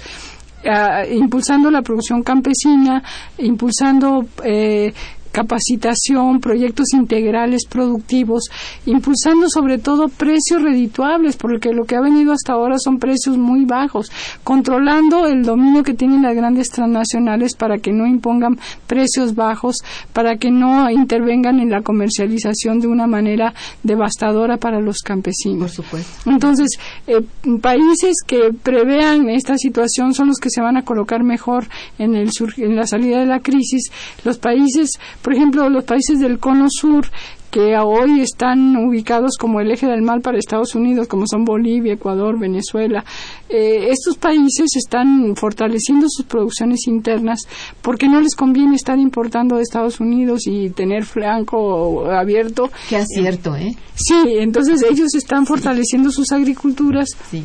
Uh, 0.64 1.12
impulsando 1.12 1.72
la 1.72 1.82
producción 1.82 2.22
campesina, 2.22 3.02
impulsando 3.40 4.28
eh, 4.44 4.94
capacitación, 5.32 6.40
proyectos 6.40 6.94
integrales 6.94 7.66
productivos, 7.66 8.44
impulsando 8.86 9.50
sobre 9.50 9.78
todo 9.78 10.08
precios 10.08 10.62
redituables, 10.62 11.38
porque 11.38 11.74
lo 11.74 11.86
que 11.86 11.96
ha 11.96 12.02
venido 12.02 12.34
hasta 12.34 12.54
ahora 12.54 12.78
son 12.80 13.00
precios 13.00 13.38
muy 13.38 13.66
bajos, 13.66 14.12
controlando 14.44 15.28
el 15.28 15.44
dominio 15.44 15.84
que 15.84 15.94
tienen 15.94 16.24
las 16.24 16.36
grandes 16.36 16.70
transnacionales 16.70 17.56
para 17.56 17.78
que 17.78 17.92
no 17.92 18.06
impongan 18.06 18.60
precios 18.88 19.36
bajos, 19.36 19.78
para 20.14 20.38
que 20.38 20.52
no 20.52 20.90
intervengan 20.90 21.60
en 21.60 21.70
la 21.70 21.82
comercialización 21.82 22.80
de 22.80 22.88
una 22.88 23.08
manera 23.08 23.54
devastadora 23.84 24.58
para 24.58 24.80
los 24.80 25.00
campesinos. 25.00 25.76
Por 25.76 25.86
supuesto. 25.86 26.30
Entonces, 26.30 26.70
eh, 27.08 27.22
países 27.62 28.16
que 28.26 28.52
prevean 28.52 29.30
esta 29.30 29.58
situación 29.58 30.14
son 30.14 30.28
los 30.28 30.38
que 30.38 30.50
se 30.50 30.62
van 30.62 30.78
a 30.78 30.84
colocar 30.84 31.24
mejor 31.24 31.68
en, 31.98 32.16
el 32.16 32.30
en 32.58 32.76
la 32.76 32.88
salida 32.88 33.20
de 33.20 33.26
la 33.26 33.40
crisis. 33.40 33.92
Los 34.24 34.38
países 34.38 34.92
por 35.22 35.34
ejemplo, 35.34 35.70
los 35.70 35.84
países 35.84 36.20
del 36.20 36.40
cono 36.40 36.68
sur 36.70 37.06
que 37.52 37.78
hoy 37.78 38.22
están 38.22 38.78
ubicados 38.78 39.34
como 39.38 39.60
el 39.60 39.72
eje 39.72 39.86
del 39.86 40.02
mal 40.02 40.22
para 40.22 40.38
Estados 40.38 40.74
Unidos, 40.74 41.08
como 41.10 41.26
son 41.28 41.44
Bolivia, 41.44 41.94
Ecuador, 41.94 42.40
Venezuela. 42.40 43.04
Eh, 43.50 43.90
estos 43.90 44.18
países 44.18 44.68
están 44.78 45.36
fortaleciendo 45.36 46.08
sus 46.10 46.26
producciones 46.26 46.88
internas 46.88 47.42
porque 47.82 48.08
no 48.08 48.22
les 48.22 48.36
conviene 48.36 48.78
estar 48.78 48.98
importando 48.98 49.58
de 49.58 49.64
Estados 49.64 50.00
Unidos 50.00 50.48
y 50.48 50.70
tener 50.70 51.04
flanco 51.04 52.06
abierto. 52.10 52.72
Qué 52.88 52.96
acierto, 52.96 53.56
¿eh? 53.58 53.76
Sí, 53.96 54.38
entonces 54.40 54.82
ellos 54.90 55.14
están 55.14 55.46
fortaleciendo 55.46 56.10
sus 56.10 56.32
agriculturas. 56.32 57.10
Sí. 57.30 57.44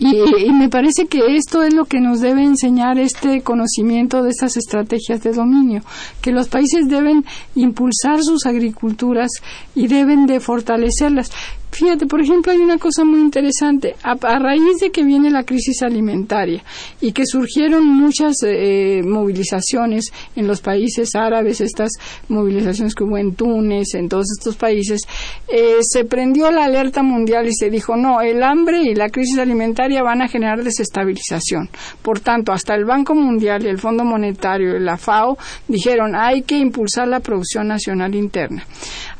Y, 0.00 0.50
me 0.52 0.70
parece 0.70 1.06
que 1.06 1.36
esto 1.36 1.62
es 1.62 1.74
lo 1.74 1.84
que 1.84 2.00
nos 2.00 2.20
debe 2.20 2.42
enseñar 2.42 2.98
este 2.98 3.42
conocimiento 3.42 4.22
de 4.22 4.30
estas 4.30 4.56
estrategias 4.56 5.22
de 5.22 5.32
dominio, 5.32 5.82
que 6.22 6.32
los 6.32 6.48
países 6.48 6.88
deben 6.88 7.26
impulsar 7.54 8.22
sus 8.22 8.46
agriculturas 8.46 9.30
y 9.74 9.88
deben 9.88 10.26
de 10.26 10.40
fortalecerlas. 10.40 11.30
Fíjate, 11.70 12.06
por 12.06 12.20
ejemplo, 12.20 12.52
hay 12.52 12.58
una 12.58 12.78
cosa 12.78 13.04
muy 13.04 13.20
interesante. 13.20 13.94
A, 14.02 14.14
raíz 14.38 14.80
de 14.80 14.90
que 14.90 15.04
viene 15.04 15.30
la 15.30 15.44
crisis 15.44 15.82
alimentaria 15.82 16.62
y 17.00 17.12
que 17.12 17.24
surgieron 17.24 17.86
muchas 17.86 18.36
eh, 18.44 19.02
movilizaciones 19.04 20.10
en 20.36 20.46
los 20.46 20.60
países 20.60 21.14
árabes, 21.14 21.60
estas 21.60 21.90
movilizaciones 22.28 22.94
que 22.94 23.04
hubo 23.04 23.16
en 23.18 23.34
Túnez, 23.34 23.94
en 23.94 24.08
todos 24.08 24.26
estos 24.38 24.56
países, 24.56 25.00
eh, 25.48 25.78
se 25.82 26.04
prendió 26.04 26.50
la 26.50 26.64
alerta 26.64 27.02
mundial 27.02 27.46
y 27.46 27.54
se 27.54 27.70
dijo, 27.70 27.96
no, 27.96 28.20
el 28.20 28.42
hambre 28.42 28.82
y 28.82 28.94
la 28.94 29.08
crisis 29.08 29.38
alimentaria 29.38 30.02
van 30.02 30.22
a 30.22 30.28
generar 30.28 30.62
desestabilización. 30.62 31.68
Por 32.02 32.20
tanto, 32.20 32.52
hasta 32.52 32.74
el 32.74 32.84
Banco 32.84 33.14
Mundial 33.14 33.64
y 33.64 33.68
el 33.68 33.78
Fondo 33.78 34.04
Monetario 34.04 34.78
la 34.78 34.96
FAO 34.96 35.38
dijeron 35.68 36.14
hay 36.14 36.42
que 36.42 36.58
impulsar 36.58 37.08
la 37.08 37.20
producción 37.20 37.68
nacional 37.68 38.14
interna. 38.14 38.64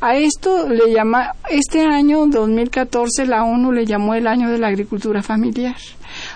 A 0.00 0.16
esto 0.16 0.68
le 0.68 0.92
llama, 0.92 1.34
este 1.50 1.80
año 1.80 2.26
2014 2.40 3.26
la 3.26 3.44
ONU 3.44 3.72
le 3.72 3.86
llamó 3.86 4.14
el 4.14 4.26
año 4.26 4.50
de 4.50 4.58
la 4.58 4.68
agricultura 4.68 5.22
familiar. 5.22 5.76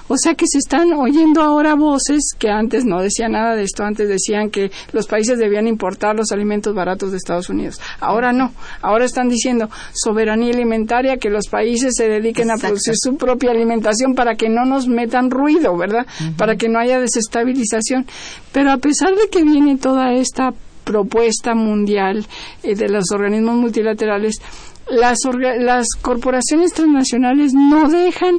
O 0.09 0.17
sea 0.17 0.35
que 0.35 0.47
se 0.47 0.59
están 0.59 0.93
oyendo 0.93 1.43
ahora 1.43 1.75
voces 1.75 2.23
que 2.39 2.49
antes 2.51 2.85
no 2.85 3.01
decían 3.01 3.33
nada 3.33 3.55
de 3.55 3.65
esto, 3.65 3.83
antes 3.85 4.09
decían 4.09 4.51
que 4.51 4.71
los 4.93 5.07
países 5.07 5.39
debían 5.39 5.67
importar 5.67 6.15
los 6.15 6.31
alimentos 6.33 6.75
baratos 6.75 7.11
de 7.11 7.17
Estados 7.17 7.49
Unidos. 7.49 7.81
Ahora 8.01 8.33
no, 8.33 8.53
ahora 8.83 9.05
están 9.05 9.29
diciendo 9.29 9.69
soberanía 9.93 10.53
alimentaria, 10.53 11.17
que 11.17 11.31
los 11.31 11.49
países 11.49 11.95
se 11.97 12.09
dediquen 12.09 12.51
a 12.51 12.57
producir 12.57 12.95
su 12.97 13.17
propia 13.17 13.51
alimentación 13.51 14.15
para 14.15 14.37
que 14.37 14.49
no 14.49 14.65
nos 14.65 14.87
metan 14.87 15.31
ruido, 15.31 15.77
¿verdad? 15.77 16.07
Para 16.37 16.57
que 16.57 16.69
no 16.69 16.79
haya 16.79 17.01
desestabilización. 17.01 18.07
Pero 18.53 18.73
a 18.73 18.79
pesar 18.79 19.15
de 19.15 19.29
que 19.31 19.43
viene 19.43 19.77
toda 19.77 20.13
esta 20.13 20.53
propuesta 20.85 21.55
mundial 21.55 22.27
eh, 22.63 22.75
de 22.75 22.89
los 22.89 23.11
organismos 23.13 23.57
multilaterales, 23.57 24.41
las, 24.89 25.19
las 25.59 25.87
corporaciones 26.01 26.73
transnacionales 26.73 27.53
no 27.55 27.89
dejan 27.89 28.39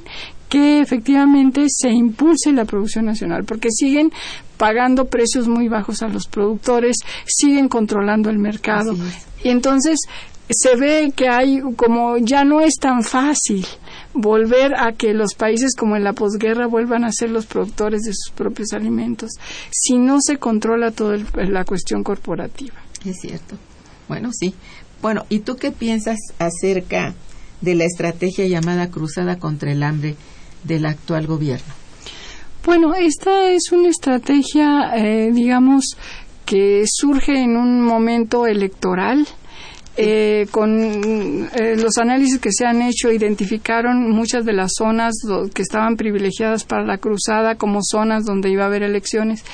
que 0.49 0.79
efectivamente 0.79 1.65
se 1.67 1.89
impulse 1.89 2.51
la 2.51 2.65
producción 2.65 3.05
nacional, 3.05 3.43
porque 3.45 3.69
siguen 3.71 4.11
pagando 4.57 5.05
precios 5.05 5.47
muy 5.47 5.67
bajos 5.67 6.01
a 6.01 6.07
los 6.07 6.27
productores, 6.27 6.97
siguen 7.25 7.67
controlando 7.67 8.29
el 8.29 8.37
mercado. 8.37 8.95
Y 9.43 9.49
entonces 9.49 9.99
se 10.49 10.75
ve 10.75 11.11
que 11.15 11.27
hay 11.27 11.61
como 11.75 12.17
ya 12.17 12.43
no 12.43 12.61
es 12.61 12.75
tan 12.75 13.03
fácil 13.03 13.65
volver 14.15 14.73
a 14.75 14.93
que 14.93 15.13
los 15.13 15.35
países 15.35 15.75
como 15.75 15.95
en 15.95 16.03
la 16.03 16.13
posguerra 16.13 16.67
vuelvan 16.67 17.03
a 17.03 17.11
ser 17.11 17.29
los 17.29 17.45
productores 17.45 18.01
de 18.03 18.13
sus 18.13 18.31
propios 18.33 18.73
alimentos 18.73 19.31
si 19.71 19.97
no 19.97 20.17
se 20.21 20.37
controla 20.37 20.91
toda 20.91 21.17
la 21.35 21.65
cuestión 21.65 22.03
corporativa. 22.03 22.75
Es 23.05 23.17
cierto. 23.21 23.57
Bueno, 24.07 24.31
sí. 24.33 24.53
Bueno, 25.01 25.25
¿y 25.29 25.39
tú 25.39 25.57
qué 25.57 25.71
piensas 25.71 26.17
acerca 26.39 27.13
de 27.61 27.75
la 27.75 27.85
estrategia 27.85 28.47
llamada 28.47 28.89
Cruzada 28.89 29.37
contra 29.37 29.71
el 29.71 29.83
Hambre 29.83 30.15
del 30.63 30.85
actual 30.85 31.27
gobierno? 31.27 31.73
Bueno, 32.65 32.95
esta 32.95 33.51
es 33.51 33.71
una 33.71 33.89
estrategia, 33.89 34.95
eh, 34.95 35.31
digamos, 35.31 35.97
que 36.45 36.83
surge 36.87 37.43
en 37.43 37.57
un 37.57 37.81
momento 37.81 38.47
electoral. 38.47 39.27
Eh, 39.97 40.47
con 40.51 41.47
eh, 41.53 41.77
los 41.77 41.97
análisis 41.97 42.39
que 42.39 42.51
se 42.51 42.65
han 42.65 42.81
hecho, 42.81 43.13
identificaron 43.13 44.11
muchas 44.11 44.43
de 44.43 44.51
las 44.51 44.71
zonas 44.77 45.13
que 45.53 45.61
estaban 45.61 45.95
privilegiadas 45.95 46.65
para 46.65 46.83
la 46.83 46.97
cruzada 46.97 47.55
como 47.55 47.79
zonas 47.81 48.25
donde 48.25 48.49
iba 48.49 48.63
a 48.63 48.67
haber 48.67 48.83
elecciones 48.83 49.45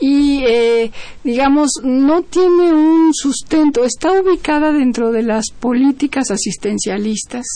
y, 0.00 0.44
eh, 0.44 0.90
digamos, 1.22 1.70
no 1.82 2.22
tiene 2.22 2.72
un 2.72 3.12
sustento. 3.14 3.84
Está 3.84 4.12
ubicada 4.20 4.72
dentro 4.72 5.12
de 5.12 5.22
las 5.22 5.46
políticas 5.50 6.30
asistencialistas, 6.30 7.46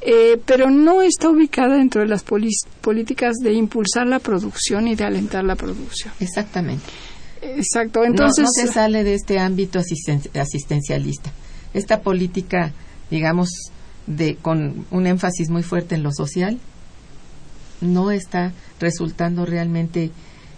eh, 0.00 0.40
pero 0.44 0.70
no 0.70 1.02
está 1.02 1.30
ubicada 1.30 1.76
dentro 1.76 2.02
de 2.02 2.08
las 2.08 2.24
políticas 2.24 3.36
de 3.36 3.52
impulsar 3.52 4.06
la 4.06 4.18
producción 4.18 4.88
y 4.88 4.94
de 4.94 5.04
alentar 5.04 5.44
la 5.44 5.56
producción. 5.56 6.12
Exactamente. 6.20 6.84
Exacto. 7.40 8.04
Entonces, 8.04 8.44
no, 8.44 8.50
se 8.50 8.70
sale 8.70 9.04
de 9.04 9.14
este 9.14 9.38
ámbito 9.38 9.78
asistencialista. 9.78 11.32
Esta 11.74 12.00
política, 12.00 12.72
digamos, 13.10 13.50
de 14.06 14.36
con 14.36 14.86
un 14.90 15.06
énfasis 15.06 15.50
muy 15.50 15.62
fuerte 15.62 15.94
en 15.94 16.02
lo 16.02 16.12
social, 16.12 16.58
no 17.80 18.10
está 18.10 18.52
resultando 18.78 19.46
realmente 19.46 20.10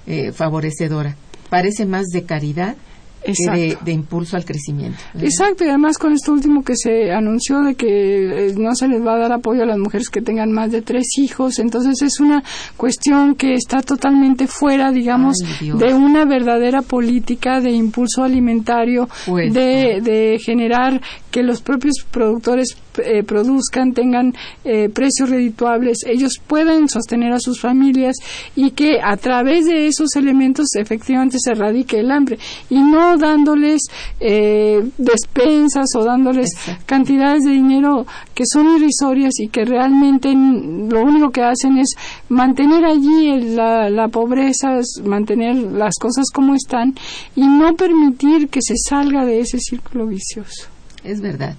eh, 0.06 0.32
favorecedora. 0.32 1.16
Parece 1.50 1.86
más 1.86 2.06
de 2.06 2.24
caridad 2.24 2.76
de, 3.24 3.92
impulso 3.92 4.36
al 4.36 4.44
crecimiento. 4.44 4.98
Exacto, 5.20 5.64
y 5.64 5.68
además 5.68 5.98
con 5.98 6.12
esto 6.12 6.32
último 6.32 6.62
que 6.62 6.74
se 6.76 7.12
anunció 7.12 7.60
de 7.60 7.74
que 7.74 8.48
eh, 8.48 8.54
no 8.56 8.74
se 8.74 8.88
les 8.88 9.04
va 9.04 9.14
a 9.14 9.18
dar 9.18 9.32
apoyo 9.32 9.62
a 9.62 9.66
las 9.66 9.78
mujeres 9.78 10.08
que 10.08 10.20
tengan 10.20 10.52
más 10.52 10.70
de 10.72 10.82
tres 10.82 11.06
hijos, 11.18 11.58
entonces 11.58 12.02
es 12.02 12.20
una 12.20 12.42
cuestión 12.76 13.34
que 13.34 13.54
está 13.54 13.82
totalmente 13.82 14.46
fuera, 14.46 14.90
digamos, 14.90 15.36
de 15.60 15.94
una 15.94 16.24
verdadera 16.24 16.82
política 16.82 17.60
de 17.60 17.70
impulso 17.70 18.24
alimentario, 18.24 19.08
pues, 19.26 19.52
de, 19.52 20.00
de 20.02 20.38
generar 20.38 21.00
que 21.30 21.42
los 21.42 21.62
propios 21.62 21.94
productores 22.10 22.76
eh, 22.98 23.22
produzcan, 23.22 23.92
tengan 23.92 24.34
eh, 24.64 24.88
precios 24.88 25.30
redituables, 25.30 25.98
ellos 26.06 26.40
puedan 26.46 26.88
sostener 26.88 27.32
a 27.32 27.40
sus 27.40 27.60
familias 27.60 28.16
y 28.54 28.72
que 28.72 29.00
a 29.02 29.16
través 29.16 29.66
de 29.66 29.86
esos 29.86 30.14
elementos 30.16 30.66
efectivamente 30.76 31.38
se 31.40 31.52
erradique 31.52 31.98
el 31.98 32.10
hambre 32.10 32.38
y 32.68 32.80
no 32.80 33.16
dándoles 33.16 33.82
eh, 34.20 34.82
despensas 34.98 35.86
o 35.96 36.04
dándoles 36.04 36.50
cantidades 36.86 37.44
de 37.44 37.52
dinero 37.52 38.06
que 38.34 38.44
son 38.46 38.76
irrisorias 38.76 39.32
y 39.38 39.48
que 39.48 39.64
realmente 39.64 40.32
lo 40.32 41.02
único 41.02 41.30
que 41.30 41.42
hacen 41.42 41.78
es 41.78 41.94
mantener 42.28 42.84
allí 42.84 43.54
la, 43.54 43.90
la 43.90 44.08
pobreza, 44.08 44.80
mantener 45.04 45.56
las 45.56 45.94
cosas 45.98 46.26
como 46.32 46.54
están 46.54 46.94
y 47.36 47.46
no 47.46 47.74
permitir 47.74 48.48
que 48.48 48.60
se 48.62 48.74
salga 48.76 49.24
de 49.24 49.40
ese 49.40 49.58
círculo 49.58 50.06
vicioso. 50.06 50.68
Es 51.04 51.20
verdad. 51.20 51.56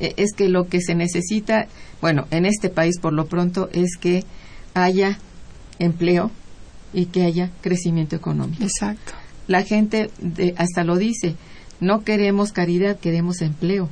E, 0.00 0.14
es 0.16 0.32
que 0.32 0.48
lo 0.48 0.68
que 0.68 0.80
se 0.80 0.94
necesita, 0.94 1.68
bueno, 2.00 2.26
en 2.30 2.46
este 2.46 2.68
país 2.68 2.98
por 3.00 3.12
lo 3.12 3.26
pronto 3.26 3.68
es 3.72 3.96
que 3.96 4.24
haya 4.74 5.18
empleo 5.78 6.30
y 6.92 7.06
que 7.06 7.22
haya 7.22 7.50
crecimiento 7.60 8.16
económico. 8.16 8.62
Exacto. 8.62 9.12
La 9.46 9.62
gente 9.62 10.10
hasta 10.56 10.84
lo 10.84 10.96
dice, 10.96 11.34
no 11.80 12.04
queremos 12.04 12.52
caridad, 12.52 12.98
queremos 12.98 13.40
empleo. 13.42 13.88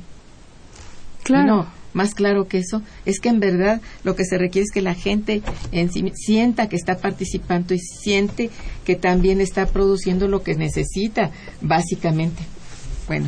Claro. 1.23 1.47
No, 1.47 1.67
más 1.93 2.13
claro 2.13 2.47
que 2.47 2.59
eso, 2.59 2.81
es 3.05 3.19
que 3.19 3.29
en 3.29 3.39
verdad 3.39 3.81
lo 4.03 4.15
que 4.15 4.25
se 4.25 4.37
requiere 4.37 4.65
es 4.65 4.71
que 4.71 4.81
la 4.81 4.93
gente 4.93 5.41
en 5.71 5.89
sienta 6.15 6.69
que 6.69 6.75
está 6.75 6.97
participando 6.97 7.73
y 7.73 7.79
siente 7.79 8.49
que 8.85 8.95
también 8.95 9.41
está 9.41 9.65
produciendo 9.65 10.27
lo 10.27 10.43
que 10.43 10.55
necesita, 10.55 11.31
básicamente. 11.61 12.43
Bueno, 13.09 13.27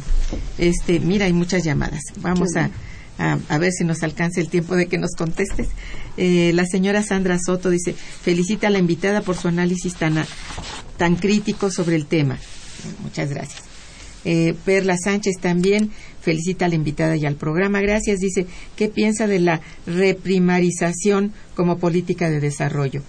este, 0.59 0.99
mira, 0.99 1.25
hay 1.25 1.33
muchas 1.33 1.63
llamadas. 1.63 2.03
Vamos 2.17 2.55
a, 2.55 2.69
a, 3.17 3.57
ver 3.57 3.71
si 3.71 3.83
nos 3.83 4.03
alcanza 4.03 4.39
el 4.39 4.47
tiempo 4.47 4.75
de 4.75 4.85
que 4.85 4.99
nos 4.99 5.15
contestes. 5.17 5.69
Eh, 6.17 6.51
la 6.53 6.67
señora 6.67 7.01
Sandra 7.01 7.39
Soto 7.39 7.71
dice, 7.71 7.93
felicita 7.93 8.67
a 8.67 8.69
la 8.69 8.77
invitada 8.77 9.21
por 9.21 9.35
su 9.35 9.47
análisis 9.47 9.95
tan, 9.95 10.23
tan 10.97 11.15
crítico 11.15 11.71
sobre 11.71 11.95
el 11.95 12.05
tema. 12.05 12.37
Muchas 13.01 13.31
gracias. 13.31 13.63
Eh, 14.23 14.53
Perla 14.65 14.97
Sánchez 15.03 15.37
también 15.41 15.89
felicita 16.21 16.65
a 16.65 16.69
la 16.69 16.75
invitada 16.75 17.15
y 17.15 17.25
al 17.25 17.35
programa. 17.35 17.81
Gracias. 17.81 18.19
Dice, 18.19 18.45
¿qué 18.75 18.87
piensa 18.87 19.25
de 19.25 19.39
la 19.39 19.61
reprimarización 19.87 21.33
como 21.55 21.79
política 21.79 22.29
de 22.29 22.39
desarrollo? 22.39 23.01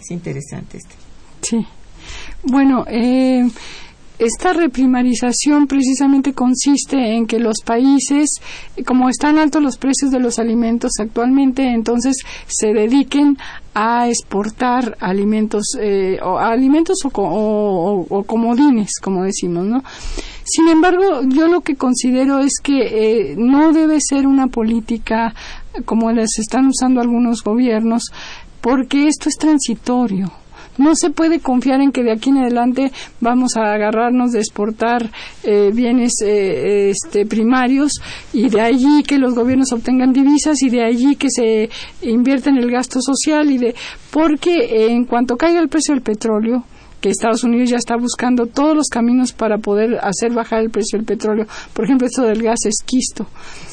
Es 0.00 0.12
interesante 0.12 0.76
este. 0.76 0.94
Sí. 1.42 1.66
Bueno, 2.44 2.84
eh, 2.88 3.50
esta 4.20 4.52
reprimarización 4.52 5.66
precisamente 5.66 6.34
consiste 6.34 7.16
en 7.16 7.26
que 7.26 7.38
los 7.38 7.56
países, 7.64 8.28
como 8.86 9.08
están 9.08 9.38
altos 9.38 9.62
los 9.62 9.78
precios 9.78 10.10
de 10.10 10.20
los 10.20 10.38
alimentos 10.38 10.92
actualmente, 11.00 11.66
entonces 11.72 12.18
se 12.46 12.74
dediquen 12.74 13.38
a 13.72 14.08
exportar 14.08 14.98
alimentos, 15.00 15.64
eh, 15.80 16.18
o, 16.22 16.38
alimentos 16.38 16.98
o, 17.04 18.24
comodines, 18.26 18.90
como 19.02 19.24
decimos, 19.24 19.64
¿no? 19.64 19.82
Sin 20.44 20.68
embargo, 20.68 21.22
yo 21.26 21.46
lo 21.46 21.62
que 21.62 21.76
considero 21.76 22.40
es 22.40 22.60
que 22.62 23.30
eh, 23.30 23.34
no 23.38 23.72
debe 23.72 24.00
ser 24.00 24.26
una 24.26 24.48
política 24.48 25.34
como 25.86 26.12
las 26.12 26.38
están 26.38 26.66
usando 26.66 27.00
algunos 27.00 27.42
gobiernos, 27.42 28.12
porque 28.60 29.08
esto 29.08 29.30
es 29.30 29.36
transitorio 29.36 30.30
no 30.78 30.94
se 30.94 31.10
puede 31.10 31.40
confiar 31.40 31.80
en 31.80 31.92
que 31.92 32.02
de 32.02 32.12
aquí 32.12 32.30
en 32.30 32.38
adelante 32.38 32.92
vamos 33.20 33.56
a 33.56 33.72
agarrarnos 33.72 34.32
de 34.32 34.38
exportar 34.38 35.10
eh, 35.42 35.70
bienes 35.72 36.12
eh, 36.22 36.90
este, 36.90 37.26
primarios 37.26 37.92
y 38.32 38.48
de 38.48 38.60
allí 38.60 39.02
que 39.02 39.18
los 39.18 39.34
gobiernos 39.34 39.72
obtengan 39.72 40.12
divisas 40.12 40.62
y 40.62 40.70
de 40.70 40.84
allí 40.84 41.16
que 41.16 41.28
se 41.30 41.70
invierta 42.02 42.50
en 42.50 42.58
el 42.58 42.70
gasto 42.70 43.00
social 43.00 43.50
y 43.50 43.58
de 43.58 43.74
porque 44.10 44.86
en 44.88 45.04
cuanto 45.04 45.36
caiga 45.36 45.60
el 45.60 45.68
precio 45.68 45.94
del 45.94 46.02
petróleo 46.02 46.64
que 47.00 47.08
Estados 47.08 47.44
Unidos 47.44 47.70
ya 47.70 47.76
está 47.76 47.96
buscando 47.96 48.46
todos 48.46 48.76
los 48.76 48.88
caminos 48.88 49.32
para 49.32 49.58
poder 49.58 49.98
hacer 50.02 50.32
bajar 50.32 50.60
el 50.60 50.70
precio 50.70 50.98
del 50.98 51.06
petróleo. 51.06 51.46
Por 51.72 51.84
ejemplo, 51.84 52.06
esto 52.06 52.22
del 52.22 52.42
gas 52.42 52.58
esquisto, 52.64 53.26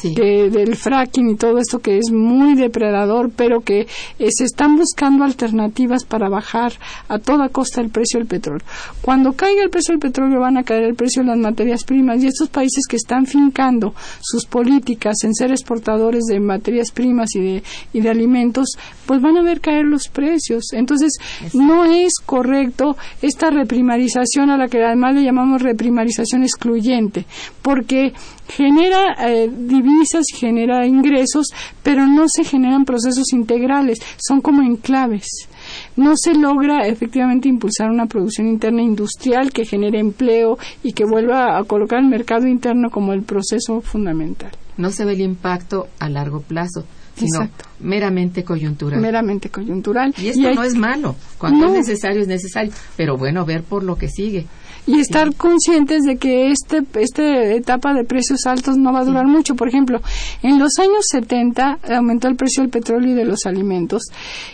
del 0.03 0.75
fracking 0.75 1.29
y 1.29 1.35
todo 1.35 1.57
esto 1.57 1.79
que 1.79 1.97
es 1.97 2.11
muy 2.11 2.55
depredador, 2.55 3.31
pero 3.35 3.61
que 3.61 3.81
eh, 3.81 4.29
se 4.29 4.45
están 4.45 4.77
buscando 4.77 5.23
alternativas 5.23 6.05
para 6.05 6.29
bajar 6.29 6.73
a 7.09 7.19
toda 7.19 7.49
costa 7.49 7.81
el 7.81 7.89
precio 7.89 8.19
del 8.19 8.27
petróleo. 8.27 8.65
Cuando 9.01 9.33
caiga 9.33 9.63
el 9.63 9.69
precio 9.69 9.93
del 9.93 9.99
petróleo 9.99 10.39
van 10.39 10.57
a 10.57 10.63
caer 10.63 10.83
el 10.83 10.95
precio 10.95 11.21
de 11.21 11.29
las 11.29 11.37
materias 11.37 11.83
primas 11.83 12.23
y 12.23 12.27
estos 12.27 12.49
países 12.49 12.85
que 12.87 12.95
están 12.95 13.25
fincando 13.25 13.93
sus 14.21 14.45
políticas 14.45 15.15
en 15.23 15.33
ser 15.33 15.51
exportadores 15.51 16.23
de 16.25 16.39
materias 16.39 16.91
primas 16.91 17.35
y 17.35 17.39
de, 17.39 17.63
y 17.93 18.01
de 18.01 18.09
alimentos, 18.09 18.77
pues 19.05 19.21
van 19.21 19.37
a 19.37 19.41
ver 19.41 19.61
caer 19.61 19.85
los 19.85 20.07
precios. 20.07 20.65
Entonces, 20.73 21.13
no 21.53 21.85
es 21.85 22.13
correcto 22.25 22.95
esta 23.21 23.49
reprimarización 23.49 24.49
a 24.49 24.57
la 24.57 24.67
que 24.67 24.83
además 24.83 25.15
le 25.15 25.23
llamamos 25.23 25.61
reprimarización 25.61 26.43
excluyente, 26.43 27.25
porque 27.61 28.13
genera 28.47 29.15
eh, 29.27 29.49
divisas 29.49 30.25
genera 30.33 30.85
ingresos, 30.85 31.47
pero 31.83 32.05
no 32.05 32.25
se 32.27 32.43
generan 32.43 32.85
procesos 32.85 33.33
integrales, 33.33 33.99
son 34.17 34.41
como 34.41 34.61
enclaves 34.61 35.47
no 35.95 36.13
se 36.15 36.33
logra 36.33 36.87
efectivamente 36.87 37.49
impulsar 37.49 37.89
una 37.89 38.05
producción 38.05 38.47
interna 38.47 38.81
industrial 38.81 39.51
que 39.51 39.65
genere 39.65 39.99
empleo 39.99 40.57
y 40.83 40.93
que 40.93 41.05
vuelva 41.05 41.57
a 41.57 41.63
colocar 41.63 41.99
el 41.99 42.07
mercado 42.07 42.47
interno 42.47 42.89
como 42.89 43.13
el 43.13 43.23
proceso 43.23 43.81
fundamental. 43.81 44.51
No 44.77 44.91
se 44.91 45.05
ve 45.05 45.13
el 45.13 45.21
impacto 45.21 45.87
a 45.99 46.09
largo 46.09 46.41
plazo, 46.41 46.85
sino 47.17 47.49
meramente 47.79 48.43
coyuntural. 48.43 48.99
Meramente 48.99 49.49
coyuntural. 49.49 50.13
Y 50.17 50.29
esto 50.29 50.53
no 50.53 50.63
es 50.63 50.75
malo. 50.75 51.15
Cuando 51.37 51.67
es 51.67 51.73
necesario, 51.73 52.21
es 52.21 52.27
necesario. 52.27 52.71
Pero 52.95 53.17
bueno, 53.17 53.45
ver 53.45 53.63
por 53.63 53.83
lo 53.83 53.97
que 53.97 54.09
sigue 54.09 54.45
y 54.87 55.01
estar 55.01 55.35
conscientes 55.35 56.03
de 56.03 56.15
que 56.15 56.49
este, 56.49 56.81
esta 56.99 57.43
etapa 57.53 57.93
de 57.93 58.05
precios 58.05 58.45
altos 58.45 58.77
no 58.77 58.93
va 58.93 59.01
a 59.01 59.05
durar 59.05 59.27
mucho. 59.27 59.55
Por 59.55 59.67
ejemplo, 59.67 60.01
en 60.41 60.57
los 60.57 60.79
años 60.79 61.05
70 61.11 61.79
aumentó 61.95 62.29
el 62.29 62.37
precio 62.37 62.63
del 62.63 62.71
petróleo 62.71 63.11
y 63.11 63.13
de 63.13 63.25
los 63.25 63.45
alimentos 63.45 64.03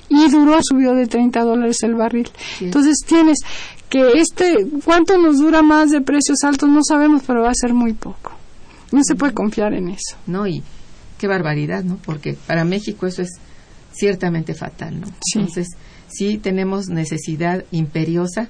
y 0.10 0.30
duró, 0.30 0.58
subió 0.62 0.96
de 0.96 1.06
30 1.06 1.40
dólares 1.42 1.84
el 1.84 1.94
barril. 1.94 2.30
Entonces 2.60 2.98
tienes 3.06 3.40
que 3.90 4.14
este, 4.14 4.68
¿cuánto 4.84 5.20
nos 5.20 5.38
dura 5.38 5.62
más 5.62 5.92
de 5.92 6.02
precios 6.02 6.44
altos? 6.44 6.68
No 6.68 6.84
sabemos, 6.84 7.22
pero 7.28 7.44
va 7.44 7.52
a 7.52 7.56
ser 7.56 7.76
muy 7.76 7.94
poco. 7.94 8.32
No 8.92 9.04
se 9.04 9.16
puede 9.16 9.34
confiar 9.34 9.74
en 9.74 9.90
eso. 9.90 10.18
No, 10.26 10.48
y 10.48 10.64
qué 11.24 11.28
barbaridad, 11.30 11.86
¿no? 11.86 12.00
Porque 12.04 12.34
para 12.34 12.66
México 12.66 13.08
eso 13.08 13.22
es 13.22 13.30
ciertamente 13.94 14.54
fatal, 14.54 15.00
¿no? 15.00 15.08
Entonces, 15.36 15.70
sí 16.10 16.38
tenemos 16.38 16.90
necesidad 16.90 17.64
imperiosa 17.72 18.50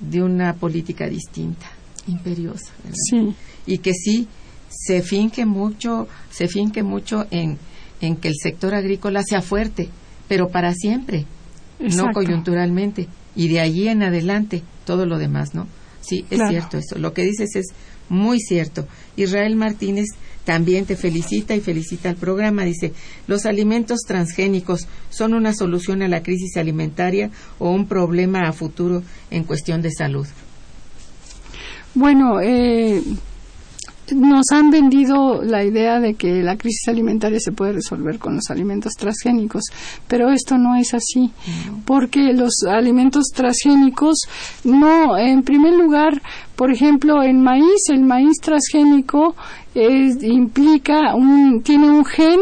de 0.00 0.22
una 0.22 0.52
política 0.52 1.08
distinta, 1.08 1.64
imperiosa. 2.06 2.74
Sí. 3.08 3.34
Y 3.64 3.78
que 3.78 3.94
sí 3.94 4.28
se 4.68 5.00
finque 5.00 5.46
mucho, 5.46 6.08
se 6.30 6.46
finque 6.46 6.82
mucho 6.82 7.26
en, 7.30 7.56
en 8.02 8.16
que 8.16 8.28
el 8.28 8.34
sector 8.36 8.74
agrícola 8.74 9.22
sea 9.22 9.40
fuerte, 9.40 9.88
pero 10.28 10.50
para 10.50 10.74
siempre, 10.74 11.24
no 11.78 12.12
coyunturalmente. 12.12 13.08
Y 13.34 13.48
de 13.48 13.60
allí 13.60 13.88
en 13.88 14.02
adelante, 14.02 14.62
todo 14.84 15.06
lo 15.06 15.16
demás, 15.16 15.54
¿no? 15.54 15.68
Sí, 16.02 16.26
es 16.28 16.38
cierto 16.50 16.76
eso. 16.76 16.98
Lo 16.98 17.14
que 17.14 17.22
dices 17.22 17.56
es 17.56 17.68
muy 18.10 18.40
cierto. 18.40 18.86
Israel 19.16 19.56
Martínez 19.56 20.08
también 20.44 20.86
te 20.86 20.96
felicita 20.96 21.54
y 21.54 21.60
felicita 21.60 22.08
al 22.08 22.16
programa. 22.16 22.64
Dice, 22.64 22.92
los 23.26 23.46
alimentos 23.46 24.00
transgénicos 24.06 24.88
son 25.10 25.34
una 25.34 25.52
solución 25.54 26.02
a 26.02 26.08
la 26.08 26.22
crisis 26.22 26.56
alimentaria 26.56 27.30
o 27.58 27.70
un 27.70 27.86
problema 27.86 28.48
a 28.48 28.52
futuro 28.52 29.02
en 29.30 29.44
cuestión 29.44 29.82
de 29.82 29.90
salud. 29.90 30.26
Bueno, 31.94 32.40
eh, 32.40 33.02
nos 34.14 34.46
han 34.52 34.70
vendido 34.70 35.42
la 35.42 35.64
idea 35.64 36.00
de 36.00 36.14
que 36.14 36.42
la 36.42 36.56
crisis 36.56 36.88
alimentaria 36.88 37.38
se 37.40 37.52
puede 37.52 37.72
resolver 37.72 38.18
con 38.18 38.36
los 38.36 38.50
alimentos 38.50 38.92
transgénicos, 38.94 39.64
pero 40.08 40.30
esto 40.30 40.58
no 40.58 40.76
es 40.76 40.94
así, 40.94 41.30
porque 41.84 42.32
los 42.32 42.62
alimentos 42.68 43.26
transgénicos 43.34 44.18
no, 44.64 45.16
en 45.18 45.42
primer 45.42 45.74
lugar, 45.74 46.20
por 46.56 46.70
ejemplo, 46.70 47.22
en 47.22 47.42
maíz, 47.42 47.88
el 47.88 48.02
maíz 48.02 48.38
transgénico 48.40 49.34
implica 49.74 51.14
un, 51.14 51.62
tiene 51.62 51.90
un 51.90 52.04
gen 52.04 52.40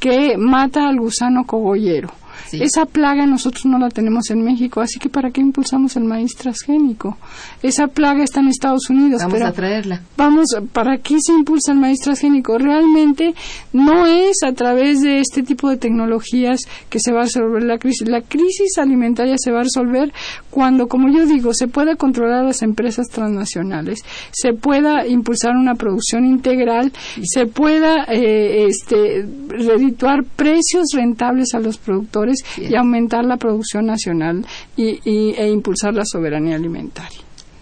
que 0.00 0.36
mata 0.36 0.88
al 0.88 0.98
gusano 0.98 1.44
cogollero 1.46 2.23
esa 2.60 2.86
plaga 2.86 3.26
nosotros 3.26 3.66
no 3.66 3.78
la 3.78 3.88
tenemos 3.88 4.30
en 4.30 4.42
México, 4.42 4.80
así 4.80 4.98
que 4.98 5.08
¿para 5.08 5.30
qué 5.30 5.40
impulsamos 5.40 5.96
el 5.96 6.04
maíz 6.04 6.34
transgénico? 6.36 7.16
Esa 7.62 7.86
plaga 7.88 8.24
está 8.24 8.40
en 8.40 8.48
Estados 8.48 8.90
Unidos. 8.90 9.22
Vamos 9.22 9.42
a 9.42 9.52
traerla. 9.52 10.02
Vamos, 10.16 10.46
¿para 10.72 10.98
qué 10.98 11.16
se 11.20 11.32
impulsa 11.32 11.72
el 11.72 11.78
maíz 11.78 12.00
transgénico? 12.00 12.58
Realmente 12.58 13.34
no 13.72 14.06
es 14.06 14.42
a 14.44 14.52
través 14.52 15.00
de 15.00 15.20
este 15.20 15.42
tipo 15.42 15.68
de 15.68 15.76
tecnologías 15.76 16.62
que 16.88 16.98
se 17.00 17.12
va 17.12 17.20
a 17.20 17.24
resolver 17.24 17.62
la 17.62 17.78
crisis. 17.78 18.08
La 18.08 18.22
crisis 18.22 18.78
alimentaria 18.78 19.36
se 19.38 19.50
va 19.50 19.60
a 19.60 19.64
resolver 19.64 20.12
cuando, 20.50 20.88
como 20.88 21.08
yo 21.08 21.26
digo, 21.26 21.52
se 21.54 21.68
pueda 21.68 21.96
controlar 21.96 22.44
las 22.44 22.62
empresas 22.62 23.08
transnacionales, 23.08 24.00
se 24.30 24.52
pueda 24.52 25.06
impulsar 25.06 25.56
una 25.56 25.74
producción 25.74 26.24
integral, 26.24 26.92
se 27.22 27.46
pueda 27.46 28.04
eh, 28.08 28.66
este, 28.66 29.26
redituar 29.48 30.24
precios 30.36 30.88
rentables 30.94 31.54
a 31.54 31.60
los 31.60 31.78
productores 31.78 32.43
y 32.56 32.74
aumentar 32.74 33.24
la 33.24 33.36
producción 33.36 33.86
nacional 33.86 34.44
y, 34.76 34.98
e 35.06 35.48
impulsar 35.48 35.94
la 35.94 36.04
soberanía 36.04 36.56
alimentaria. 36.56 37.20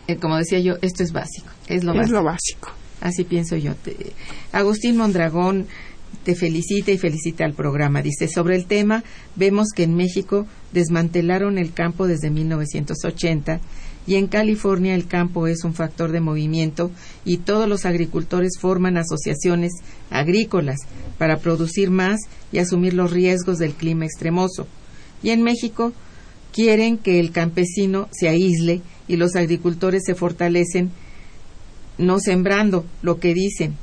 Eh, 0.08 0.16
como 0.16 0.36
decía 0.36 0.58
yo, 0.60 0.74
esto 0.82 1.02
es 1.02 1.12
básico, 1.12 1.48
es 1.66 1.84
lo, 1.84 1.94
básico. 1.94 2.70
Así 3.00 3.24
pienso 3.24 3.56
yo. 3.56 3.72
Agustín 4.52 4.96
Mondragón 4.96 5.66
te 6.24 6.34
felicita 6.34 6.90
y 6.90 6.98
felicita 6.98 7.44
al 7.44 7.54
programa. 7.54 8.02
Dice, 8.02 8.28
sobre 8.28 8.56
el 8.56 8.66
tema, 8.66 9.04
vemos 9.36 9.68
que 9.74 9.82
en 9.82 9.94
México 9.94 10.46
desmantelaron 10.72 11.58
el 11.58 11.72
campo 11.72 12.06
desde 12.06 12.30
1980 12.30 13.60
y 14.06 14.16
en 14.16 14.26
California 14.26 14.94
el 14.94 15.06
campo 15.06 15.46
es 15.46 15.64
un 15.64 15.74
factor 15.74 16.10
de 16.10 16.20
movimiento 16.20 16.90
y 17.24 17.38
todos 17.38 17.68
los 17.68 17.84
agricultores 17.84 18.58
forman 18.58 18.96
asociaciones 18.96 19.72
agrícolas 20.10 20.78
para 21.18 21.38
producir 21.38 21.90
más 21.90 22.20
y 22.50 22.58
asumir 22.58 22.94
los 22.94 23.12
riesgos 23.12 23.58
del 23.58 23.74
clima 23.74 24.04
extremoso. 24.04 24.66
Y 25.22 25.30
en 25.30 25.42
México 25.42 25.92
quieren 26.52 26.98
que 26.98 27.20
el 27.20 27.30
campesino 27.30 28.08
se 28.10 28.28
aísle 28.28 28.82
y 29.06 29.16
los 29.16 29.36
agricultores 29.36 30.02
se 30.04 30.14
fortalecen 30.14 30.90
no 31.98 32.18
sembrando 32.18 32.84
lo 33.02 33.20
que 33.20 33.34
dicen, 33.34 33.76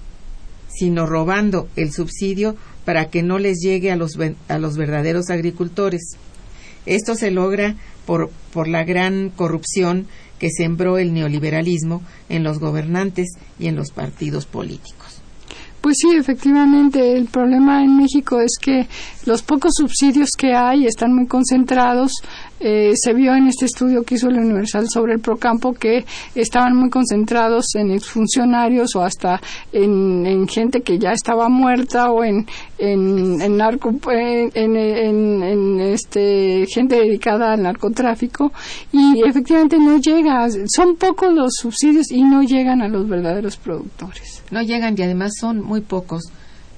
sino 0.70 1.06
robando 1.06 1.68
el 1.76 1.92
subsidio 1.92 2.56
para 2.86 3.10
que 3.10 3.24
no 3.24 3.40
les 3.40 3.60
llegue 3.60 3.92
a 3.92 3.96
los, 3.96 4.18
a 4.48 4.58
los 4.58 4.78
verdaderos 4.78 5.30
agricultores. 5.30 6.18
Esto 6.86 7.16
se 7.16 7.32
logra 7.32 7.76
por, 8.06 8.30
por 8.54 8.68
la 8.68 8.84
gran 8.84 9.30
corrupción 9.30 10.08
que 10.40 10.50
sembró 10.50 10.98
el 10.98 11.14
neoliberalismo 11.14 12.02
en 12.30 12.44
los 12.44 12.60
gobernantes 12.60 13.28
y 13.60 13.68
en 13.68 13.76
los 13.76 13.92
partidos 13.92 14.46
políticos. 14.46 15.09
Pues 15.82 15.96
sí, 16.02 16.10
efectivamente, 16.16 17.16
el 17.16 17.26
problema 17.28 17.82
en 17.84 17.96
México 17.96 18.42
es 18.42 18.58
que 18.60 18.88
los 19.26 19.42
pocos 19.44 19.72
subsidios 19.76 20.30
que 20.38 20.54
hay 20.54 20.86
están 20.86 21.14
muy 21.14 21.26
concentrados 21.26 22.12
eh, 22.60 22.92
se 22.96 23.14
vio 23.14 23.34
en 23.36 23.48
este 23.48 23.66
estudio 23.66 24.04
que 24.04 24.16
hizo 24.16 24.28
el 24.28 24.38
Universal 24.38 24.90
sobre 24.90 25.14
el 25.14 25.22
Procampo 25.22 25.72
que 25.72 26.04
estaban 26.36 26.76
muy 26.76 26.90
concentrados 26.90 27.68
en 27.76 27.92
exfuncionarios 27.92 28.96
o 28.98 29.02
hasta 29.02 29.40
en, 29.72 30.48
gente 30.50 30.82
que 30.82 31.00
ya 31.00 31.12
estaba 31.12 31.48
muerta 31.48 32.12
o 32.12 32.24
en, 32.24 32.46
en, 32.78 33.56
narco, 33.56 33.94
en, 34.12 35.80
este, 35.80 36.66
gente 36.68 36.96
dedicada 36.96 37.54
al 37.54 37.64
narcotráfico 37.64 38.52
y 38.92 39.22
efectivamente 39.26 39.78
no 39.80 39.98
llega, 39.98 40.48
son 40.76 40.98
pocos 40.98 41.34
los 41.34 41.54
subsidios 41.54 42.12
y 42.12 42.24
no 42.24 42.44
llegan 42.44 42.82
a 42.82 42.90
los 42.90 43.08
verdaderos 43.08 43.56
productores. 43.56 44.39
No 44.52 44.62
llegan 44.62 44.96
y 44.98 45.04
además 45.04 45.34
son 45.40 45.62
muy 45.62 45.82
pocos. 45.82 46.24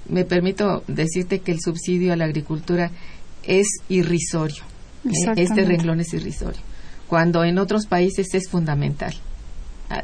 Me 0.08 0.26
permito 0.26 0.84
decirte 0.88 1.40
que 1.40 1.52
el 1.52 1.60
subsidio 1.62 2.14
a 2.14 2.16
la 2.16 2.26
agricultura 2.26 2.92
es 3.44 3.68
irrisorio 3.90 4.64
este 5.36 5.66
renglón 5.66 6.00
es 6.00 6.14
irrisorio, 6.14 6.62
cuando 7.08 7.44
en 7.44 7.58
otros 7.58 7.86
países 7.88 8.34
es 8.34 8.50
fundamental, 8.50 9.14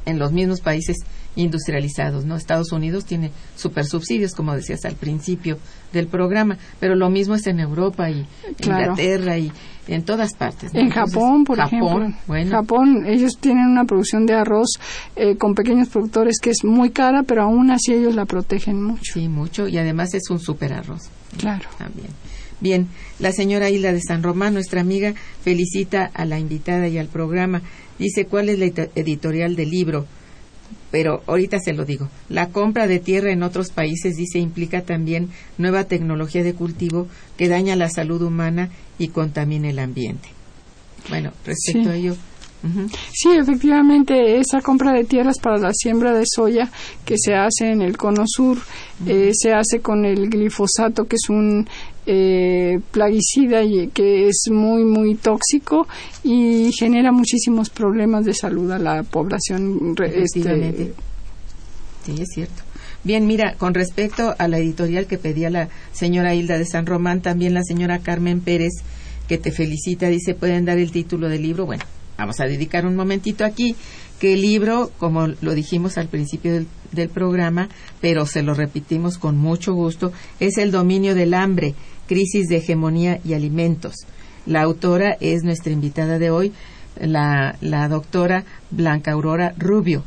en 0.05 0.19
los 0.19 0.31
mismos 0.31 0.61
países 0.61 0.97
industrializados, 1.35 2.25
¿no? 2.25 2.35
Estados 2.35 2.71
Unidos 2.71 3.05
tiene 3.05 3.31
super 3.55 3.85
subsidios, 3.85 4.33
como 4.33 4.55
decías 4.55 4.83
al 4.85 4.95
principio 4.95 5.59
del 5.93 6.07
programa, 6.07 6.57
pero 6.79 6.95
lo 6.95 7.09
mismo 7.09 7.35
es 7.35 7.45
en 7.47 7.59
Europa 7.59 8.09
y 8.09 8.25
Inglaterra 8.59 9.37
y 9.37 9.51
en 9.87 10.03
todas 10.03 10.33
partes. 10.33 10.73
En 10.73 10.89
Japón, 10.89 11.43
por 11.43 11.59
ejemplo. 11.59 12.13
Bueno. 12.27 12.51
Japón, 12.51 13.05
ellos 13.05 13.37
tienen 13.39 13.65
una 13.65 13.85
producción 13.85 14.25
de 14.25 14.33
arroz 14.33 14.79
eh, 15.15 15.37
con 15.37 15.55
pequeños 15.55 15.89
productores 15.89 16.37
que 16.41 16.49
es 16.49 16.63
muy 16.63 16.89
cara, 16.89 17.23
pero 17.23 17.43
aún 17.43 17.71
así 17.71 17.93
ellos 17.93 18.15
la 18.15 18.25
protegen 18.25 18.81
mucho. 18.81 19.13
Sí, 19.13 19.27
mucho, 19.27 19.67
y 19.67 19.77
además 19.77 20.13
es 20.13 20.29
un 20.29 20.39
super 20.39 20.73
arroz. 20.73 21.09
Claro. 21.37 21.67
También. 21.77 22.09
Bien, 22.59 22.87
la 23.19 23.31
señora 23.31 23.69
Hilda 23.69 23.93
de 23.93 24.01
San 24.01 24.23
Román, 24.23 24.53
nuestra 24.53 24.81
amiga, 24.81 25.13
felicita 25.43 26.09
a 26.13 26.25
la 26.25 26.39
invitada 26.39 26.87
y 26.87 26.97
al 26.97 27.07
programa. 27.07 27.61
Dice 27.99 28.25
cuál 28.25 28.49
es 28.49 28.59
la 28.59 28.65
editorial 28.95 29.55
del 29.55 29.69
libro 29.69 30.05
pero 30.91 31.21
ahorita 31.27 31.59
se 31.59 31.73
lo 31.73 31.85
digo. 31.85 32.09
La 32.29 32.49
compra 32.49 32.87
de 32.87 32.99
tierra 32.99 33.31
en 33.31 33.43
otros 33.43 33.71
países, 33.71 34.15
dice, 34.15 34.39
implica 34.39 34.81
también 34.81 35.29
nueva 35.57 35.85
tecnología 35.85 36.43
de 36.43 36.53
cultivo 36.53 37.07
que 37.37 37.49
daña 37.49 37.75
la 37.75 37.89
salud 37.89 38.21
humana 38.21 38.69
y 38.97 39.09
contamina 39.09 39.69
el 39.69 39.79
ambiente. 39.79 40.29
Bueno, 41.09 41.31
respecto 41.45 41.89
a 41.89 41.95
ello, 41.95 42.15
Sí, 43.13 43.29
efectivamente, 43.37 44.39
esa 44.39 44.61
compra 44.61 44.91
de 44.91 45.03
tierras 45.03 45.37
para 45.39 45.57
la 45.57 45.71
siembra 45.73 46.13
de 46.13 46.23
soya 46.25 46.69
que 47.05 47.15
se 47.17 47.35
hace 47.35 47.71
en 47.71 47.81
el 47.81 47.95
cono 47.97 48.23
sur 48.25 48.57
eh, 49.05 49.31
se 49.33 49.53
hace 49.53 49.79
con 49.79 50.05
el 50.05 50.29
glifosato, 50.29 51.05
que 51.05 51.15
es 51.15 51.29
un 51.29 51.67
eh, 52.07 52.79
plaguicida 52.91 53.63
y 53.63 53.89
que 53.89 54.29
es 54.29 54.45
muy, 54.49 54.83
muy 54.85 55.15
tóxico 55.15 55.87
y 56.23 56.71
genera 56.71 57.11
muchísimos 57.11 57.69
problemas 57.69 58.23
de 58.23 58.33
salud 58.33 58.71
a 58.71 58.79
la 58.79 59.03
población. 59.03 59.93
Este, 60.01 60.93
sí, 62.05 62.15
es 62.19 62.29
cierto. 62.33 62.63
Bien, 63.03 63.27
mira, 63.27 63.55
con 63.57 63.73
respecto 63.73 64.35
a 64.37 64.47
la 64.47 64.57
editorial 64.57 65.05
que 65.05 65.17
pedía 65.17 65.49
la 65.49 65.69
señora 65.91 66.33
Hilda 66.33 66.57
de 66.57 66.65
San 66.65 66.85
Román, 66.85 67.21
también 67.21 67.53
la 67.53 67.63
señora 67.63 67.99
Carmen 67.99 68.41
Pérez, 68.41 68.73
que 69.27 69.37
te 69.37 69.51
felicita, 69.51 70.07
dice, 70.07 70.33
pueden 70.33 70.65
dar 70.65 70.77
el 70.77 70.91
título 70.91 71.29
del 71.29 71.41
libro. 71.41 71.65
Bueno, 71.65 71.83
vamos 72.17 72.39
a 72.39 72.45
dedicar 72.45 72.85
un 72.85 72.95
momentito 72.95 73.45
aquí, 73.45 73.75
que 74.19 74.33
el 74.33 74.41
libro, 74.41 74.91
como 74.97 75.27
lo 75.27 75.53
dijimos 75.53 75.97
al 75.97 76.07
principio 76.07 76.53
del, 76.91 77.09
programa, 77.09 77.69
pero 78.01 78.25
se 78.25 78.41
lo 78.41 78.53
repetimos 78.53 79.17
con 79.17 79.37
mucho 79.37 79.73
gusto, 79.73 80.11
es 80.39 80.57
El 80.57 80.71
dominio 80.71 81.15
del 81.15 81.33
hambre, 81.33 81.75
crisis 82.07 82.47
de 82.47 82.57
hegemonía 82.57 83.19
y 83.23 83.33
alimentos. 83.33 83.93
La 84.45 84.61
autora 84.61 85.17
es 85.19 85.43
nuestra 85.43 85.73
invitada 85.73 86.19
de 86.19 86.29
hoy, 86.31 86.53
la, 86.99 87.57
la 87.61 87.87
doctora 87.89 88.45
Blanca 88.71 89.11
Aurora 89.11 89.53
Rubio. 89.57 90.03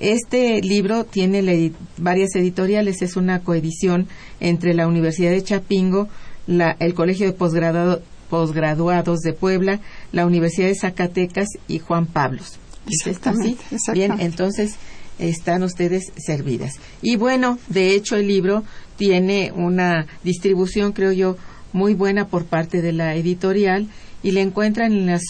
Este 0.00 0.60
libro 0.60 1.04
tiene 1.04 1.72
varias 1.96 2.34
editoriales, 2.36 3.02
es 3.02 3.16
una 3.16 3.40
coedición 3.40 4.06
entre 4.40 4.74
la 4.74 4.86
Universidad 4.86 5.30
de 5.30 5.42
Chapingo, 5.42 6.08
la, 6.46 6.76
el 6.78 6.94
Colegio 6.94 7.26
de 7.26 7.32
Posgrado, 7.32 8.02
posgraduados 8.30 9.20
de 9.20 9.32
Puebla, 9.32 9.80
la 10.12 10.26
Universidad 10.26 10.68
de 10.68 10.76
Zacatecas 10.76 11.48
y 11.66 11.78
Juan 11.78 12.06
Pablos. 12.06 12.58
Exactamente, 12.86 13.64
Bien, 13.92 14.20
entonces 14.20 14.76
están 15.18 15.62
ustedes 15.62 16.12
servidas. 16.16 16.74
Y 17.02 17.16
bueno, 17.16 17.58
de 17.68 17.94
hecho 17.94 18.16
el 18.16 18.28
libro 18.28 18.64
tiene 18.96 19.52
una 19.54 20.06
distribución, 20.24 20.92
creo 20.92 21.12
yo, 21.12 21.36
muy 21.72 21.94
buena 21.94 22.28
por 22.28 22.44
parte 22.44 22.82
de 22.82 22.92
la 22.92 23.14
editorial 23.14 23.88
y 24.22 24.32
le 24.32 24.42
encuentran 24.42 24.92
en 24.92 25.06
las, 25.06 25.22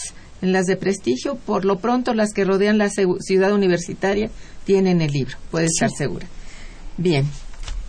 en 0.43 0.53
las 0.53 0.67
de 0.67 0.77
prestigio. 0.77 1.37
Por 1.37 1.65
lo 1.65 1.79
pronto, 1.79 2.15
las 2.15 2.33
que 2.33 2.45
rodean 2.45 2.79
la 2.79 2.91
ciudad 2.91 3.53
universitaria 3.53 4.31
tienen 4.65 5.01
el 5.01 5.13
libro, 5.13 5.37
puede 5.51 5.67
estar 5.67 5.91
segura. 5.91 6.27
Bien, 6.97 7.27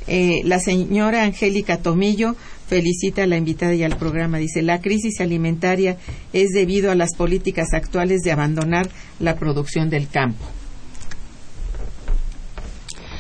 eh, 0.08 0.42
la 0.44 0.60
señora 0.60 1.24
Angélica 1.24 1.78
Tomillo 1.78 2.36
felicita 2.68 3.24
a 3.24 3.28
la 3.28 3.38
invitada 3.38 3.74
y 3.74 3.84
al 3.84 3.98
programa. 3.98 4.38
Dice, 4.38 4.62
la 4.62 4.80
crisis 4.80 5.20
alimentaria 5.22 5.98
es 6.34 6.50
debido 6.50 6.92
a 6.92 6.96
las 6.96 7.16
políticas 7.16 7.74
actuales 7.74 8.22
de 8.22 8.32
abandonar 8.32 8.90
la 9.20 9.36
producción 9.36 9.90
del 9.90 10.08
campo. 10.08 10.46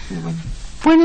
Bueno, 0.09 0.39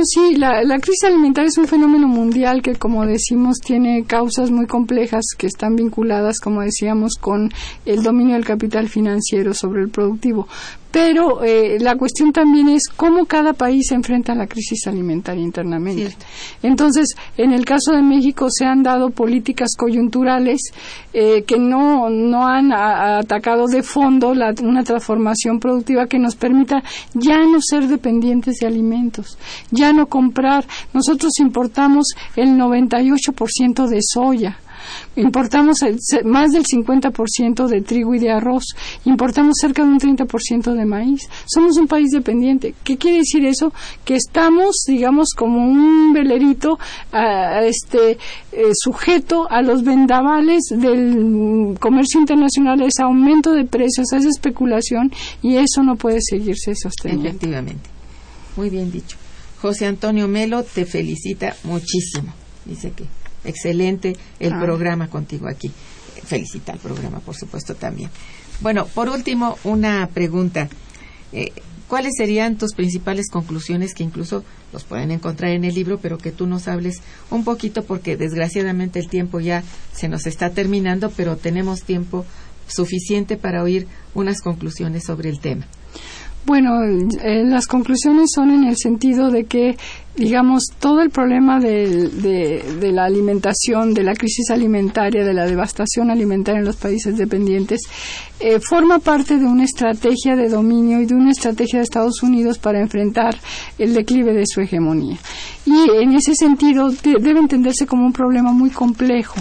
sí, 0.05 0.37
la, 0.37 0.62
la, 0.62 0.79
crisis 0.79 1.05
alimentaria 1.05 1.49
es 1.49 1.59
un 1.59 1.66
fenómeno 1.66 2.07
mundial 2.07 2.62
que, 2.62 2.75
como 2.75 3.05
decimos, 3.05 3.59
tiene 3.59 4.05
causas 4.05 4.51
muy 4.51 4.66
complejas 4.66 5.25
que 5.37 5.47
están 5.47 5.77
vinculadas, 5.77 6.39
como 6.41 6.61
decíamos, 6.61 7.14
con 7.20 7.53
el 7.85 8.03
dominio 8.03 8.35
del 8.35 8.45
capital 8.45 8.89
financiero 8.89 9.55
sobre 9.55 9.83
el 9.83 9.89
productivo 9.89 10.47
pero 10.95 11.43
eh, 11.43 11.79
la 11.81 11.97
cuestión 11.97 12.33
también 12.33 12.68
es 12.68 12.85
cómo 12.87 13.27
cada 13.27 13.53
país 13.53 13.89
se 13.89 13.97
enfrenta 13.97 14.31
a 14.31 14.37
la 14.37 14.47
crisis 14.47 14.87
alimentaria 14.87 15.43
internamente. 15.43 16.14
Entonces, 16.62 17.16
en 17.37 17.53
el 17.53 17.64
caso 17.64 17.91
de 17.91 18.01
México 18.01 18.47
se 18.49 18.64
han 18.64 18.85
dado 18.85 19.11
políticas 19.11 19.70
coyunturales 19.77 20.61
eh, 21.12 21.43
que 21.43 21.59
no, 21.59 22.09
no 22.11 22.47
han 22.47 22.72
atacado 22.72 23.66
de 23.66 23.83
fondo 23.83 24.35
la, 24.35 24.55
una 24.62 24.85
transformación 24.85 25.59
productiva 25.59 26.07
que 26.07 26.20
nos 26.20 26.37
permita 26.37 26.85
ya 27.12 27.41
no 27.41 27.59
ser 27.61 27.89
dependientes 27.89 28.59
de 28.61 28.68
alimentos, 28.68 29.37
ya 29.75 29.93
no 29.93 30.07
comprar. 30.07 30.64
Nosotros 30.93 31.33
importamos 31.41 32.07
el 32.37 32.51
98% 32.51 33.87
de 33.87 33.99
soya 34.03 34.59
Importamos 35.16 35.79
más 36.25 36.51
del 36.53 36.64
50% 36.64 37.66
de 37.66 37.81
trigo 37.83 38.14
y 38.14 38.18
de 38.18 38.31
arroz. 38.31 38.64
Importamos 39.05 39.57
cerca 39.61 39.83
de 39.83 39.89
un 39.89 39.99
30% 39.99 40.75
de 40.75 40.85
maíz. 40.85 41.29
Somos 41.47 41.77
un 41.77 41.87
país 41.87 42.11
dependiente. 42.11 42.75
¿Qué 42.83 42.97
quiere 42.97 43.18
decir 43.18 43.45
eso? 43.45 43.72
Que 44.05 44.16
estamos, 44.16 44.85
digamos, 44.87 45.29
como 45.37 45.64
un 45.64 46.12
velerito 46.12 46.79
este, 47.62 48.18
eh, 48.53 48.70
sujeto 48.75 49.47
a 49.51 49.62
los 49.62 49.85
vendavales 49.85 50.62
del 50.70 51.77
comercio 51.79 52.20
internacional, 52.20 52.81
a 52.81 52.87
ese 52.87 53.03
aumento 53.03 53.53
de 53.53 53.64
precios, 53.64 54.12
a 54.12 54.18
esa 54.18 54.29
especulación, 54.29 55.12
y 55.43 55.57
eso 55.57 55.83
no 55.83 55.97
puede 55.97 56.18
seguirse 56.20 56.75
sosteniendo. 56.75 57.29
Efectivamente. 57.29 57.91
Muy 58.57 58.70
bien 58.70 58.91
dicho. 58.91 59.16
José 59.65 59.87
Antonio 59.87 60.29
Melo 60.29 60.62
te 60.62 60.85
felicita 60.85 61.57
muchísimo. 61.62 62.35
Dice 62.67 62.91
que 62.91 63.07
excelente 63.47 64.15
el 64.39 64.53
ah. 64.53 64.61
programa 64.61 65.09
contigo 65.09 65.49
aquí. 65.49 65.73
Felicita 66.23 66.73
al 66.73 66.81
programa, 66.81 67.21
por 67.21 67.35
supuesto, 67.35 67.75
también. 67.75 68.11
Bueno, 68.61 68.87
por 68.87 69.09
último, 69.09 69.57
una 69.65 70.07
pregunta. 70.12 70.69
Eh, 71.33 71.51
¿Cuáles 71.89 72.12
serían 72.15 72.59
tus 72.59 72.75
principales 72.75 73.31
conclusiones 73.31 73.95
que 73.95 74.03
incluso 74.03 74.45
los 74.71 74.85
pueden 74.85 75.11
encontrar 75.11 75.53
en 75.53 75.65
el 75.65 75.75
libro, 75.75 75.99
pero 75.99 76.19
que 76.19 76.31
tú 76.31 76.47
nos 76.47 76.69
hables 76.69 77.01
un 77.31 77.43
poquito 77.43 77.85
porque 77.85 78.19
desgraciadamente 78.19 78.99
el 78.99 79.09
tiempo 79.09 79.41
ya 79.41 79.65
se 79.95 80.11
nos 80.11 80.27
está 80.27 80.51
terminando, 80.51 81.11
pero 81.17 81.39
tenemos 81.39 81.85
tiempo 81.85 82.27
suficiente 82.67 83.39
para 83.39 83.62
oír 83.62 83.87
unas 84.12 84.43
conclusiones 84.43 85.05
sobre 85.05 85.31
el 85.31 85.41
tema? 85.41 85.67
Bueno, 86.47 86.82
eh, 86.84 87.42
las 87.42 87.66
conclusiones 87.66 88.30
son 88.34 88.51
en 88.51 88.64
el 88.64 88.76
sentido 88.76 89.30
de 89.30 89.45
que, 89.45 89.78
digamos, 90.14 90.64
todo 90.78 91.01
el 91.01 91.09
problema 91.09 91.59
de, 91.59 92.90
la 92.92 93.07
alimentación, 93.07 93.95
de 93.95 94.03
la 94.03 94.14
crisis 94.14 94.51
alimentaria, 94.51 95.24
de 95.24 95.32
la 95.32 95.47
devastación 95.47 96.11
alimentaria 96.11 96.59
en 96.59 96.66
los 96.66 96.76
países 96.76 97.16
dependientes, 97.16 97.80
eh, 98.40 98.61
forma 98.61 98.99
parte 98.99 99.38
de 99.38 99.47
una 99.47 99.64
estrategia 99.64 100.36
de 100.36 100.51
dominio 100.51 101.01
y 101.01 101.07
de 101.07 101.14
una 101.14 101.30
estrategia 101.30 101.78
de 101.78 101.84
Estados 101.84 102.22
Unidos 102.22 102.59
para 102.59 102.78
enfrentar 102.78 103.34
el 103.78 103.95
declive 103.95 104.34
de 104.34 104.45
su 104.47 104.61
hegemonía. 104.61 105.16
Y 105.64 106.03
en 106.03 106.12
ese 106.12 106.34
sentido 106.34 106.90
debe 106.90 107.40
entenderse 107.40 107.86
como 107.86 108.05
un 108.05 108.12
problema 108.12 108.53
muy 108.53 108.68
complejo 108.68 109.36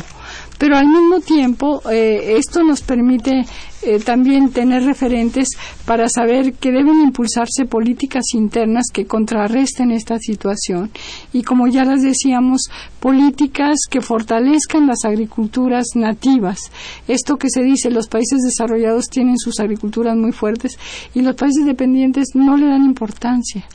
pero 0.64 0.78
al 0.78 0.88
mismo 0.88 1.20
tiempo 1.20 1.82
eh, 1.92 2.38
esto 2.38 2.64
nos 2.64 2.82
permite 2.82 3.42
eh, 3.86 4.00
también 4.00 4.52
tener 4.52 4.84
referentes 4.84 5.50
para 5.86 6.08
saber 6.10 6.54
que 6.54 6.72
deben 6.72 7.02
impulsarse 7.02 7.66
políticas 7.66 8.24
internas 8.34 8.86
que 8.94 9.06
contrarresten 9.06 9.92
esta 9.92 10.18
situación 10.20 10.92
y, 11.32 11.44
como 11.44 11.68
ya 11.68 11.84
les 11.86 12.04
decíamos, 12.04 12.62
políticas 13.00 13.80
que 13.90 14.02
fortalezcan 14.02 14.88
las 14.88 15.04
agriculturas 15.06 15.88
nativas. 15.96 16.72
Esto 17.08 17.38
que 17.38 17.50
se 17.50 17.62
dice, 17.62 17.90
los 17.90 18.08
países 18.08 18.42
desarrollados 18.44 19.08
tienen 19.10 19.38
sus 19.38 19.60
agriculturas 19.60 20.16
muy 20.16 20.32
fuertes 20.32 20.78
y 21.14 21.22
los 21.22 21.36
países 21.36 21.66
dependientes 21.66 22.30
no 22.34 22.56
le 22.56 22.68
dan 22.68 22.84
importancia. 22.86 23.66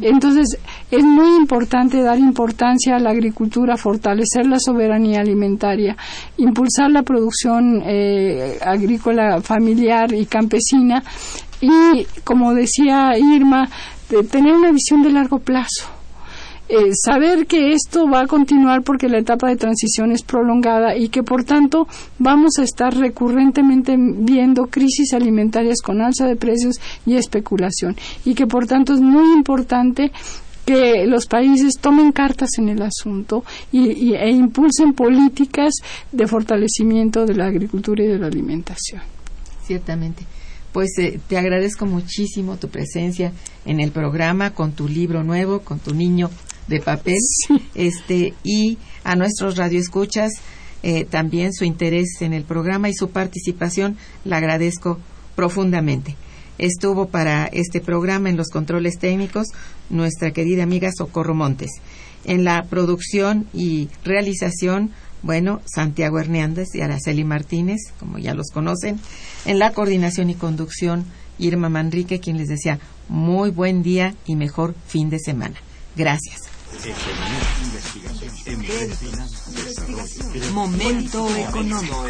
Entonces, 0.00 0.58
es 0.90 1.04
muy 1.04 1.36
importante 1.36 2.02
dar 2.02 2.18
importancia 2.18 2.96
a 2.96 2.98
la 2.98 3.10
agricultura, 3.10 3.76
fortalecer 3.76 4.46
la 4.46 4.58
soberanía 4.58 5.20
alimentaria, 5.20 5.96
impulsar 6.36 6.90
la 6.90 7.02
producción 7.02 7.82
eh, 7.86 8.58
agrícola 8.64 9.40
familiar 9.44 10.12
y 10.12 10.26
campesina. 10.26 11.02
Y, 11.60 12.06
como 12.24 12.54
decía 12.54 13.12
Irma, 13.18 13.68
de 14.10 14.24
tener 14.24 14.54
una 14.54 14.72
visión 14.72 15.02
de 15.02 15.10
largo 15.10 15.38
plazo. 15.38 15.94
Eh, 16.66 16.92
saber 16.94 17.46
que 17.46 17.74
esto 17.74 18.08
va 18.08 18.20
a 18.20 18.26
continuar 18.26 18.82
porque 18.82 19.08
la 19.08 19.18
etapa 19.18 19.48
de 19.48 19.56
transición 19.56 20.12
es 20.12 20.22
prolongada 20.22 20.96
y 20.96 21.10
que 21.10 21.22
por 21.22 21.44
tanto 21.44 21.86
vamos 22.18 22.58
a 22.58 22.62
estar 22.62 22.96
recurrentemente 22.96 23.94
viendo 23.98 24.68
crisis 24.68 25.12
alimentarias 25.12 25.82
con 25.82 26.00
alza 26.00 26.26
de 26.26 26.36
precios 26.36 26.80
y 27.04 27.16
especulación. 27.16 27.96
Y 28.24 28.34
que 28.34 28.46
por 28.46 28.66
tanto 28.66 28.94
es 28.94 29.00
muy 29.00 29.34
importante 29.34 30.10
que 30.64 31.06
los 31.06 31.26
países 31.26 31.74
tomen 31.78 32.12
cartas 32.12 32.48
en 32.58 32.70
el 32.70 32.80
asunto 32.80 33.44
y, 33.70 34.14
e 34.14 34.30
impulsen 34.30 34.94
políticas 34.94 35.74
de 36.10 36.26
fortalecimiento 36.26 37.26
de 37.26 37.34
la 37.34 37.46
agricultura 37.46 38.02
y 38.02 38.08
de 38.08 38.18
la 38.18 38.28
alimentación 38.28 39.13
ciertamente. 39.66 40.24
Pues 40.72 40.98
eh, 40.98 41.20
te 41.28 41.38
agradezco 41.38 41.86
muchísimo 41.86 42.56
tu 42.56 42.68
presencia 42.68 43.32
en 43.64 43.80
el 43.80 43.92
programa 43.92 44.50
con 44.50 44.72
tu 44.72 44.88
libro 44.88 45.22
nuevo, 45.22 45.60
con 45.60 45.78
tu 45.78 45.94
niño 45.94 46.30
de 46.66 46.80
papel, 46.80 47.18
este 47.74 48.34
y 48.42 48.78
a 49.04 49.14
nuestros 49.16 49.56
radioescuchas 49.56 50.32
eh, 50.82 51.06
también 51.06 51.54
su 51.54 51.64
interés 51.64 52.20
en 52.20 52.34
el 52.34 52.44
programa 52.44 52.90
y 52.90 52.94
su 52.94 53.08
participación. 53.10 53.96
La 54.24 54.36
agradezco 54.36 54.98
profundamente. 55.34 56.14
Estuvo 56.58 57.08
para 57.08 57.46
este 57.46 57.80
programa 57.80 58.28
en 58.28 58.36
los 58.36 58.48
controles 58.48 58.98
técnicos 58.98 59.48
nuestra 59.88 60.32
querida 60.32 60.62
amiga 60.62 60.90
Socorro 60.96 61.34
Montes. 61.34 61.70
En 62.24 62.44
la 62.44 62.64
producción 62.64 63.46
y 63.54 63.88
realización, 64.04 64.90
bueno, 65.24 65.62
Santiago 65.64 66.20
Hernández 66.20 66.74
y 66.74 66.82
Araceli 66.82 67.24
Martínez, 67.24 67.80
como 67.98 68.18
ya 68.18 68.34
los 68.34 68.50
conocen. 68.52 69.00
En 69.46 69.58
la 69.58 69.72
coordinación 69.72 70.28
y 70.28 70.34
conducción, 70.34 71.06
Irma 71.38 71.70
Manrique, 71.70 72.20
quien 72.20 72.36
les 72.36 72.48
decía 72.48 72.78
muy 73.08 73.50
buen 73.50 73.82
día 73.82 74.14
y 74.26 74.36
mejor 74.36 74.74
fin 74.86 75.08
de 75.08 75.18
semana. 75.18 75.56
Gracias. 75.96 76.42
Momento 80.52 81.34
económico. 81.36 82.04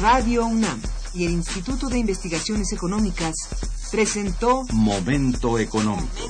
Radio 0.00 0.46
UNAM 0.46 0.82
y 1.14 1.24
el 1.24 1.32
Instituto 1.32 1.88
de 1.88 1.98
Investigaciones 1.98 2.72
Económicas 2.72 3.34
presentó 3.90 4.64
Momento 4.72 5.58
económico. 5.58 6.28